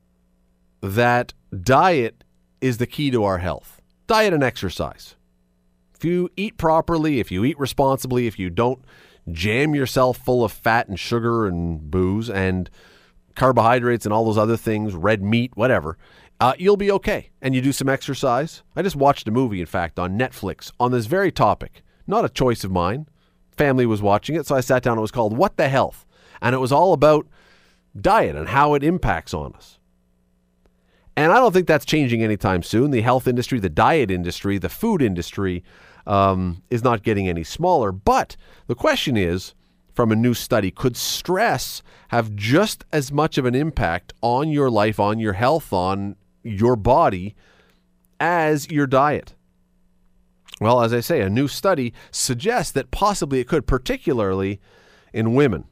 that 0.82 1.34
diet 1.64 2.24
is 2.62 2.78
the 2.78 2.88
key 2.88 3.12
to 3.12 3.24
our 3.24 3.38
health. 3.38 3.82
Diet 4.08 4.34
and 4.34 4.44
exercise. 4.44 5.16
If 5.96 6.06
you 6.06 6.30
eat 6.36 6.58
properly, 6.58 7.20
if 7.20 7.32
you 7.32 7.44
eat 7.44 7.58
responsibly, 7.58 8.28
if 8.28 8.38
you 8.38 8.50
don't 8.50 8.84
jam 9.32 9.76
yourself 9.76 10.18
full 10.18 10.44
of 10.44 10.52
fat 10.52 10.88
and 10.88 11.00
sugar 11.00 11.48
and 11.48 11.90
booze 11.90 12.30
and 12.30 12.70
carbohydrates 13.36 14.06
and 14.06 14.14
all 14.14 14.26
those 14.26 14.38
other 14.38 14.58
things, 14.58 14.94
red 14.94 15.22
meat, 15.22 15.52
whatever, 15.56 15.98
uh, 16.40 16.54
you'll 16.58 16.78
be 16.78 16.92
okay. 16.92 17.30
And 17.42 17.56
you 17.56 17.62
do 17.62 17.72
some 17.72 17.90
exercise. 17.90 18.64
I 18.76 18.82
just 18.82 18.96
watched 18.96 19.28
a 19.28 19.32
movie, 19.32 19.60
in 19.60 19.66
fact, 19.66 19.98
on 20.00 20.18
Netflix 20.18 20.72
on 20.80 20.92
this 20.92 21.06
very 21.06 21.32
topic. 21.32 21.84
Not 22.06 22.26
a 22.26 22.30
choice 22.30 22.64
of 22.64 22.72
mine. 22.72 23.08
Family 23.52 23.86
was 23.86 24.02
watching 24.02 24.36
it, 24.36 24.46
so 24.46 24.56
I 24.56 24.62
sat 24.62 24.84
down. 24.84 24.98
It 24.98 25.02
was 25.02 25.12
called 25.12 25.36
What 25.36 25.58
the 25.58 25.68
Health? 25.68 26.06
And 26.42 26.54
it 26.54 26.60
was 26.60 26.72
all 26.72 26.94
about 26.94 27.28
diet 28.00 28.36
and 28.36 28.50
how 28.50 28.76
it 28.76 28.84
impacts 28.84 29.34
on 29.34 29.54
us. 29.54 29.80
And 31.16 31.32
I 31.32 31.38
don't 31.38 31.52
think 31.52 31.66
that's 31.66 31.86
changing 31.86 32.22
anytime 32.22 32.62
soon. 32.62 32.92
The 32.92 33.02
health 33.02 33.28
industry, 33.28 33.60
the 33.60 33.70
diet 33.70 34.12
industry, 34.12 34.60
the 34.60 34.70
food 34.70 35.02
industry 35.02 35.64
um, 36.06 36.62
is 36.70 36.84
not 36.84 37.02
getting 37.02 37.28
any 37.28 37.44
smaller. 37.44 37.92
But 37.92 38.38
the 38.68 38.76
question 38.76 39.18
is 39.18 39.56
from 39.96 40.12
a 40.12 40.16
new 40.16 40.36
study 40.36 40.70
could 40.70 40.96
stress 40.96 41.82
have 42.10 42.36
just 42.36 42.86
as 42.94 43.12
much 43.12 43.40
of 43.40 43.46
an 43.46 43.56
impact 43.56 44.14
on 44.22 44.50
your 44.50 44.70
life, 44.70 45.00
on 45.00 45.18
your 45.18 45.34
health, 45.34 45.74
on 45.74 46.16
your 46.44 46.76
body 46.76 47.36
as 48.20 48.70
your 48.70 48.88
diet? 48.88 49.34
Well, 50.60 50.82
as 50.82 50.94
I 50.94 51.02
say, 51.02 51.22
a 51.22 51.30
new 51.30 51.48
study 51.48 51.94
suggests 52.12 52.72
that 52.72 52.90
possibly 52.92 53.40
it 53.40 53.48
could, 53.48 53.68
particularly 53.68 54.60
in 55.14 55.36
women. 55.36 55.66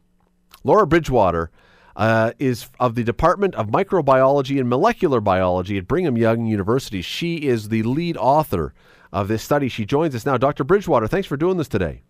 Laura 0.63 0.85
Bridgewater 0.85 1.49
uh, 1.95 2.31
is 2.39 2.69
of 2.79 2.95
the 2.95 3.03
Department 3.03 3.55
of 3.55 3.67
Microbiology 3.67 4.59
and 4.59 4.69
Molecular 4.69 5.21
Biology 5.21 5.77
at 5.77 5.87
Brigham 5.87 6.17
Young 6.17 6.45
University. 6.45 7.01
She 7.01 7.37
is 7.37 7.69
the 7.69 7.83
lead 7.83 8.17
author 8.17 8.73
of 9.11 9.27
this 9.27 9.41
study. 9.43 9.69
She 9.69 9.85
joins 9.85 10.13
us 10.13 10.25
now. 10.25 10.37
Dr. 10.37 10.63
Bridgewater, 10.63 11.07
thanks 11.07 11.27
for 11.27 11.37
doing 11.37 11.57
this 11.57 11.67
today. 11.67 12.01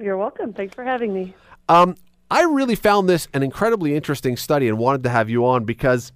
You're 0.00 0.16
welcome. 0.16 0.52
Thanks 0.52 0.74
for 0.74 0.84
having 0.84 1.12
me. 1.12 1.34
Um, 1.68 1.96
I 2.30 2.42
really 2.44 2.74
found 2.74 3.08
this 3.08 3.28
an 3.34 3.42
incredibly 3.42 3.94
interesting 3.94 4.36
study 4.36 4.68
and 4.68 4.78
wanted 4.78 5.02
to 5.04 5.10
have 5.10 5.28
you 5.28 5.44
on 5.46 5.64
because 5.64 6.12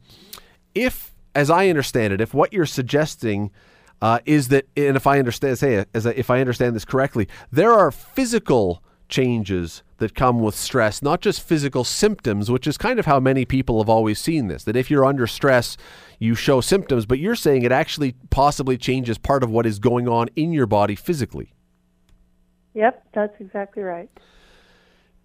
if, 0.75 1.15
as 1.37 1.51
I 1.51 1.69
understand 1.69 2.15
it, 2.15 2.21
if 2.21 2.33
what 2.33 2.53
you're 2.53 2.67
suggesting 2.67 3.51
uh, 4.01 4.21
is 4.25 4.49
that, 4.49 4.67
and 4.77 4.97
if 4.97 5.07
I 5.07 5.19
understand, 5.19 5.59
say, 5.59 5.85
as 5.95 6.07
if 6.07 6.31
I 6.31 6.41
understand 6.41 6.75
this 6.75 6.87
correctly, 6.87 7.29
there 7.53 7.73
are 7.73 7.91
physical 7.91 8.83
changes 9.09 9.83
that 9.99 10.15
come 10.15 10.41
with 10.41 10.55
stress, 10.55 11.03
not 11.03 11.21
just 11.21 11.43
physical 11.43 11.85
symptoms, 11.85 12.51
which 12.51 12.67
is 12.67 12.79
kind 12.79 12.99
of 12.99 13.07
how 13.07 13.21
many 13.21 13.45
people 13.45 13.79
have 13.79 13.89
always 13.89 14.19
seen 14.19 14.49
this. 14.49 14.65
That 14.65 14.77
if 14.77 14.91
you're 14.91 15.05
under 15.05 15.27
stress, 15.27 15.77
you 16.19 16.35
show 16.35 16.61
symptoms, 16.63 17.05
but 17.05 17.19
you're 17.19 17.37
saying 17.37 17.63
it 17.63 17.73
actually 17.73 18.15
possibly 18.31 18.79
changes 18.79 19.19
part 19.19 19.43
of 19.43 19.51
what 19.51 19.67
is 19.67 19.79
going 19.79 20.09
on 20.09 20.29
in 20.37 20.53
your 20.53 20.67
body 20.67 20.95
physically. 20.95 21.53
Yep, 22.75 23.05
that's 23.15 23.41
exactly 23.41 23.83
right. 23.83 24.11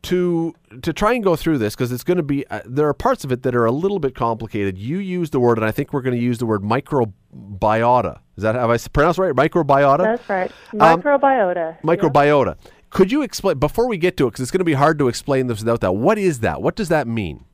To 0.03 0.55
to 0.81 0.93
try 0.93 1.13
and 1.13 1.23
go 1.23 1.35
through 1.35 1.59
this 1.59 1.75
because 1.75 1.91
it's 1.91 2.03
going 2.03 2.17
to 2.17 2.23
be 2.23 2.45
uh, 2.47 2.61
there 2.65 2.87
are 2.87 2.93
parts 2.93 3.23
of 3.23 3.31
it 3.31 3.43
that 3.43 3.55
are 3.55 3.65
a 3.65 3.71
little 3.71 3.99
bit 3.99 4.15
complicated. 4.15 4.77
You 4.77 4.97
use 4.97 5.29
the 5.29 5.39
word, 5.39 5.59
and 5.59 5.65
I 5.65 5.71
think 5.71 5.93
we're 5.93 6.01
going 6.01 6.15
to 6.15 6.21
use 6.21 6.39
the 6.39 6.47
word 6.47 6.63
microbiota. 6.63 8.19
Is 8.35 8.41
that 8.41 8.55
have 8.55 8.71
I 8.71 8.77
pronounced 8.77 9.19
right? 9.19 9.33
Microbiota. 9.33 9.99
That's 9.99 10.27
right. 10.27 10.51
Microbiota. 10.73 11.75
Um, 11.75 11.79
microbiota. 11.83 12.45
Yep. 12.45 12.73
Could 12.89 13.11
you 13.11 13.21
explain 13.21 13.57
before 13.57 13.87
we 13.87 13.97
get 13.97 14.17
to 14.17 14.27
it 14.27 14.31
because 14.31 14.41
it's 14.41 14.51
going 14.51 14.59
to 14.59 14.65
be 14.65 14.73
hard 14.73 14.99
to 14.99 15.07
explain 15.07 15.47
this 15.47 15.59
without 15.59 15.79
that? 15.81 15.93
What 15.93 16.17
is 16.17 16.39
that? 16.39 16.61
What 16.61 16.75
does 16.75 16.89
that 16.89 17.07
mean? 17.07 17.45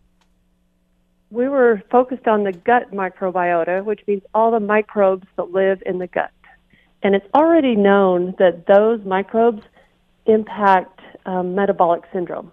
We 1.29 1.47
were 1.47 1.83
focused 1.91 2.27
on 2.27 2.43
the 2.43 2.53
gut 2.53 2.91
microbiota, 2.91 3.83
which 3.83 4.01
means 4.07 4.23
all 4.33 4.49
the 4.51 4.59
microbes 4.59 5.27
that 5.35 5.51
live 5.51 5.83
in 5.85 5.99
the 5.99 6.07
gut. 6.07 6.31
And 7.03 7.13
it's 7.13 7.27
already 7.35 7.75
known 7.75 8.33
that 8.39 8.65
those 8.65 9.05
microbes 9.05 9.61
impact 10.25 10.96
um, 11.27 11.53
metabolic 11.53 12.03
syndrome. 12.11 12.51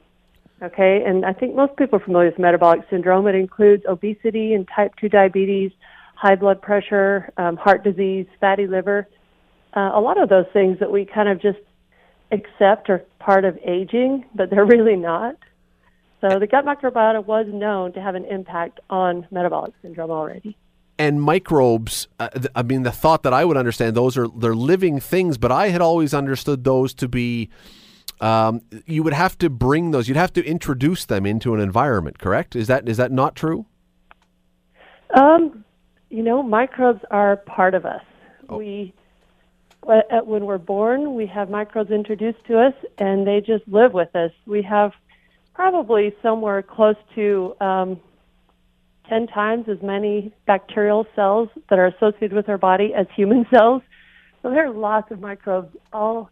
Okay, 0.62 1.02
and 1.04 1.24
I 1.24 1.32
think 1.32 1.54
most 1.54 1.76
people 1.76 1.98
are 1.98 2.04
familiar 2.04 2.28
with 2.28 2.38
metabolic 2.38 2.80
syndrome. 2.90 3.26
It 3.26 3.34
includes 3.34 3.84
obesity 3.88 4.54
and 4.54 4.68
type 4.74 4.92
2 5.00 5.08
diabetes, 5.08 5.72
high 6.14 6.36
blood 6.36 6.62
pressure, 6.62 7.32
um, 7.36 7.56
heart 7.56 7.82
disease, 7.82 8.26
fatty 8.40 8.66
liver. 8.66 9.08
Uh, 9.76 9.90
a 9.94 10.00
lot 10.00 10.20
of 10.20 10.28
those 10.28 10.46
things 10.52 10.78
that 10.78 10.90
we 10.90 11.04
kind 11.04 11.28
of 11.28 11.40
just 11.40 11.58
accept 12.30 12.88
are 12.88 13.04
part 13.18 13.44
of 13.44 13.58
aging, 13.64 14.24
but 14.34 14.50
they're 14.50 14.64
really 14.76 14.96
not. 14.96 15.36
So 16.20 16.38
the 16.38 16.46
gut 16.46 16.64
microbiota 16.64 17.24
was 17.24 17.46
known 17.48 17.92
to 17.92 18.00
have 18.00 18.14
an 18.14 18.24
impact 18.24 18.80
on 18.88 19.26
metabolic 19.30 19.74
syndrome 19.82 20.10
already. 20.10 20.56
And 20.98 21.20
microbes, 21.20 22.06
uh, 22.20 22.28
th- 22.28 22.46
I 22.54 22.62
mean, 22.62 22.84
the 22.84 22.92
thought 22.92 23.24
that 23.24 23.34
I 23.34 23.44
would 23.44 23.56
understand 23.56 23.96
those 23.96 24.16
are 24.16 24.28
they're 24.28 24.54
living 24.54 25.00
things, 25.00 25.36
but 25.36 25.52
I 25.52 25.68
had 25.68 25.80
always 25.80 26.14
understood 26.14 26.64
those 26.64 26.94
to 26.94 27.08
be. 27.08 27.50
Um, 28.20 28.62
you 28.86 29.02
would 29.02 29.12
have 29.12 29.36
to 29.38 29.50
bring 29.50 29.90
those. 29.90 30.08
You'd 30.08 30.16
have 30.16 30.32
to 30.34 30.44
introduce 30.44 31.04
them 31.04 31.26
into 31.26 31.54
an 31.54 31.60
environment. 31.60 32.18
Correct? 32.18 32.56
Is 32.56 32.68
that 32.68 32.88
is 32.88 32.96
that 32.96 33.12
not 33.12 33.36
true? 33.36 33.66
Um, 35.14 35.64
you 36.10 36.22
know, 36.22 36.42
microbes 36.42 37.00
are 37.10 37.36
part 37.36 37.74
of 37.74 37.84
us. 37.84 38.02
Oh. 38.48 38.58
We 38.58 38.94
when 39.82 40.46
we're 40.46 40.58
born, 40.58 41.14
we 41.14 41.26
have 41.26 41.50
microbes 41.50 41.90
introduced 41.90 42.44
to 42.46 42.58
us, 42.58 42.72
and 42.98 43.26
they 43.26 43.40
just 43.40 43.66
live 43.68 43.92
with 43.92 44.14
us. 44.16 44.30
We 44.46 44.62
have 44.62 44.92
probably 45.54 46.14
somewhere 46.22 46.62
close 46.62 46.96
to 47.14 47.54
um, 47.60 48.00
10 49.08 49.26
times 49.28 49.68
as 49.68 49.82
many 49.82 50.32
bacterial 50.46 51.06
cells 51.14 51.48
that 51.68 51.78
are 51.78 51.86
associated 51.86 52.32
with 52.32 52.48
our 52.48 52.58
body 52.58 52.92
as 52.94 53.06
human 53.14 53.46
cells. 53.54 53.82
So 54.42 54.50
there 54.50 54.66
are 54.66 54.72
lots 54.72 55.10
of 55.10 55.20
microbes 55.20 55.74
all 55.92 56.30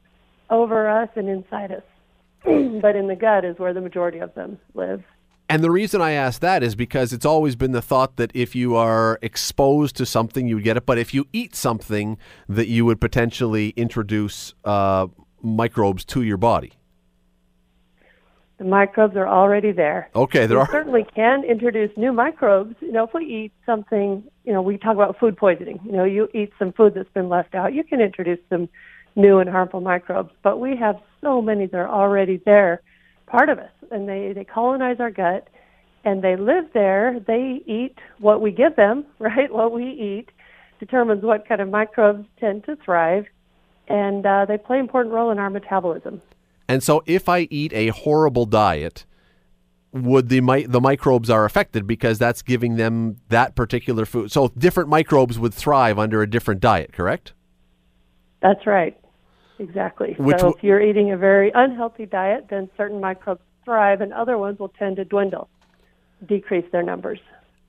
over 0.52 0.88
us 0.88 1.08
and 1.16 1.28
inside 1.28 1.72
us. 1.72 1.82
but 2.44 2.94
in 2.94 3.08
the 3.08 3.16
gut 3.18 3.44
is 3.44 3.58
where 3.58 3.72
the 3.72 3.80
majority 3.80 4.18
of 4.18 4.34
them 4.34 4.58
live. 4.74 5.02
And 5.48 5.62
the 5.62 5.70
reason 5.70 6.00
I 6.00 6.12
ask 6.12 6.40
that 6.40 6.62
is 6.62 6.74
because 6.74 7.12
it's 7.12 7.26
always 7.26 7.56
been 7.56 7.72
the 7.72 7.82
thought 7.82 8.16
that 8.16 8.30
if 8.34 8.54
you 8.54 8.74
are 8.74 9.18
exposed 9.22 9.96
to 9.96 10.06
something, 10.06 10.48
you 10.48 10.56
would 10.56 10.64
get 10.64 10.76
it. 10.76 10.86
But 10.86 10.98
if 10.98 11.12
you 11.12 11.26
eat 11.32 11.54
something, 11.54 12.16
that 12.48 12.68
you 12.68 12.84
would 12.84 13.00
potentially 13.00 13.70
introduce 13.70 14.54
uh, 14.64 15.08
microbes 15.42 16.04
to 16.06 16.22
your 16.22 16.38
body. 16.38 16.72
The 18.58 18.64
microbes 18.64 19.16
are 19.16 19.26
already 19.26 19.72
there. 19.72 20.08
Okay, 20.14 20.46
there 20.46 20.58
we 20.58 20.62
are. 20.62 20.70
certainly 20.70 21.04
can 21.14 21.44
introduce 21.44 21.90
new 21.96 22.12
microbes. 22.12 22.76
You 22.80 22.92
know, 22.92 23.04
if 23.04 23.10
we 23.12 23.24
eat 23.24 23.52
something, 23.66 24.22
you 24.44 24.52
know, 24.52 24.62
we 24.62 24.78
talk 24.78 24.94
about 24.94 25.18
food 25.18 25.36
poisoning. 25.36 25.80
You 25.84 25.92
know, 25.92 26.04
you 26.04 26.28
eat 26.32 26.52
some 26.58 26.72
food 26.72 26.94
that's 26.94 27.12
been 27.12 27.28
left 27.28 27.54
out, 27.54 27.74
you 27.74 27.84
can 27.84 28.00
introduce 28.00 28.38
some 28.48 28.68
new 29.14 29.38
and 29.38 29.48
harmful 29.48 29.80
microbes. 29.80 30.30
But 30.42 30.60
we 30.60 30.76
have 30.76 30.96
so 31.20 31.42
many 31.42 31.66
that 31.66 31.76
are 31.76 31.88
already 31.88 32.40
there 32.44 32.82
part 33.26 33.48
of 33.48 33.58
us, 33.58 33.70
and 33.90 34.08
they 34.08 34.32
they 34.32 34.44
colonize 34.44 35.00
our 35.00 35.10
gut, 35.10 35.48
and 36.04 36.22
they 36.22 36.36
live 36.36 36.66
there. 36.74 37.20
They 37.20 37.62
eat 37.66 37.98
what 38.18 38.40
we 38.40 38.50
give 38.50 38.76
them, 38.76 39.06
right? 39.18 39.52
What 39.52 39.72
we 39.72 39.84
eat 39.84 40.30
determines 40.80 41.22
what 41.22 41.46
kind 41.46 41.60
of 41.60 41.68
microbes 41.68 42.26
tend 42.40 42.64
to 42.64 42.76
thrive, 42.76 43.26
and 43.88 44.26
uh, 44.26 44.44
they 44.46 44.58
play 44.58 44.78
an 44.78 44.84
important 44.84 45.14
role 45.14 45.30
in 45.30 45.38
our 45.38 45.50
metabolism. 45.50 46.20
And 46.68 46.82
so, 46.82 47.02
if 47.06 47.28
I 47.28 47.40
eat 47.50 47.72
a 47.72 47.88
horrible 47.88 48.46
diet, 48.46 49.04
would 49.92 50.28
the 50.28 50.40
mi- 50.40 50.66
the 50.66 50.80
microbes 50.80 51.28
are 51.28 51.44
affected 51.44 51.86
because 51.86 52.18
that's 52.18 52.42
giving 52.42 52.76
them 52.76 53.16
that 53.28 53.54
particular 53.54 54.06
food. 54.06 54.32
So 54.32 54.48
different 54.56 54.88
microbes 54.88 55.38
would 55.38 55.52
thrive 55.52 55.98
under 55.98 56.22
a 56.22 56.28
different 56.28 56.60
diet, 56.60 56.92
correct? 56.92 57.34
That's 58.40 58.66
right. 58.66 58.98
Exactly. 59.62 60.16
Which 60.18 60.40
so 60.40 60.48
if 60.48 60.64
you're 60.64 60.82
eating 60.82 61.12
a 61.12 61.16
very 61.16 61.52
unhealthy 61.54 62.04
diet, 62.04 62.46
then 62.50 62.68
certain 62.76 63.00
microbes 63.00 63.40
thrive 63.64 64.00
and 64.00 64.12
other 64.12 64.36
ones 64.36 64.58
will 64.58 64.70
tend 64.70 64.96
to 64.96 65.04
dwindle, 65.04 65.48
decrease 66.26 66.64
their 66.72 66.82
numbers. 66.82 67.20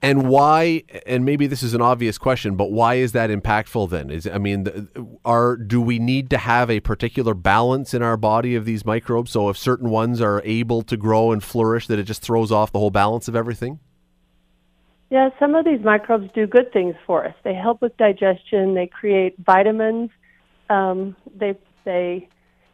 And 0.02 0.28
why? 0.28 0.84
And 1.06 1.24
maybe 1.24 1.48
this 1.48 1.62
is 1.64 1.74
an 1.74 1.82
obvious 1.82 2.18
question, 2.18 2.56
but 2.56 2.72
why 2.72 2.96
is 2.96 3.12
that 3.14 3.30
impactful? 3.30 3.90
Then 3.90 4.10
is 4.10 4.28
I 4.28 4.38
mean, 4.38 4.90
are 5.24 5.56
do 5.56 5.80
we 5.80 6.00
need 6.00 6.30
to 6.32 6.38
have 6.40 6.70
a 6.70 6.80
particular 6.80 7.34
balance 7.34 7.94
in 7.94 8.02
our 8.02 8.18
body 8.18 8.56
of 8.56 8.66
these 8.66 8.86
microbes? 8.86 9.32
So 9.32 9.48
if 9.50 9.58
certain 9.58 9.90
ones 9.90 10.20
are 10.20 10.42
able 10.44 10.82
to 10.82 10.98
grow 10.98 11.32
and 11.32 11.42
flourish, 11.44 11.88
that 11.88 12.00
it 12.00 12.04
just 12.04 12.22
throws 12.22 12.52
off 12.52 12.72
the 12.74 12.80
whole 12.80 12.90
balance 12.90 13.28
of 13.28 13.36
everything. 13.36 13.80
Yeah, 15.10 15.30
some 15.40 15.54
of 15.54 15.64
these 15.64 15.82
microbes 15.82 16.30
do 16.34 16.48
good 16.48 16.74
things 16.74 16.96
for 17.06 17.24
us. 17.24 17.36
They 17.44 17.54
help 17.54 17.82
with 17.82 17.96
digestion. 17.98 18.74
They 18.74 18.88
create 18.88 19.36
vitamins. 19.38 20.10
Um, 20.70 21.16
they 21.34 21.56
they 21.86 22.28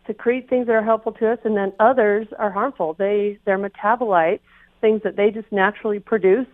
secrete 0.07 0.49
things 0.49 0.67
that 0.67 0.73
are 0.73 0.83
helpful 0.83 1.11
to 1.13 1.31
us, 1.31 1.39
and 1.43 1.55
then 1.55 1.71
others 1.79 2.27
are 2.37 2.51
harmful. 2.51 2.95
They 2.97 3.39
they're 3.45 3.59
metabolites, 3.59 4.41
things 4.81 5.01
that 5.03 5.15
they 5.15 5.29
just 5.29 5.51
naturally 5.51 5.99
produce, 5.99 6.47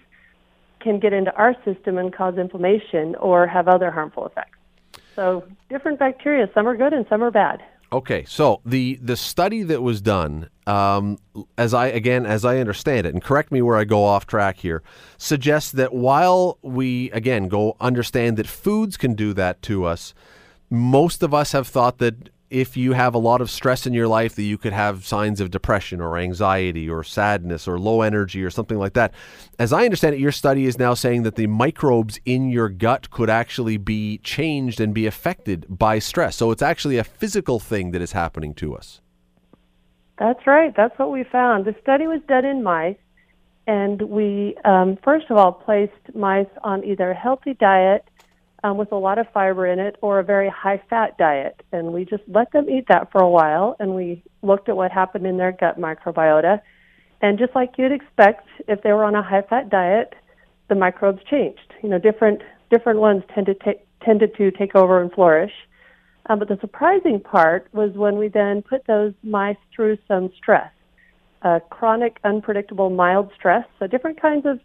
can 0.80 1.00
get 1.00 1.14
into 1.14 1.34
our 1.36 1.56
system 1.64 1.98
and 1.98 2.14
cause 2.14 2.38
inflammation 2.38 3.16
or 3.16 3.48
have 3.48 3.68
other 3.68 3.92
harmful 3.92 4.26
effects. 4.26 4.58
So 5.16 5.46
different 5.70 6.00
bacteria, 6.00 6.50
some 6.54 6.68
are 6.68 6.76
good 6.76 6.94
and 6.94 7.06
some 7.10 7.24
are 7.24 7.32
bad. 7.32 7.64
Okay, 7.94 8.26
so 8.26 8.62
the 8.66 9.00
the 9.02 9.16
study 9.16 9.64
that 9.64 9.82
was 9.82 10.02
done, 10.02 10.50
um, 10.68 11.18
as 11.58 11.74
I 11.74 11.88
again 11.88 12.26
as 12.26 12.44
I 12.44 12.58
understand 12.58 13.08
it, 13.08 13.14
and 13.14 13.24
correct 13.24 13.52
me 13.52 13.62
where 13.62 13.78
I 13.78 13.86
go 13.86 14.04
off 14.04 14.28
track 14.28 14.58
here, 14.58 14.84
suggests 15.18 15.72
that 15.72 15.94
while 15.94 16.58
we 16.62 17.10
again 17.12 17.48
go 17.48 17.78
understand 17.80 18.36
that 18.38 18.48
foods 18.48 18.98
can 18.98 19.14
do 19.14 19.34
that 19.34 19.62
to 19.64 19.86
us, 19.86 20.14
most 20.70 21.24
of 21.24 21.34
us 21.34 21.54
have 21.54 21.68
thought 21.68 22.00
that 22.00 22.30
if 22.56 22.78
you 22.78 22.94
have 22.94 23.14
a 23.14 23.18
lot 23.18 23.42
of 23.42 23.52
stress 23.52 23.86
in 23.86 23.92
your 23.92 24.08
life 24.08 24.36
that 24.36 24.44
you 24.44 24.58
could 24.58 24.72
have 24.72 25.06
signs 25.06 25.42
of 25.42 25.52
depression 25.52 26.00
or 26.00 26.18
anxiety 26.18 26.90
or 26.90 27.04
sadness 27.04 27.68
or 27.68 27.78
low 27.78 28.02
energy 28.02 28.42
or 28.42 28.50
something 28.50 28.78
like 28.78 28.94
that. 28.94 29.14
As 29.60 29.74
I 29.74 29.84
understand 29.84 30.16
it, 30.16 30.22
your 30.22 30.32
study 30.32 30.66
is 30.66 30.80
now 30.80 30.94
saying 30.94 31.24
that 31.24 31.36
the 31.36 31.48
microbes 31.48 32.18
in 32.24 32.50
your 32.50 32.70
gut 32.70 33.10
could 33.10 33.30
actually 33.30 33.76
be 33.76 34.20
changed 34.20 34.80
and 34.80 34.94
be 34.94 35.06
affected 35.06 35.66
by 35.68 36.00
stress. 36.00 36.38
So 36.38 36.50
it's 36.52 36.62
actually 36.62 36.98
a 36.98 37.04
physical 37.04 37.60
thing 37.60 37.92
that 37.92 38.02
is 38.02 38.14
happening 38.14 38.54
to 38.56 38.74
us. 38.74 39.02
That's 40.18 40.48
right. 40.48 40.74
That's 40.78 40.98
what 40.98 41.12
we 41.12 41.26
found. 41.26 41.66
The 41.66 41.76
study 41.82 42.08
was 42.08 42.22
done 42.26 42.46
in 42.46 42.64
mice, 42.64 42.96
and 43.68 44.02
we 44.04 44.56
um, 44.64 44.98
first 45.04 45.26
of 45.30 45.36
all 45.36 45.52
placed 45.52 46.16
mice 46.16 46.48
on 46.64 46.86
either 46.86 47.12
a 47.12 47.16
healthy 47.16 47.54
diet 47.56 48.06
um, 48.66 48.78
with 48.78 48.92
a 48.92 48.96
lot 48.96 49.20
of 49.20 49.28
fiber 49.32 49.68
in 49.68 49.78
it 49.78 49.96
or 50.02 50.18
a 50.18 50.24
very 50.24 50.50
high 50.50 50.82
fat 50.90 51.16
diet. 51.20 51.62
And 51.72 51.94
we 51.94 52.04
just 52.04 52.24
let 52.28 52.52
them 52.52 52.68
eat 52.68 52.86
that 52.90 53.12
for 53.12 53.22
a 53.22 53.30
while 53.30 53.76
and 53.80 53.94
we 53.94 54.24
looked 54.42 54.70
at 54.70 54.76
what 54.76 54.92
happened 54.92 55.28
in 55.28 55.38
their 55.38 55.52
gut 55.52 55.80
microbiota. 55.80 56.62
And 57.22 57.38
just 57.38 57.54
like 57.54 57.74
you'd 57.78 57.92
expect, 57.92 58.48
if 58.68 58.82
they 58.82 58.92
were 58.92 59.04
on 59.04 59.14
a 59.14 59.22
high 59.22 59.44
fat 59.44 59.70
diet, 59.70 60.16
the 60.68 60.74
microbes 60.74 61.22
changed. 61.30 61.74
You 61.84 61.90
know, 61.90 62.00
different 62.00 62.42
different 62.72 63.00
ones 63.00 63.22
tended 63.36 63.62
to 63.62 63.74
tended 64.04 64.36
to 64.38 64.50
take 64.50 64.76
over 64.76 65.00
and 65.00 65.12
flourish. 65.12 65.54
Um, 66.28 66.40
but 66.40 66.48
the 66.48 66.58
surprising 66.60 67.20
part 67.20 67.68
was 67.72 67.92
when 67.94 68.18
we 68.18 68.30
then 68.30 68.64
put 68.64 68.88
those 68.88 69.14
mice 69.22 69.58
through 69.76 70.00
some 70.08 70.32
stress, 70.36 70.72
uh, 71.44 71.60
chronic, 71.70 72.18
unpredictable, 72.24 72.90
mild 72.90 73.30
stress. 73.36 73.66
So 73.78 73.86
different 73.86 74.20
kinds 74.20 74.48
of 74.48 74.60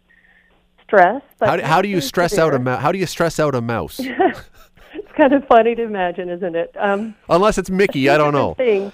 stress. 0.91 1.21
How 1.39 1.55
do, 1.55 1.63
how 1.63 1.81
do 1.81 1.87
you 1.87 2.01
stress 2.01 2.31
severe. 2.31 2.45
out 2.45 2.53
a 2.53 2.59
mouse? 2.59 2.81
How 2.81 2.91
do 2.91 2.97
you 2.97 3.05
stress 3.05 3.39
out 3.39 3.55
a 3.55 3.61
mouse? 3.61 3.99
it's 4.93 5.11
kind 5.17 5.33
of 5.33 5.47
funny 5.47 5.73
to 5.75 5.83
imagine, 5.83 6.29
isn't 6.29 6.55
it? 6.55 6.75
Um, 6.77 7.15
Unless 7.29 7.57
it's 7.57 7.69
Mickey, 7.69 8.09
I 8.09 8.17
don't 8.17 8.33
know. 8.33 8.53
Thing. 8.57 8.91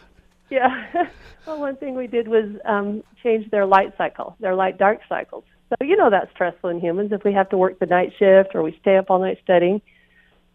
Yeah. 0.52 0.86
well, 1.48 1.60
one 1.60 1.76
thing 1.78 1.96
we 1.96 2.08
did 2.08 2.28
was 2.28 2.46
um, 2.66 3.04
change 3.24 3.50
their 3.50 3.66
light 3.66 3.94
cycle, 3.98 4.36
their 4.40 4.56
light 4.56 4.78
dark 4.78 5.00
cycles. 5.10 5.44
So 5.70 5.86
you 5.86 5.98
know 5.98 6.10
that's 6.10 6.32
stressful 6.32 6.70
in 6.70 6.80
humans 6.80 7.12
if 7.12 7.26
we 7.26 7.34
have 7.34 7.50
to 7.50 7.58
work 7.58 7.80
the 7.80 7.86
night 7.86 8.14
shift 8.18 8.56
or 8.56 8.64
we 8.64 8.78
stay 8.80 8.96
up 8.96 9.10
all 9.10 9.20
night 9.20 9.40
studying. 9.44 9.82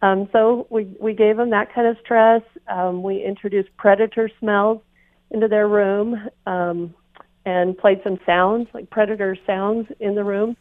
Um, 0.01 0.27
so 0.31 0.65
we 0.71 0.85
we 0.99 1.13
gave 1.13 1.37
them 1.37 1.51
that 1.51 1.71
kind 1.71 1.85
of 1.85 1.97
stress. 2.03 2.41
Um, 2.67 3.03
we 3.03 3.23
introduced 3.23 3.69
predator 3.77 4.31
smells 4.39 4.81
into 5.29 5.47
their 5.47 5.67
room 5.67 6.29
um, 6.47 6.95
and 7.45 7.77
played 7.77 8.01
some 8.03 8.17
sounds 8.25 8.69
like 8.73 8.89
predator 8.89 9.37
sounds 9.45 9.87
in 9.99 10.15
the 10.15 10.23
room. 10.23 10.57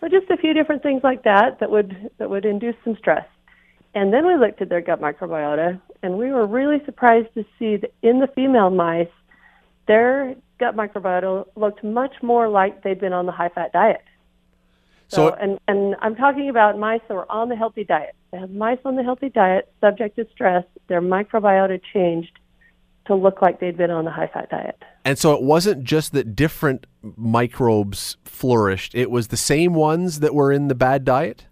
So 0.00 0.08
just 0.08 0.30
a 0.30 0.36
few 0.36 0.52
different 0.52 0.82
things 0.82 1.02
like 1.02 1.24
that 1.24 1.58
that 1.60 1.70
would 1.70 2.10
that 2.18 2.28
would 2.28 2.44
induce 2.44 2.76
some 2.84 2.96
stress. 2.96 3.26
And 3.94 4.12
then 4.12 4.26
we 4.26 4.36
looked 4.36 4.60
at 4.60 4.68
their 4.68 4.82
gut 4.82 5.00
microbiota, 5.00 5.80
and 6.02 6.18
we 6.18 6.30
were 6.30 6.46
really 6.46 6.84
surprised 6.84 7.32
to 7.34 7.44
see 7.58 7.76
that 7.76 7.92
in 8.02 8.20
the 8.20 8.26
female 8.26 8.68
mice, 8.68 9.08
their 9.88 10.34
gut 10.58 10.76
microbiota 10.76 11.46
looked 11.56 11.82
much 11.82 12.12
more 12.22 12.48
like 12.48 12.82
they'd 12.82 13.00
been 13.00 13.14
on 13.14 13.24
the 13.24 13.32
high 13.32 13.48
fat 13.48 13.72
diet. 13.72 14.04
So, 15.08 15.30
so 15.30 15.34
and 15.34 15.58
and 15.66 15.96
I'm 16.02 16.14
talking 16.14 16.50
about 16.50 16.78
mice 16.78 17.00
that 17.08 17.14
were 17.14 17.30
on 17.30 17.48
the 17.48 17.56
healthy 17.56 17.84
diet. 17.84 18.14
They 18.32 18.38
have 18.38 18.50
mice 18.50 18.78
on 18.84 18.96
the 18.96 19.02
healthy 19.02 19.30
diet, 19.30 19.72
subject 19.80 20.16
to 20.16 20.26
stress. 20.32 20.64
Their 20.88 21.00
microbiota 21.00 21.80
changed 21.92 22.38
to 23.06 23.14
look 23.14 23.42
like 23.42 23.60
they'd 23.60 23.76
been 23.76 23.90
on 23.90 24.04
the 24.04 24.10
high 24.10 24.26
fat 24.26 24.50
diet. 24.50 24.82
And 25.04 25.18
so 25.18 25.34
it 25.34 25.42
wasn't 25.42 25.84
just 25.84 26.12
that 26.12 26.34
different 26.34 26.86
microbes 27.02 28.16
flourished, 28.24 28.94
it 28.94 29.10
was 29.10 29.28
the 29.28 29.36
same 29.36 29.74
ones 29.74 30.20
that 30.20 30.34
were 30.34 30.52
in 30.52 30.68
the 30.68 30.74
bad 30.74 31.04
diet? 31.04 31.46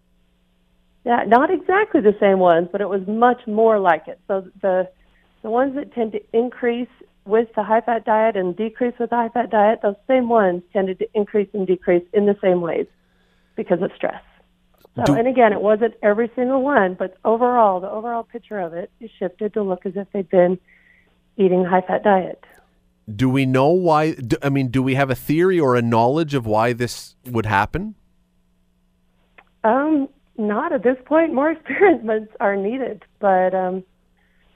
Yeah, 1.05 1.25
not 1.27 1.51
exactly 1.51 2.01
the 2.01 2.17
same 2.19 2.39
ones, 2.39 2.69
but 2.73 2.81
it 2.81 2.89
was 2.89 3.03
much 3.07 3.47
more 3.47 3.79
like 3.79 4.09
it. 4.09 4.19
So 4.27 4.49
the 4.63 4.89
the 5.43 5.51
ones 5.51 5.75
that 5.75 5.93
tend 5.93 6.13
to 6.13 6.21
increase 6.33 6.89
with 7.27 7.49
the 7.55 7.63
high 7.63 7.83
fat 7.83 8.07
diet 8.07 8.37
and 8.37 8.57
decrease 8.57 8.95
with 8.99 9.11
the 9.11 9.17
high 9.17 9.29
fat 9.29 9.51
diet, 9.51 9.81
those 9.83 9.97
same 10.09 10.29
ones 10.29 10.63
tended 10.73 10.99
to 10.99 11.07
increase 11.15 11.49
and 11.53 11.67
decrease 11.67 12.05
in 12.15 12.25
the 12.25 12.37
same 12.43 12.63
ways 12.63 12.87
because 13.55 13.83
of 13.83 13.91
stress. 13.95 14.23
So, 14.97 15.03
Do, 15.05 15.15
and 15.15 15.27
again, 15.29 15.53
it 15.53 15.61
wasn't 15.61 15.95
every 16.03 16.31
single 16.35 16.63
one, 16.63 16.95
but 16.95 17.17
overall, 17.25 17.81
the 17.81 17.91
overall 17.91 18.23
picture 18.23 18.59
of 18.61 18.73
it 18.75 18.91
is 19.01 19.11
shifted 19.19 19.53
to 19.55 19.63
look 19.63 19.85
as 19.85 19.93
if 19.97 20.07
they'd 20.13 20.29
been 20.29 20.59
eating 21.37 21.65
a 21.65 21.69
high 21.69 21.81
fat 21.81 22.03
diet. 22.03 22.43
Do 23.15 23.29
we 23.29 23.45
know 23.45 23.69
why? 23.69 24.13
Do, 24.13 24.37
I 24.43 24.49
mean, 24.49 24.69
do 24.69 24.83
we 24.83 24.95
have 24.95 25.11
a 25.11 25.15
theory 25.15 25.61
or 25.61 25.77
a 25.77 25.83
knowledge 25.83 26.35
of 26.35 26.47
why 26.47 26.73
this 26.73 27.17
would 27.27 27.47
happen? 27.47 27.95
Um, 29.63 30.09
not 30.39 30.73
at 30.73 30.83
this 30.83 30.97
point. 31.05 31.35
More 31.35 31.51
experiments 31.53 32.33
are 32.41 32.57
needed, 32.57 33.05
but 33.19 33.55
um, 33.55 33.85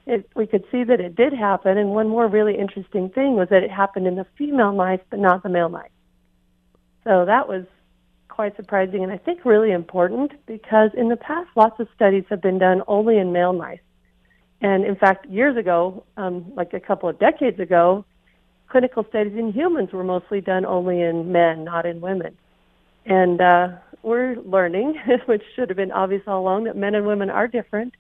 it, 0.07 0.31
we 0.35 0.47
could 0.47 0.65
see 0.73 0.85
that 0.85 1.01
it 1.01 1.15
did 1.15 1.33
happen. 1.33 1.77
And 1.77 1.91
one 1.91 2.09
more 2.09 2.27
really 2.27 2.59
interesting 2.59 3.11
thing 3.11 3.35
was 3.35 3.49
that 3.51 3.63
it 3.63 3.71
happened 3.71 4.07
in 4.07 4.17
the 4.17 4.27
female 4.37 4.73
mice, 4.73 5.01
but 5.11 5.19
not 5.19 5.43
the 5.43 5.51
male 5.51 5.69
mice. 5.69 5.91
So 7.05 7.25
that 7.27 7.49
was 7.49 7.65
quite 8.29 8.55
surprising, 8.55 9.03
and 9.03 9.11
I 9.11 9.19
think 9.19 9.45
really 9.45 9.73
important 9.73 10.31
because 10.47 10.91
in 10.97 11.09
the 11.09 11.17
past, 11.17 11.49
lots 11.57 11.81
of 11.81 11.89
studies 11.95 12.25
have 12.31 12.41
been 12.41 12.59
done 12.59 12.83
only 12.87 13.19
in 13.19 13.33
male 13.33 13.53
mice. 13.53 13.81
And 14.61 14.85
in 14.85 14.97
fact, 14.97 15.27
years 15.27 15.57
ago, 15.57 16.05
um, 16.17 16.53
like 16.57 16.73
a 16.73 16.81
couple 16.81 17.09
of 17.09 17.19
decades 17.19 17.61
ago, 17.61 18.05
clinical 18.69 19.05
studies 19.09 19.35
in 19.37 19.53
humans 19.53 19.91
were 19.93 20.05
mostly 20.05 20.41
done 20.41 20.67
only 20.67 21.01
in 21.01 21.33
men, 21.33 21.65
not 21.65 21.87
in 21.87 22.01
women. 22.01 22.37
And 23.07 23.41
uh, 23.41 23.69
we're 24.03 24.37
learning, 24.37 25.01
which 25.27 25.43
should 25.55 25.71
have 25.71 25.77
been 25.77 25.93
obvious 25.93 26.23
all 26.27 26.41
along, 26.41 26.65
that 26.65 26.77
men 26.77 26.95
and 26.95 27.07
women 27.07 27.31
are 27.31 27.47
different. 27.47 27.95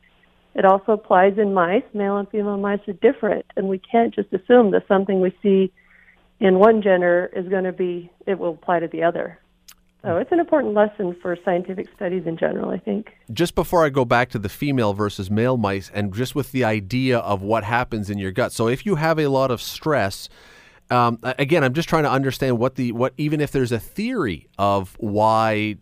It 0.54 0.64
also 0.64 0.92
applies 0.92 1.38
in 1.38 1.54
mice. 1.54 1.84
Male 1.94 2.16
and 2.16 2.28
female 2.28 2.56
mice 2.56 2.80
are 2.88 2.92
different, 2.94 3.46
and 3.56 3.68
we 3.68 3.78
can't 3.78 4.14
just 4.14 4.32
assume 4.32 4.72
that 4.72 4.88
something 4.88 5.20
we 5.20 5.36
see 5.42 5.72
in 6.40 6.58
one 6.58 6.82
gender 6.82 7.30
is 7.34 7.48
going 7.48 7.64
to 7.64 7.72
be, 7.72 8.10
it 8.26 8.38
will 8.38 8.54
apply 8.54 8.80
to 8.80 8.88
the 8.88 9.02
other. 9.02 9.38
So 10.02 10.16
it's 10.16 10.30
an 10.30 10.38
important 10.38 10.74
lesson 10.74 11.16
for 11.20 11.36
scientific 11.44 11.88
studies 11.96 12.22
in 12.24 12.36
general, 12.36 12.70
I 12.70 12.78
think. 12.78 13.12
Just 13.32 13.54
before 13.56 13.84
I 13.84 13.88
go 13.88 14.04
back 14.04 14.30
to 14.30 14.38
the 14.38 14.48
female 14.48 14.94
versus 14.94 15.30
male 15.30 15.56
mice, 15.56 15.90
and 15.92 16.14
just 16.14 16.34
with 16.34 16.52
the 16.52 16.62
idea 16.64 17.18
of 17.18 17.42
what 17.42 17.64
happens 17.64 18.08
in 18.08 18.18
your 18.18 18.30
gut. 18.30 18.52
So 18.52 18.68
if 18.68 18.86
you 18.86 18.94
have 18.94 19.18
a 19.18 19.26
lot 19.26 19.50
of 19.50 19.60
stress, 19.60 20.28
um, 20.90 21.18
again, 21.22 21.64
I'm 21.64 21.74
just 21.74 21.88
trying 21.88 22.04
to 22.04 22.10
understand 22.10 22.58
what 22.58 22.76
the 22.76 22.92
what 22.92 23.12
even 23.16 23.40
if 23.40 23.50
there's 23.50 23.72
a 23.72 23.80
theory 23.80 24.48
of 24.56 24.96
why, 24.98 25.76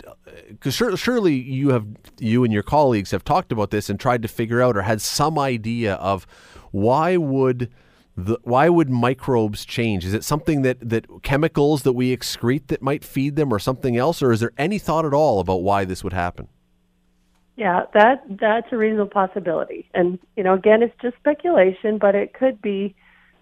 because 0.49 0.75
sur- 0.75 0.97
surely 0.97 1.35
you 1.35 1.69
have 1.69 1.87
you 2.19 2.43
and 2.43 2.53
your 2.53 2.65
colleagues 2.65 3.11
have 3.13 3.23
talked 3.23 3.53
about 3.53 3.71
this 3.71 3.89
and 3.91 4.01
tried 4.01 4.23
to 4.23 4.29
figure 4.29 4.63
out 4.63 4.77
or 4.77 4.83
had 4.83 5.01
some 5.01 5.39
idea 5.39 5.95
of 5.95 6.27
why 6.73 7.17
would 7.17 7.71
the, 8.17 8.39
why 8.43 8.69
would 8.69 8.89
microbes 8.89 9.65
change? 9.65 10.05
Is 10.05 10.15
it 10.15 10.25
something 10.25 10.63
that 10.63 10.89
that 10.89 11.07
chemicals 11.23 11.83
that 11.83 11.93
we 11.93 12.17
excrete 12.17 12.69
that 12.69 12.81
might 12.81 13.05
feed 13.05 13.37
them, 13.37 13.53
or 13.53 13.59
something 13.59 13.97
else, 13.97 14.23
or 14.23 14.33
is 14.33 14.41
there 14.41 14.53
any 14.57 14.79
thought 14.79 15.05
at 15.05 15.13
all 15.13 15.39
about 15.41 15.63
why 15.63 15.85
this 15.85 16.03
would 16.03 16.15
happen? 16.15 16.49
Yeah, 17.57 17.85
that 17.95 18.23
that's 18.29 18.69
a 18.73 18.77
reasonable 18.77 19.11
possibility, 19.11 19.89
and 19.95 20.19
you 20.37 20.43
know, 20.43 20.55
again, 20.55 20.83
it's 20.83 20.95
just 21.01 21.17
speculation, 21.17 21.99
but 21.99 22.15
it 22.15 22.33
could 22.33 22.61
be 22.63 22.95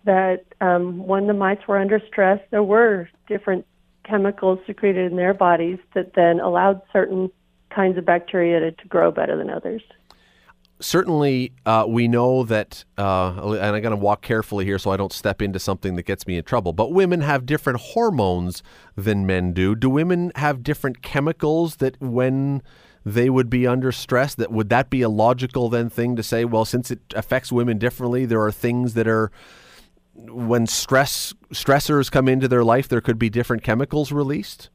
that 0.05 0.45
um, 0.61 1.07
when 1.07 1.27
the 1.27 1.35
mice 1.35 1.59
were 1.67 1.79
under 1.79 2.01
stress, 2.07 2.41
there 2.51 2.63
were 2.63 3.09
different 3.29 3.67
chemicals 4.05 4.59
secreted 4.67 5.11
in 5.11 5.17
their 5.17 5.35
bodies 5.35 5.79
that 5.95 6.13
then 6.15 6.41
allowed 6.41 6.83
certain 6.93 7.31
kinds 7.75 7.97
of 7.97 8.05
bacteria 8.05 8.61
to, 8.61 8.73
to 8.73 8.89
grow 8.89 9.11
better 9.11 9.37
than 9.37 9.51
others. 9.51 9.83
Certainly, 10.85 11.55
uh, 11.65 11.87
we 11.89 12.09
know 12.09 12.45
that, 12.45 12.85
uh, 12.99 13.33
and 13.55 13.75
I'm 13.75 13.81
going 13.81 13.91
to 13.91 13.97
walk 13.97 14.21
carefully 14.21 14.67
here 14.67 14.79
so 14.79 14.91
I 14.91 14.99
don't 14.99 15.15
step 15.15 15.41
into 15.41 15.59
something 15.59 15.97
that 15.97 16.03
gets 16.03 16.27
me 16.27 16.37
in 16.37 16.45
trouble. 16.45 16.75
But 16.75 16.93
women 16.93 17.23
have 17.23 17.47
different 17.47 17.81
hormones 17.81 18.63
than 18.95 19.25
men 19.25 19.55
do. 19.55 19.75
Do 19.75 19.89
women 19.89 20.31
have 20.35 20.63
different 20.63 21.01
chemicals 21.01 21.77
that, 21.77 21.99
when 22.03 22.63
they 23.03 23.31
would 23.31 23.49
be 23.49 23.67
under 23.67 23.93
stress, 23.93 24.35
that 24.35 24.53
would 24.53 24.69
that 24.69 24.91
be 24.91 25.01
a 25.01 25.09
logical 25.09 25.71
then 25.71 25.89
thing 25.89 26.17
to 26.17 26.23
say? 26.23 26.45
Well, 26.45 26.67
since 26.67 26.91
it 26.91 27.01
affects 27.17 27.51
women 27.51 27.79
differently, 27.79 28.27
there 28.27 28.43
are 28.43 28.53
things 28.53 28.93
that 28.93 29.09
are 29.09 29.33
when 30.15 30.67
stress 30.67 31.33
stressors 31.51 32.11
come 32.11 32.29
into 32.29 32.47
their 32.47 32.63
life, 32.63 32.89
there 32.89 33.01
could 33.01 33.19
be 33.19 33.31
different 33.31 33.63
chemicals 33.63 34.13
released? 34.13 34.69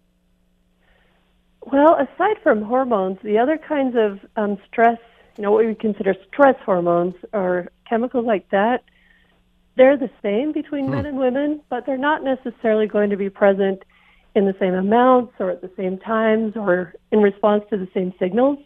Well, 1.72 1.96
aside 2.00 2.38
from 2.42 2.64
hormones, 2.64 3.20
the 3.24 3.38
other 3.38 3.60
kinds 3.60 3.96
of 3.96 4.20
um, 4.36 4.58
stress, 4.68 4.98
you 5.40 5.44
know, 5.44 5.52
what 5.52 5.66
we 5.66 5.74
consider 5.74 6.14
stress 6.28 6.58
hormones 6.66 7.16
or 7.32 7.70
chemicals 7.88 8.26
like 8.26 8.50
that, 8.50 8.84
they're 9.78 9.96
the 9.96 10.10
same 10.22 10.52
between 10.52 10.88
hmm. 10.88 10.92
men 10.92 11.06
and 11.06 11.18
women, 11.18 11.62
but 11.70 11.86
they're 11.86 11.98
not 11.98 12.26
necessarily 12.26 12.88
going 12.88 13.10
to 13.10 13.16
be 13.16 13.30
present 13.30 13.84
in 14.36 14.46
the 14.46 14.54
same 14.60 14.74
amounts 14.74 15.32
or 15.40 15.50
at 15.50 15.62
the 15.62 15.72
same 15.78 15.98
times 15.98 16.58
or 16.58 16.94
in 17.14 17.20
response 17.20 17.64
to 17.70 17.78
the 17.78 17.88
same 17.94 18.14
signals. 18.20 18.60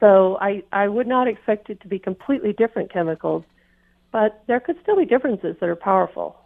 So 0.00 0.36
I, 0.40 0.64
I 0.72 0.88
would 0.88 1.06
not 1.06 1.28
expect 1.28 1.70
it 1.70 1.80
to 1.82 1.88
be 1.88 2.00
completely 2.00 2.52
different 2.52 2.92
chemicals, 2.92 3.44
but 4.10 4.42
there 4.48 4.58
could 4.58 4.76
still 4.82 4.96
be 4.96 5.06
differences 5.06 5.54
that 5.60 5.68
are 5.68 5.76
powerful. 5.76 6.36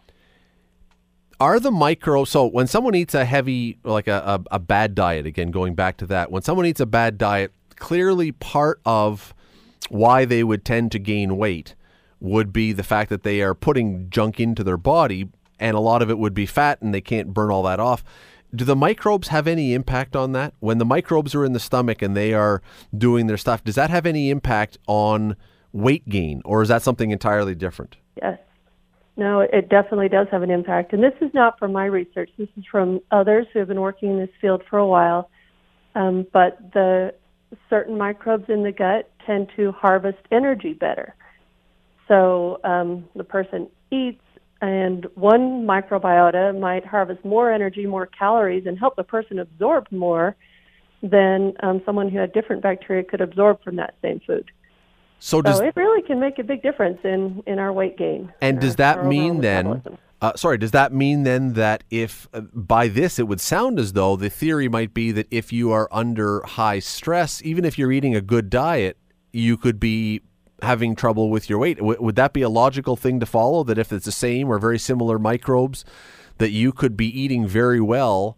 Are 1.39 1.59
the 1.59 1.71
micro 1.71 2.23
so 2.23 2.45
when 2.45 2.67
someone 2.67 2.93
eats 2.93 3.15
a 3.15 3.25
heavy 3.25 3.79
like 3.83 4.07
a, 4.07 4.43
a, 4.51 4.55
a 4.57 4.59
bad 4.59 4.93
diet 4.93 5.25
again 5.25 5.49
going 5.49 5.73
back 5.73 5.97
to 5.97 6.05
that 6.05 6.31
when 6.31 6.43
someone 6.43 6.67
eats 6.67 6.79
a 6.79 6.85
bad 6.85 7.17
diet 7.17 7.51
clearly 7.81 8.31
part 8.31 8.79
of 8.85 9.33
why 9.89 10.23
they 10.23 10.43
would 10.43 10.63
tend 10.63 10.91
to 10.91 10.99
gain 10.99 11.35
weight 11.35 11.75
would 12.19 12.53
be 12.53 12.71
the 12.71 12.83
fact 12.83 13.09
that 13.09 13.23
they 13.23 13.41
are 13.41 13.55
putting 13.55 14.09
junk 14.09 14.39
into 14.39 14.63
their 14.63 14.77
body 14.77 15.27
and 15.59 15.75
a 15.75 15.79
lot 15.79 16.01
of 16.01 16.09
it 16.09 16.19
would 16.19 16.33
be 16.33 16.45
fat 16.45 16.79
and 16.81 16.93
they 16.93 17.01
can't 17.01 17.33
burn 17.33 17.51
all 17.51 17.63
that 17.63 17.79
off 17.79 18.03
do 18.53 18.63
the 18.63 18.75
microbes 18.75 19.29
have 19.29 19.47
any 19.47 19.73
impact 19.73 20.15
on 20.15 20.31
that 20.31 20.53
when 20.59 20.77
the 20.77 20.85
microbes 20.85 21.33
are 21.33 21.43
in 21.43 21.53
the 21.53 21.59
stomach 21.59 22.01
and 22.01 22.15
they 22.15 22.33
are 22.33 22.61
doing 22.95 23.25
their 23.25 23.37
stuff 23.37 23.63
does 23.63 23.75
that 23.75 23.89
have 23.89 24.05
any 24.05 24.29
impact 24.29 24.77
on 24.87 25.35
weight 25.73 26.07
gain 26.07 26.41
or 26.45 26.61
is 26.61 26.69
that 26.69 26.83
something 26.83 27.09
entirely 27.09 27.55
different 27.55 27.97
Yes. 28.21 28.39
No, 29.17 29.41
it 29.41 29.69
definitely 29.69 30.09
does 30.09 30.27
have 30.31 30.41
an 30.41 30.49
impact. 30.49 30.93
And 30.93 31.03
this 31.03 31.13
is 31.21 31.33
not 31.33 31.59
from 31.59 31.73
my 31.73 31.85
research. 31.85 32.29
This 32.37 32.47
is 32.57 32.63
from 32.71 33.01
others 33.11 33.45
who 33.51 33.59
have 33.59 33.67
been 33.67 33.81
working 33.81 34.11
in 34.11 34.19
this 34.19 34.29
field 34.39 34.63
for 34.69 34.79
a 34.79 34.87
while. 34.87 35.29
Um, 35.95 36.25
but 36.31 36.57
the 36.73 37.13
certain 37.69 37.97
microbes 37.97 38.49
in 38.49 38.63
the 38.63 38.71
gut 38.71 39.09
tend 39.25 39.49
to 39.55 39.71
harvest 39.71 40.19
energy 40.31 40.73
better. 40.73 41.15
So 42.07 42.59
um, 42.63 43.05
the 43.15 43.23
person 43.23 43.69
eats, 43.89 44.21
and 44.61 45.07
one 45.15 45.65
microbiota 45.65 46.57
might 46.59 46.85
harvest 46.85 47.23
more 47.23 47.51
energy, 47.51 47.85
more 47.85 48.05
calories, 48.05 48.65
and 48.65 48.77
help 48.77 48.95
the 48.95 49.03
person 49.03 49.39
absorb 49.39 49.87
more 49.91 50.35
than 51.01 51.53
um, 51.61 51.81
someone 51.85 52.09
who 52.09 52.19
had 52.19 52.31
different 52.33 52.61
bacteria 52.61 53.03
could 53.03 53.21
absorb 53.21 53.63
from 53.63 53.77
that 53.77 53.95
same 54.01 54.19
food. 54.25 54.51
so 55.19 55.41
does 55.41 55.57
so 55.57 55.63
it 55.63 55.75
really 55.75 56.01
can 56.03 56.19
make 56.19 56.37
a 56.37 56.43
big 56.43 56.61
difference 56.61 56.99
in, 57.03 57.41
in 57.47 57.59
our 57.59 57.73
weight 57.73 57.97
gain. 57.97 58.31
And 58.41 58.59
does 58.59 58.75
that 58.75 59.05
mean 59.05 59.41
then? 59.41 59.67
metabolism. 59.67 59.97
Uh, 60.21 60.33
sorry, 60.35 60.57
does 60.57 60.71
that 60.71 60.93
mean 60.93 61.23
then 61.23 61.53
that 61.53 61.83
if 61.89 62.27
uh, 62.31 62.41
by 62.53 62.87
this 62.87 63.17
it 63.17 63.27
would 63.27 63.41
sound 63.41 63.79
as 63.79 63.93
though 63.93 64.15
the 64.15 64.29
theory 64.29 64.69
might 64.69 64.93
be 64.93 65.11
that 65.11 65.27
if 65.31 65.51
you 65.51 65.71
are 65.71 65.89
under 65.91 66.43
high 66.43 66.77
stress, 66.77 67.41
even 67.43 67.65
if 67.65 67.77
you're 67.77 67.91
eating 67.91 68.15
a 68.15 68.21
good 68.21 68.49
diet, 68.49 68.97
you 69.33 69.57
could 69.57 69.79
be 69.79 70.21
having 70.61 70.95
trouble 70.95 71.31
with 71.31 71.49
your 71.49 71.57
weight. 71.57 71.79
W- 71.79 71.99
would 71.99 72.15
that 72.17 72.33
be 72.33 72.43
a 72.43 72.49
logical 72.49 72.95
thing 72.95 73.19
to 73.19 73.25
follow? 73.25 73.63
That 73.63 73.79
if 73.79 73.91
it's 73.91 74.05
the 74.05 74.11
same 74.11 74.47
or 74.49 74.59
very 74.59 74.77
similar 74.77 75.17
microbes, 75.17 75.83
that 76.37 76.51
you 76.51 76.71
could 76.71 76.95
be 76.95 77.07
eating 77.07 77.47
very 77.47 77.81
well, 77.81 78.37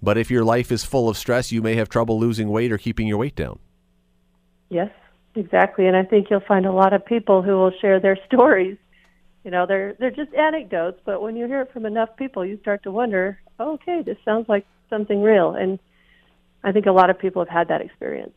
but 0.00 0.16
if 0.16 0.30
your 0.30 0.44
life 0.44 0.72
is 0.72 0.84
full 0.84 1.10
of 1.10 1.18
stress, 1.18 1.52
you 1.52 1.60
may 1.60 1.74
have 1.74 1.90
trouble 1.90 2.18
losing 2.18 2.48
weight 2.48 2.72
or 2.72 2.78
keeping 2.78 3.06
your 3.06 3.18
weight 3.18 3.36
down. 3.36 3.58
Yes, 4.70 4.90
exactly. 5.34 5.86
And 5.86 5.96
I 5.96 6.04
think 6.04 6.30
you'll 6.30 6.40
find 6.40 6.64
a 6.64 6.72
lot 6.72 6.94
of 6.94 7.04
people 7.04 7.42
who 7.42 7.52
will 7.52 7.72
share 7.80 8.00
their 8.00 8.16
stories. 8.26 8.78
You 9.44 9.50
know, 9.50 9.66
they're 9.66 9.94
they're 9.98 10.10
just 10.10 10.34
anecdotes, 10.34 11.00
but 11.04 11.22
when 11.22 11.36
you 11.36 11.46
hear 11.46 11.62
it 11.62 11.72
from 11.72 11.86
enough 11.86 12.10
people, 12.16 12.44
you 12.44 12.58
start 12.60 12.82
to 12.82 12.90
wonder, 12.90 13.38
oh, 13.58 13.74
okay, 13.74 14.02
this 14.04 14.18
sounds 14.24 14.48
like 14.48 14.66
something 14.90 15.22
real. 15.22 15.52
And 15.54 15.78
I 16.64 16.72
think 16.72 16.86
a 16.86 16.92
lot 16.92 17.08
of 17.08 17.18
people 17.18 17.42
have 17.42 17.48
had 17.48 17.68
that 17.68 17.80
experience. 17.80 18.34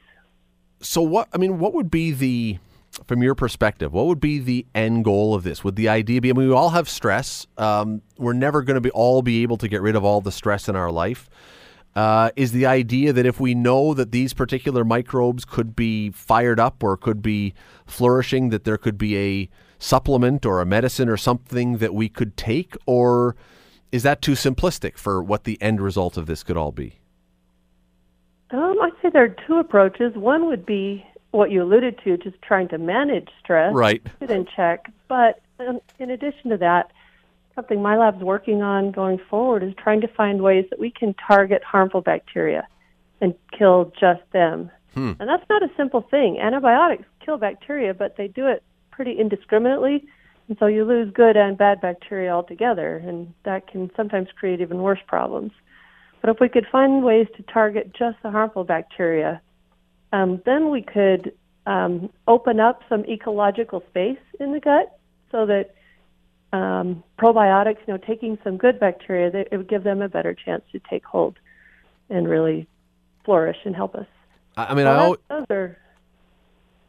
so 0.81 1.01
what 1.01 1.27
i 1.33 1.37
mean 1.37 1.59
what 1.59 1.73
would 1.73 1.91
be 1.91 2.11
the 2.11 2.57
from 3.05 3.21
your 3.21 3.35
perspective 3.35 3.93
what 3.93 4.07
would 4.07 4.19
be 4.19 4.39
the 4.39 4.65
end 4.73 5.03
goal 5.05 5.33
of 5.33 5.43
this 5.43 5.63
would 5.63 5.75
the 5.75 5.87
idea 5.87 6.19
be 6.19 6.29
i 6.29 6.33
mean 6.33 6.47
we 6.47 6.53
all 6.53 6.71
have 6.71 6.89
stress 6.89 7.45
um, 7.57 8.01
we're 8.17 8.33
never 8.33 8.61
going 8.63 8.75
to 8.75 8.81
be 8.81 8.91
all 8.91 9.21
be 9.21 9.43
able 9.43 9.57
to 9.57 9.67
get 9.67 9.81
rid 9.81 9.95
of 9.95 10.03
all 10.03 10.21
the 10.21 10.31
stress 10.31 10.67
in 10.67 10.75
our 10.75 10.91
life 10.91 11.29
uh, 11.95 12.31
is 12.37 12.51
the 12.53 12.65
idea 12.65 13.11
that 13.13 13.25
if 13.25 13.39
we 13.39 13.53
know 13.53 13.93
that 13.93 14.11
these 14.11 14.33
particular 14.33 14.83
microbes 14.85 15.43
could 15.45 15.75
be 15.75 16.09
fired 16.09 16.59
up 16.59 16.81
or 16.83 16.95
could 16.97 17.21
be 17.21 17.53
flourishing 17.85 18.49
that 18.49 18.63
there 18.63 18.77
could 18.77 18.97
be 18.97 19.17
a 19.17 19.49
supplement 19.82 20.45
or 20.45 20.61
a 20.61 20.65
medicine 20.65 21.09
or 21.09 21.17
something 21.17 21.77
that 21.79 21.91
we 21.93 22.07
could 22.07 22.38
take 22.38 22.77
or 22.86 23.36
is 23.91 24.03
that 24.03 24.21
too 24.21 24.34
simplistic 24.34 24.95
for 24.97 25.21
what 25.23 25.43
the 25.43 25.59
end 25.61 25.82
result 25.82 26.17
of 26.17 26.27
this 26.27 26.43
could 26.43 26.55
all 26.55 26.71
be 26.71 26.99
Um, 28.51 28.75
I'd 28.82 28.91
say 29.01 29.09
there 29.09 29.23
are 29.23 29.36
two 29.47 29.55
approaches. 29.57 30.13
One 30.15 30.45
would 30.45 30.65
be 30.65 31.03
what 31.32 31.49
you 31.49 31.63
alluded 31.63 31.97
to, 32.03 32.17
just 32.17 32.39
trying 32.41 32.67
to 32.67 32.77
manage 32.77 33.29
stress, 33.41 33.73
Right. 33.73 34.03
keep 34.03 34.29
it 34.29 34.32
in 34.32 34.45
check. 34.55 34.91
But 35.07 35.41
um, 35.59 35.79
in 35.97 36.09
addition 36.11 36.51
to 36.51 36.57
that, 36.57 36.91
something 37.55 37.82
my 37.82 37.97
lab's 37.97 38.21
working 38.23 38.61
on 38.61 38.91
going 38.91 39.17
forward 39.29 39.63
is 39.63 39.73
trying 39.82 40.01
to 40.01 40.07
find 40.09 40.41
ways 40.41 40.65
that 40.69 40.79
we 40.79 40.91
can 40.91 41.13
target 41.15 41.63
harmful 41.63 42.01
bacteria 42.01 42.67
and 43.19 43.34
kill 43.57 43.91
just 43.99 44.21
them. 44.32 44.69
And 44.95 45.17
that's 45.21 45.47
not 45.49 45.63
a 45.63 45.69
simple 45.77 46.01
thing. 46.01 46.38
Antibiotics 46.39 47.05
kill 47.25 47.38
bacteria, 47.38 47.93
but 47.93 48.17
they 48.17 48.27
do 48.27 48.47
it 48.47 48.61
pretty 49.01 49.19
indiscriminately. 49.19 50.05
And 50.47 50.57
so 50.59 50.67
you 50.67 50.85
lose 50.85 51.11
good 51.11 51.35
and 51.35 51.57
bad 51.57 51.81
bacteria 51.81 52.29
altogether, 52.31 52.97
and 52.97 53.33
that 53.45 53.65
can 53.67 53.89
sometimes 53.95 54.27
create 54.35 54.61
even 54.61 54.77
worse 54.77 54.99
problems. 55.07 55.53
But 56.21 56.29
if 56.29 56.39
we 56.39 56.49
could 56.49 56.67
find 56.71 57.03
ways 57.03 57.25
to 57.37 57.43
target 57.43 57.93
just 57.97 58.17
the 58.21 58.29
harmful 58.29 58.63
bacteria, 58.63 59.41
um, 60.13 60.39
then 60.45 60.69
we 60.69 60.83
could 60.83 61.33
um, 61.65 62.11
open 62.27 62.59
up 62.59 62.83
some 62.89 63.03
ecological 63.05 63.81
space 63.89 64.19
in 64.39 64.53
the 64.53 64.59
gut 64.59 64.99
so 65.31 65.47
that 65.47 65.73
um, 66.53 67.03
probiotics, 67.17 67.77
you 67.87 67.93
know, 67.95 67.97
taking 67.97 68.37
some 68.43 68.57
good 68.57 68.79
bacteria, 68.79 69.31
they, 69.31 69.47
it 69.51 69.57
would 69.57 69.69
give 69.69 69.83
them 69.83 70.03
a 70.03 70.09
better 70.09 70.35
chance 70.35 70.61
to 70.73 70.79
take 70.87 71.05
hold 71.05 71.39
and 72.11 72.29
really 72.29 72.67
flourish 73.25 73.57
and 73.65 73.75
help 73.75 73.95
us. 73.95 74.05
i, 74.57 74.75
mean 74.75 74.85
So 74.85 74.91
i 74.91 74.95
al- 74.95 75.11
that- 75.11 75.19
those 75.29 75.45
are. 75.49 75.77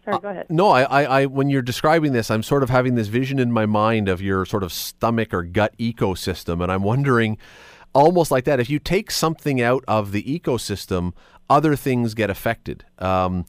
Sorry, 0.04 0.18
go 0.18 0.28
ahead. 0.28 0.46
No, 0.50 0.68
I, 0.68 0.82
I, 0.82 1.02
I, 1.02 1.26
when 1.26 1.48
you're 1.48 1.62
describing 1.62 2.12
this, 2.12 2.30
I'm 2.30 2.42
sort 2.42 2.62
of 2.62 2.70
having 2.70 2.96
this 2.96 3.08
vision 3.08 3.38
in 3.38 3.52
my 3.52 3.66
mind 3.66 4.08
of 4.08 4.20
your 4.20 4.44
sort 4.44 4.62
of 4.62 4.72
stomach 4.72 5.32
or 5.32 5.42
gut 5.42 5.76
ecosystem, 5.78 6.62
and 6.62 6.72
I'm 6.72 6.82
wondering, 6.82 7.38
almost 7.92 8.30
like 8.30 8.44
that, 8.44 8.58
if 8.58 8.68
you 8.68 8.78
take 8.78 9.10
something 9.10 9.60
out 9.60 9.84
of 9.86 10.12
the 10.12 10.22
ecosystem, 10.24 11.12
other 11.48 11.76
things 11.76 12.14
get 12.14 12.30
affected. 12.30 12.84
Um, 12.98 13.46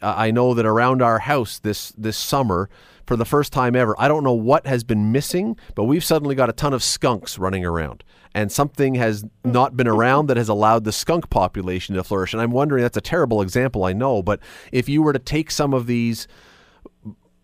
I 0.00 0.30
know 0.30 0.54
that 0.54 0.64
around 0.64 1.02
our 1.02 1.20
house 1.20 1.58
this 1.58 1.90
this 1.98 2.16
summer, 2.16 2.70
for 3.06 3.16
the 3.16 3.24
first 3.24 3.52
time 3.52 3.74
ever, 3.74 3.94
I 3.98 4.08
don't 4.08 4.22
know 4.24 4.32
what 4.32 4.66
has 4.66 4.84
been 4.84 5.12
missing, 5.12 5.56
but 5.74 5.84
we've 5.84 6.04
suddenly 6.04 6.34
got 6.34 6.48
a 6.48 6.52
ton 6.52 6.72
of 6.72 6.82
skunks 6.82 7.38
running 7.38 7.64
around. 7.64 8.04
And 8.34 8.50
something 8.50 8.94
has 8.94 9.24
not 9.44 9.76
been 9.76 9.88
around 9.88 10.26
that 10.26 10.36
has 10.36 10.48
allowed 10.48 10.84
the 10.84 10.92
skunk 10.92 11.28
population 11.28 11.94
to 11.96 12.04
flourish. 12.04 12.32
And 12.32 12.40
I'm 12.40 12.50
wondering, 12.50 12.82
that's 12.82 12.96
a 12.96 13.02
terrible 13.02 13.42
example, 13.42 13.84
I 13.84 13.92
know, 13.92 14.22
but 14.22 14.40
if 14.70 14.88
you 14.88 15.02
were 15.02 15.12
to 15.12 15.18
take 15.18 15.50
some 15.50 15.74
of 15.74 15.86
these 15.86 16.26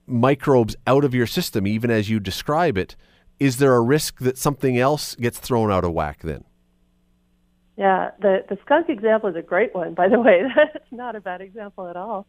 microbes 0.06 0.76
out 0.86 1.04
of 1.04 1.14
your 1.14 1.26
system, 1.26 1.66
even 1.66 1.90
as 1.90 2.08
you 2.08 2.18
describe 2.18 2.78
it, 2.78 2.96
is 3.38 3.58
there 3.58 3.74
a 3.74 3.80
risk 3.80 4.18
that 4.20 4.38
something 4.38 4.78
else 4.78 5.14
gets 5.14 5.38
thrown 5.38 5.70
out 5.70 5.84
of 5.84 5.92
whack 5.92 6.22
then? 6.22 6.44
Yeah, 7.76 8.10
the 8.20 8.44
the 8.48 8.58
skunk 8.64 8.88
example 8.88 9.28
is 9.28 9.36
a 9.36 9.42
great 9.42 9.72
one, 9.72 9.94
by 9.94 10.08
the 10.08 10.18
way. 10.18 10.42
That's 10.56 10.84
not 10.90 11.14
a 11.14 11.20
bad 11.20 11.40
example 11.40 11.86
at 11.86 11.96
all. 11.96 12.26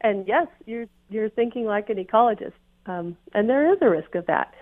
And 0.00 0.26
yes, 0.26 0.48
you're 0.66 0.86
you're 1.08 1.30
thinking 1.30 1.66
like 1.66 1.88
an 1.88 2.04
ecologist, 2.04 2.54
um, 2.86 3.16
and 3.32 3.48
there 3.48 3.72
is 3.72 3.78
a 3.80 3.88
risk 3.88 4.16
of 4.16 4.26
that. 4.26 4.54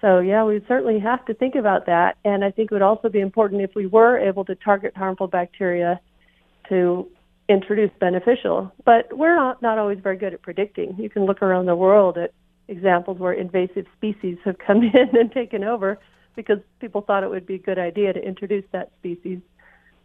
So 0.00 0.20
yeah, 0.20 0.44
we 0.44 0.64
certainly 0.66 0.98
have 1.00 1.24
to 1.26 1.34
think 1.34 1.54
about 1.54 1.86
that. 1.86 2.16
And 2.24 2.44
I 2.44 2.50
think 2.50 2.70
it 2.70 2.74
would 2.74 2.82
also 2.82 3.08
be 3.08 3.20
important 3.20 3.62
if 3.62 3.74
we 3.74 3.86
were 3.86 4.18
able 4.18 4.44
to 4.46 4.54
target 4.54 4.96
harmful 4.96 5.26
bacteria 5.26 6.00
to 6.68 7.08
introduce 7.48 7.90
beneficial. 8.00 8.72
But 8.84 9.16
we're 9.16 9.36
not 9.36 9.60
not 9.60 9.78
always 9.78 9.98
very 9.98 10.16
good 10.16 10.32
at 10.32 10.42
predicting. 10.42 10.96
You 10.98 11.10
can 11.10 11.26
look 11.26 11.42
around 11.42 11.66
the 11.66 11.76
world 11.76 12.16
at 12.16 12.32
examples 12.68 13.18
where 13.18 13.32
invasive 13.32 13.86
species 13.96 14.38
have 14.44 14.56
come 14.58 14.78
in 14.94 15.16
and 15.16 15.30
taken 15.32 15.64
over 15.64 15.98
because 16.36 16.58
people 16.80 17.02
thought 17.02 17.24
it 17.24 17.30
would 17.30 17.46
be 17.46 17.56
a 17.56 17.58
good 17.58 17.78
idea 17.78 18.12
to 18.12 18.20
introduce 18.20 18.64
that 18.72 18.92
species 18.98 19.40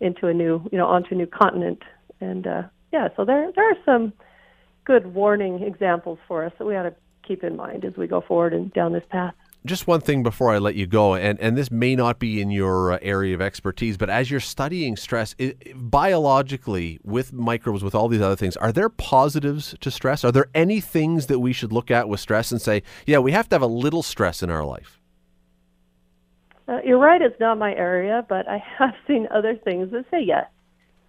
into 0.02 0.28
a 0.28 0.34
new, 0.34 0.68
you 0.72 0.78
know, 0.78 0.88
onto 0.88 1.14
a 1.14 1.18
new 1.18 1.28
continent. 1.28 1.82
And 2.20 2.46
uh, 2.46 2.64
yeah, 2.92 3.10
so 3.16 3.24
there 3.24 3.52
there 3.56 3.70
are 3.70 3.78
some 3.86 4.12
good 4.84 5.14
warning 5.14 5.64
examples 5.64 6.20
for 6.28 6.44
us 6.44 6.52
that 6.58 6.66
we 6.66 6.76
ought 6.76 6.84
to 6.84 6.96
keep 7.26 7.44
in 7.44 7.56
mind 7.56 7.86
as 7.86 7.96
we 7.96 8.08
go 8.08 8.22
forward 8.22 8.54
and 8.54 8.74
down 8.74 8.92
this 8.92 9.04
path. 9.10 9.34
Just 9.66 9.88
one 9.88 10.00
thing 10.00 10.22
before 10.22 10.54
I 10.54 10.60
let 10.60 10.76
you 10.76 10.86
go, 10.86 11.16
and, 11.16 11.40
and 11.40 11.58
this 11.58 11.72
may 11.72 11.96
not 11.96 12.20
be 12.20 12.40
in 12.40 12.52
your 12.52 12.94
uh, 12.94 13.00
area 13.02 13.34
of 13.34 13.42
expertise, 13.42 13.98
but 13.98 14.12
as 14.12 14.30
you're 14.30 14.40
studying 14.40 14.96
stress, 14.96 15.36
i 15.40 15.56
biologically, 15.74 17.00
with 17.04 17.34
microbes, 17.34 17.84
with 17.84 17.96
all 17.96 18.08
these 18.08 18.22
other 18.22 18.36
things, 18.36 18.56
are 18.58 18.72
there 18.72 18.90
positives 18.90 19.76
to 19.82 19.90
stress? 19.90 20.24
Are 20.24 20.32
there 20.32 20.50
any 20.54 20.80
things 20.80 21.26
that 21.28 21.40
we 21.40 21.52
should 21.52 21.74
look 21.74 21.90
at 21.90 22.08
with 22.08 22.20
stress 22.20 22.52
and 22.52 22.62
say, 22.62 22.84
yeah, 23.08 23.18
we 23.18 23.32
have 23.32 23.50
to 23.50 23.56
have 23.56 23.64
a 23.64 23.68
little 23.68 24.04
stress 24.04 24.44
in 24.44 24.52
our 24.52 24.64
life? 24.64 25.00
Uh, 26.68 26.80
you're 26.86 27.00
right, 27.00 27.22
it's 27.22 27.40
not 27.40 27.58
my 27.58 27.74
area, 27.74 28.24
but 28.30 28.48
I 28.48 28.64
have 28.78 28.94
seen 29.08 29.28
other 29.34 29.56
things 29.56 29.92
that 29.92 30.06
say 30.12 30.22
yes, 30.22 30.46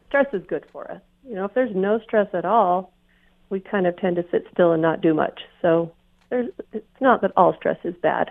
stress 0.09 0.27
is 0.33 0.43
good 0.49 0.65
for 0.73 0.91
us. 0.91 1.03
You 1.29 1.35
know, 1.35 1.45
if 1.45 1.53
there's 1.53 1.75
no 1.77 1.99
stress 2.01 2.29
at 2.33 2.47
all, 2.47 2.95
we 3.51 3.61
kind 3.61 3.87
of 3.87 3.97
tend 3.99 4.17
to 4.17 4.25
sit 4.31 4.47
still 4.51 4.73
and 4.73 4.81
not 4.81 5.03
do 5.03 5.13
much. 5.13 5.43
So 5.61 5.93
there's, 6.31 6.49
it's 6.73 6.87
not 7.01 7.21
that 7.23 7.33
all 7.37 7.55
stress 7.55 7.79
is 7.85 7.95
bad. 8.03 8.31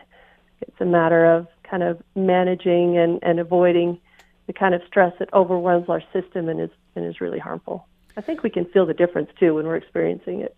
It's 0.61 0.79
a 0.79 0.85
matter 0.85 1.25
of 1.25 1.47
kind 1.69 1.83
of 1.83 2.01
managing 2.15 2.97
and, 2.97 3.19
and 3.23 3.39
avoiding 3.39 3.99
the 4.47 4.53
kind 4.53 4.75
of 4.75 4.81
stress 4.87 5.13
that 5.19 5.33
overwhelms 5.33 5.89
our 5.89 6.01
system 6.13 6.49
and 6.49 6.61
is 6.61 6.69
and 6.95 7.05
is 7.05 7.19
really 7.19 7.39
harmful. 7.39 7.87
I 8.17 8.21
think 8.21 8.43
we 8.43 8.49
can 8.49 8.65
feel 8.65 8.85
the 8.85 8.93
difference 8.93 9.29
too 9.39 9.55
when 9.55 9.65
we're 9.65 9.75
experiencing 9.75 10.41
it. 10.41 10.55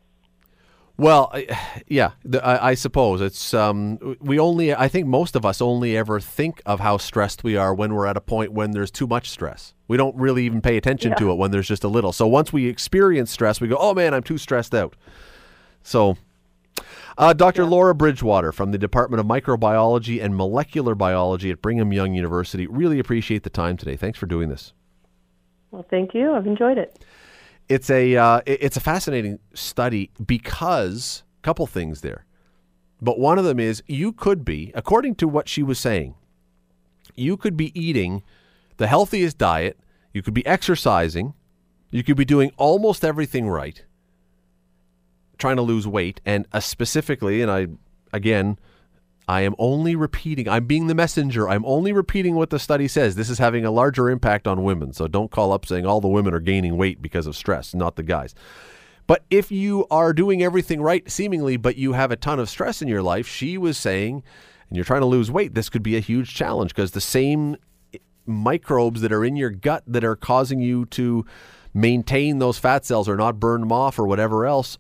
Well, 0.98 1.30
I- 1.32 1.48
yeah, 1.88 2.12
I, 2.44 2.70
I 2.72 2.74
suppose 2.74 3.22
it's 3.22 3.54
um, 3.54 4.18
we 4.20 4.40
only. 4.40 4.74
I 4.74 4.88
think 4.88 5.06
most 5.06 5.36
of 5.36 5.46
us 5.46 5.62
only 5.62 5.96
ever 5.96 6.20
think 6.20 6.62
of 6.66 6.80
how 6.80 6.98
stressed 6.98 7.44
we 7.44 7.56
are 7.56 7.74
when 7.74 7.94
we're 7.94 8.08
at 8.08 8.18
a 8.18 8.22
point 8.22 8.52
when 8.52 8.72
there's 8.72 8.90
too 8.92 9.06
much 9.08 9.30
stress. 9.30 9.74
We 9.88 9.96
don't 9.96 10.16
really 10.16 10.46
even 10.46 10.62
pay 10.62 10.76
attention 10.76 11.16
to 11.18 11.32
it 11.32 11.36
when 11.36 11.52
there's 11.52 11.68
just 11.68 11.84
a 11.84 11.88
little. 11.88 12.12
So 12.12 12.28
once 12.28 12.52
we 12.52 12.68
experience 12.68 13.30
stress, 13.32 13.62
we 13.62 13.68
go, 13.68 13.78
"Oh 13.80 13.94
man, 13.94 14.14
I'm 14.16 14.24
too 14.24 14.40
stressed 14.40 14.74
out." 14.74 14.96
So, 15.84 16.18
uh, 17.18 17.34
Dr. 17.34 17.66
Laura 17.66 17.96
Bridgewater 17.96 18.52
from 18.52 18.72
the 18.72 18.78
Department 18.78 19.20
of 19.20 19.26
Microbiology 19.26 20.24
and 20.24 20.36
Molecular 20.36 20.96
Biology 20.96 21.52
at 21.52 21.62
Brigham 21.62 21.92
Young 21.92 22.14
University. 22.14 22.68
Really 22.68 23.00
appreciate 23.00 23.44
the 23.44 23.50
time 23.50 23.78
today. 23.78 23.96
Thanks 23.96 24.20
for 24.20 24.26
doing 24.28 24.50
this. 24.50 24.74
Well, 25.72 25.86
thank 25.90 26.14
you. 26.14 26.34
I've 26.34 26.48
enjoyed 26.48 26.78
it. 26.78 27.04
it's 27.68 27.90
a 27.90 28.16
uh, 28.16 28.42
it's 28.46 28.78
a 28.78 28.80
fascinating 28.80 29.40
study 29.54 30.12
because 30.26 31.24
a 31.40 31.44
couple 31.44 31.68
things 31.68 32.02
there, 32.02 32.26
but 33.02 33.20
one 33.20 33.38
of 33.38 33.46
them 33.46 33.60
is 33.60 33.84
you 33.88 34.14
could 34.14 34.46
be, 34.46 34.72
according 34.76 35.16
to 35.16 35.28
what 35.28 35.50
she 35.50 35.64
was 35.64 35.78
saying, 35.80 36.16
you 37.16 37.36
could 37.36 37.58
be 37.58 37.78
eating 37.80 38.24
the 38.78 38.88
healthiest 38.88 39.38
diet, 39.38 39.78
you 40.14 40.22
could 40.22 40.34
be 40.34 40.46
exercising, 40.46 41.34
you 41.92 42.04
could 42.04 42.16
be 42.18 42.26
doing 42.26 42.52
almost 42.58 43.04
everything 43.04 43.50
right, 43.50 43.84
trying 45.38 45.58
to 45.58 45.62
lose 45.62 45.88
weight, 45.88 46.22
and 46.26 46.48
uh, 46.54 46.60
specifically, 46.60 47.42
and 47.42 47.52
I 47.52 47.68
again. 48.14 48.58
I 49.30 49.42
am 49.42 49.56
only 49.60 49.94
repeating. 49.94 50.48
I'm 50.48 50.68
being 50.68 50.88
the 50.88 50.96
messenger. 50.96 51.50
I'm 51.50 51.66
only 51.66 51.92
repeating 51.92 52.36
what 52.36 52.50
the 52.50 52.60
study 52.60 52.88
says. 52.88 53.16
This 53.16 53.30
is 53.30 53.40
having 53.40 53.66
a 53.66 53.72
larger 53.72 54.10
impact 54.10 54.48
on 54.48 54.64
women. 54.64 54.94
So 54.94 55.10
don't 55.10 55.30
call 55.30 55.52
up 55.52 55.66
saying 55.66 55.86
all 55.86 56.00
the 56.00 56.08
women 56.08 56.34
are 56.34 56.40
gaining 56.40 56.78
weight 56.78 57.02
because 57.02 57.28
of 57.28 57.36
stress, 57.36 57.76
not 57.76 57.98
the 57.98 58.04
guys. 58.04 58.34
But 59.06 59.26
if 59.30 59.52
you 59.52 59.86
are 59.90 60.14
doing 60.14 60.44
everything 60.44 60.82
right, 60.82 61.10
seemingly, 61.10 61.58
but 61.58 61.78
you 61.78 61.94
have 61.94 62.12
a 62.12 62.16
ton 62.16 62.40
of 62.40 62.50
stress 62.50 62.82
in 62.82 62.88
your 62.88 63.02
life, 63.02 63.28
she 63.28 63.58
was 63.58 63.78
saying, 63.78 64.24
and 64.70 64.76
you're 64.78 64.86
trying 64.86 65.02
to 65.02 65.08
lose 65.08 65.32
weight, 65.32 65.54
this 65.54 65.70
could 65.70 65.84
be 65.84 65.98
a 65.98 66.02
huge 66.02 66.34
challenge 66.34 66.76
because 66.76 66.92
the 66.92 67.02
same 67.02 67.56
microbes 68.26 69.02
that 69.02 69.14
are 69.14 69.24
in 69.24 69.38
your 69.38 69.50
gut 69.50 69.84
that 69.88 70.04
are 70.04 70.18
causing 70.18 70.60
you 70.60 70.86
to 70.86 71.26
maintain 71.74 72.40
those 72.40 72.58
fat 72.58 72.86
cells 72.86 73.08
or 73.08 73.16
not 73.16 73.40
burn 73.40 73.62
them 73.62 73.72
off 73.72 73.98
or 73.98 74.06
whatever 74.06 74.46
else 74.46 74.78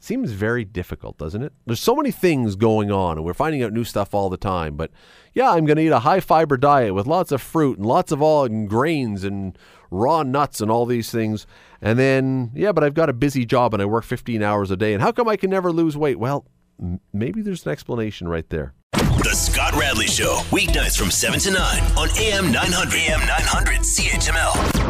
seems 0.00 0.32
very 0.32 0.64
difficult, 0.64 1.18
doesn't 1.18 1.42
it? 1.42 1.52
There's 1.66 1.80
so 1.80 1.94
many 1.94 2.10
things 2.10 2.56
going 2.56 2.90
on, 2.90 3.16
and 3.16 3.24
we're 3.24 3.34
finding 3.34 3.62
out 3.62 3.72
new 3.72 3.84
stuff 3.84 4.14
all 4.14 4.28
the 4.30 4.36
time. 4.36 4.76
But 4.76 4.90
yeah, 5.34 5.50
I'm 5.50 5.64
going 5.66 5.76
to 5.76 5.82
eat 5.82 5.88
a 5.92 6.00
high 6.00 6.20
fiber 6.20 6.56
diet 6.56 6.94
with 6.94 7.06
lots 7.06 7.32
of 7.32 7.42
fruit 7.42 7.78
and 7.78 7.86
lots 7.86 8.12
of 8.12 8.22
all 8.22 8.44
and 8.44 8.68
grains 8.68 9.24
and 9.24 9.56
raw 9.90 10.22
nuts 10.22 10.60
and 10.60 10.70
all 10.70 10.86
these 10.86 11.10
things. 11.10 11.46
And 11.80 11.98
then, 11.98 12.50
yeah, 12.54 12.72
but 12.72 12.84
I've 12.84 12.94
got 12.94 13.08
a 13.08 13.12
busy 13.12 13.44
job 13.46 13.74
and 13.74 13.82
I 13.82 13.86
work 13.86 14.04
15 14.04 14.42
hours 14.42 14.70
a 14.70 14.76
day. 14.76 14.92
And 14.94 15.02
how 15.02 15.12
come 15.12 15.28
I 15.28 15.36
can 15.36 15.50
never 15.50 15.72
lose 15.72 15.96
weight? 15.96 16.18
Well, 16.18 16.46
m- 16.80 17.00
maybe 17.12 17.42
there's 17.42 17.64
an 17.66 17.72
explanation 17.72 18.28
right 18.28 18.48
there. 18.50 18.74
The 18.92 19.34
Scott 19.34 19.74
Radley 19.74 20.06
Show, 20.06 20.38
weeknights 20.50 20.96
from 20.98 21.10
7 21.10 21.38
to 21.40 21.50
9 21.50 21.82
on 21.96 22.08
AM 22.18 22.52
900. 22.52 22.94
AM 22.94 23.20
900 23.20 23.78
CHML. 23.80 24.87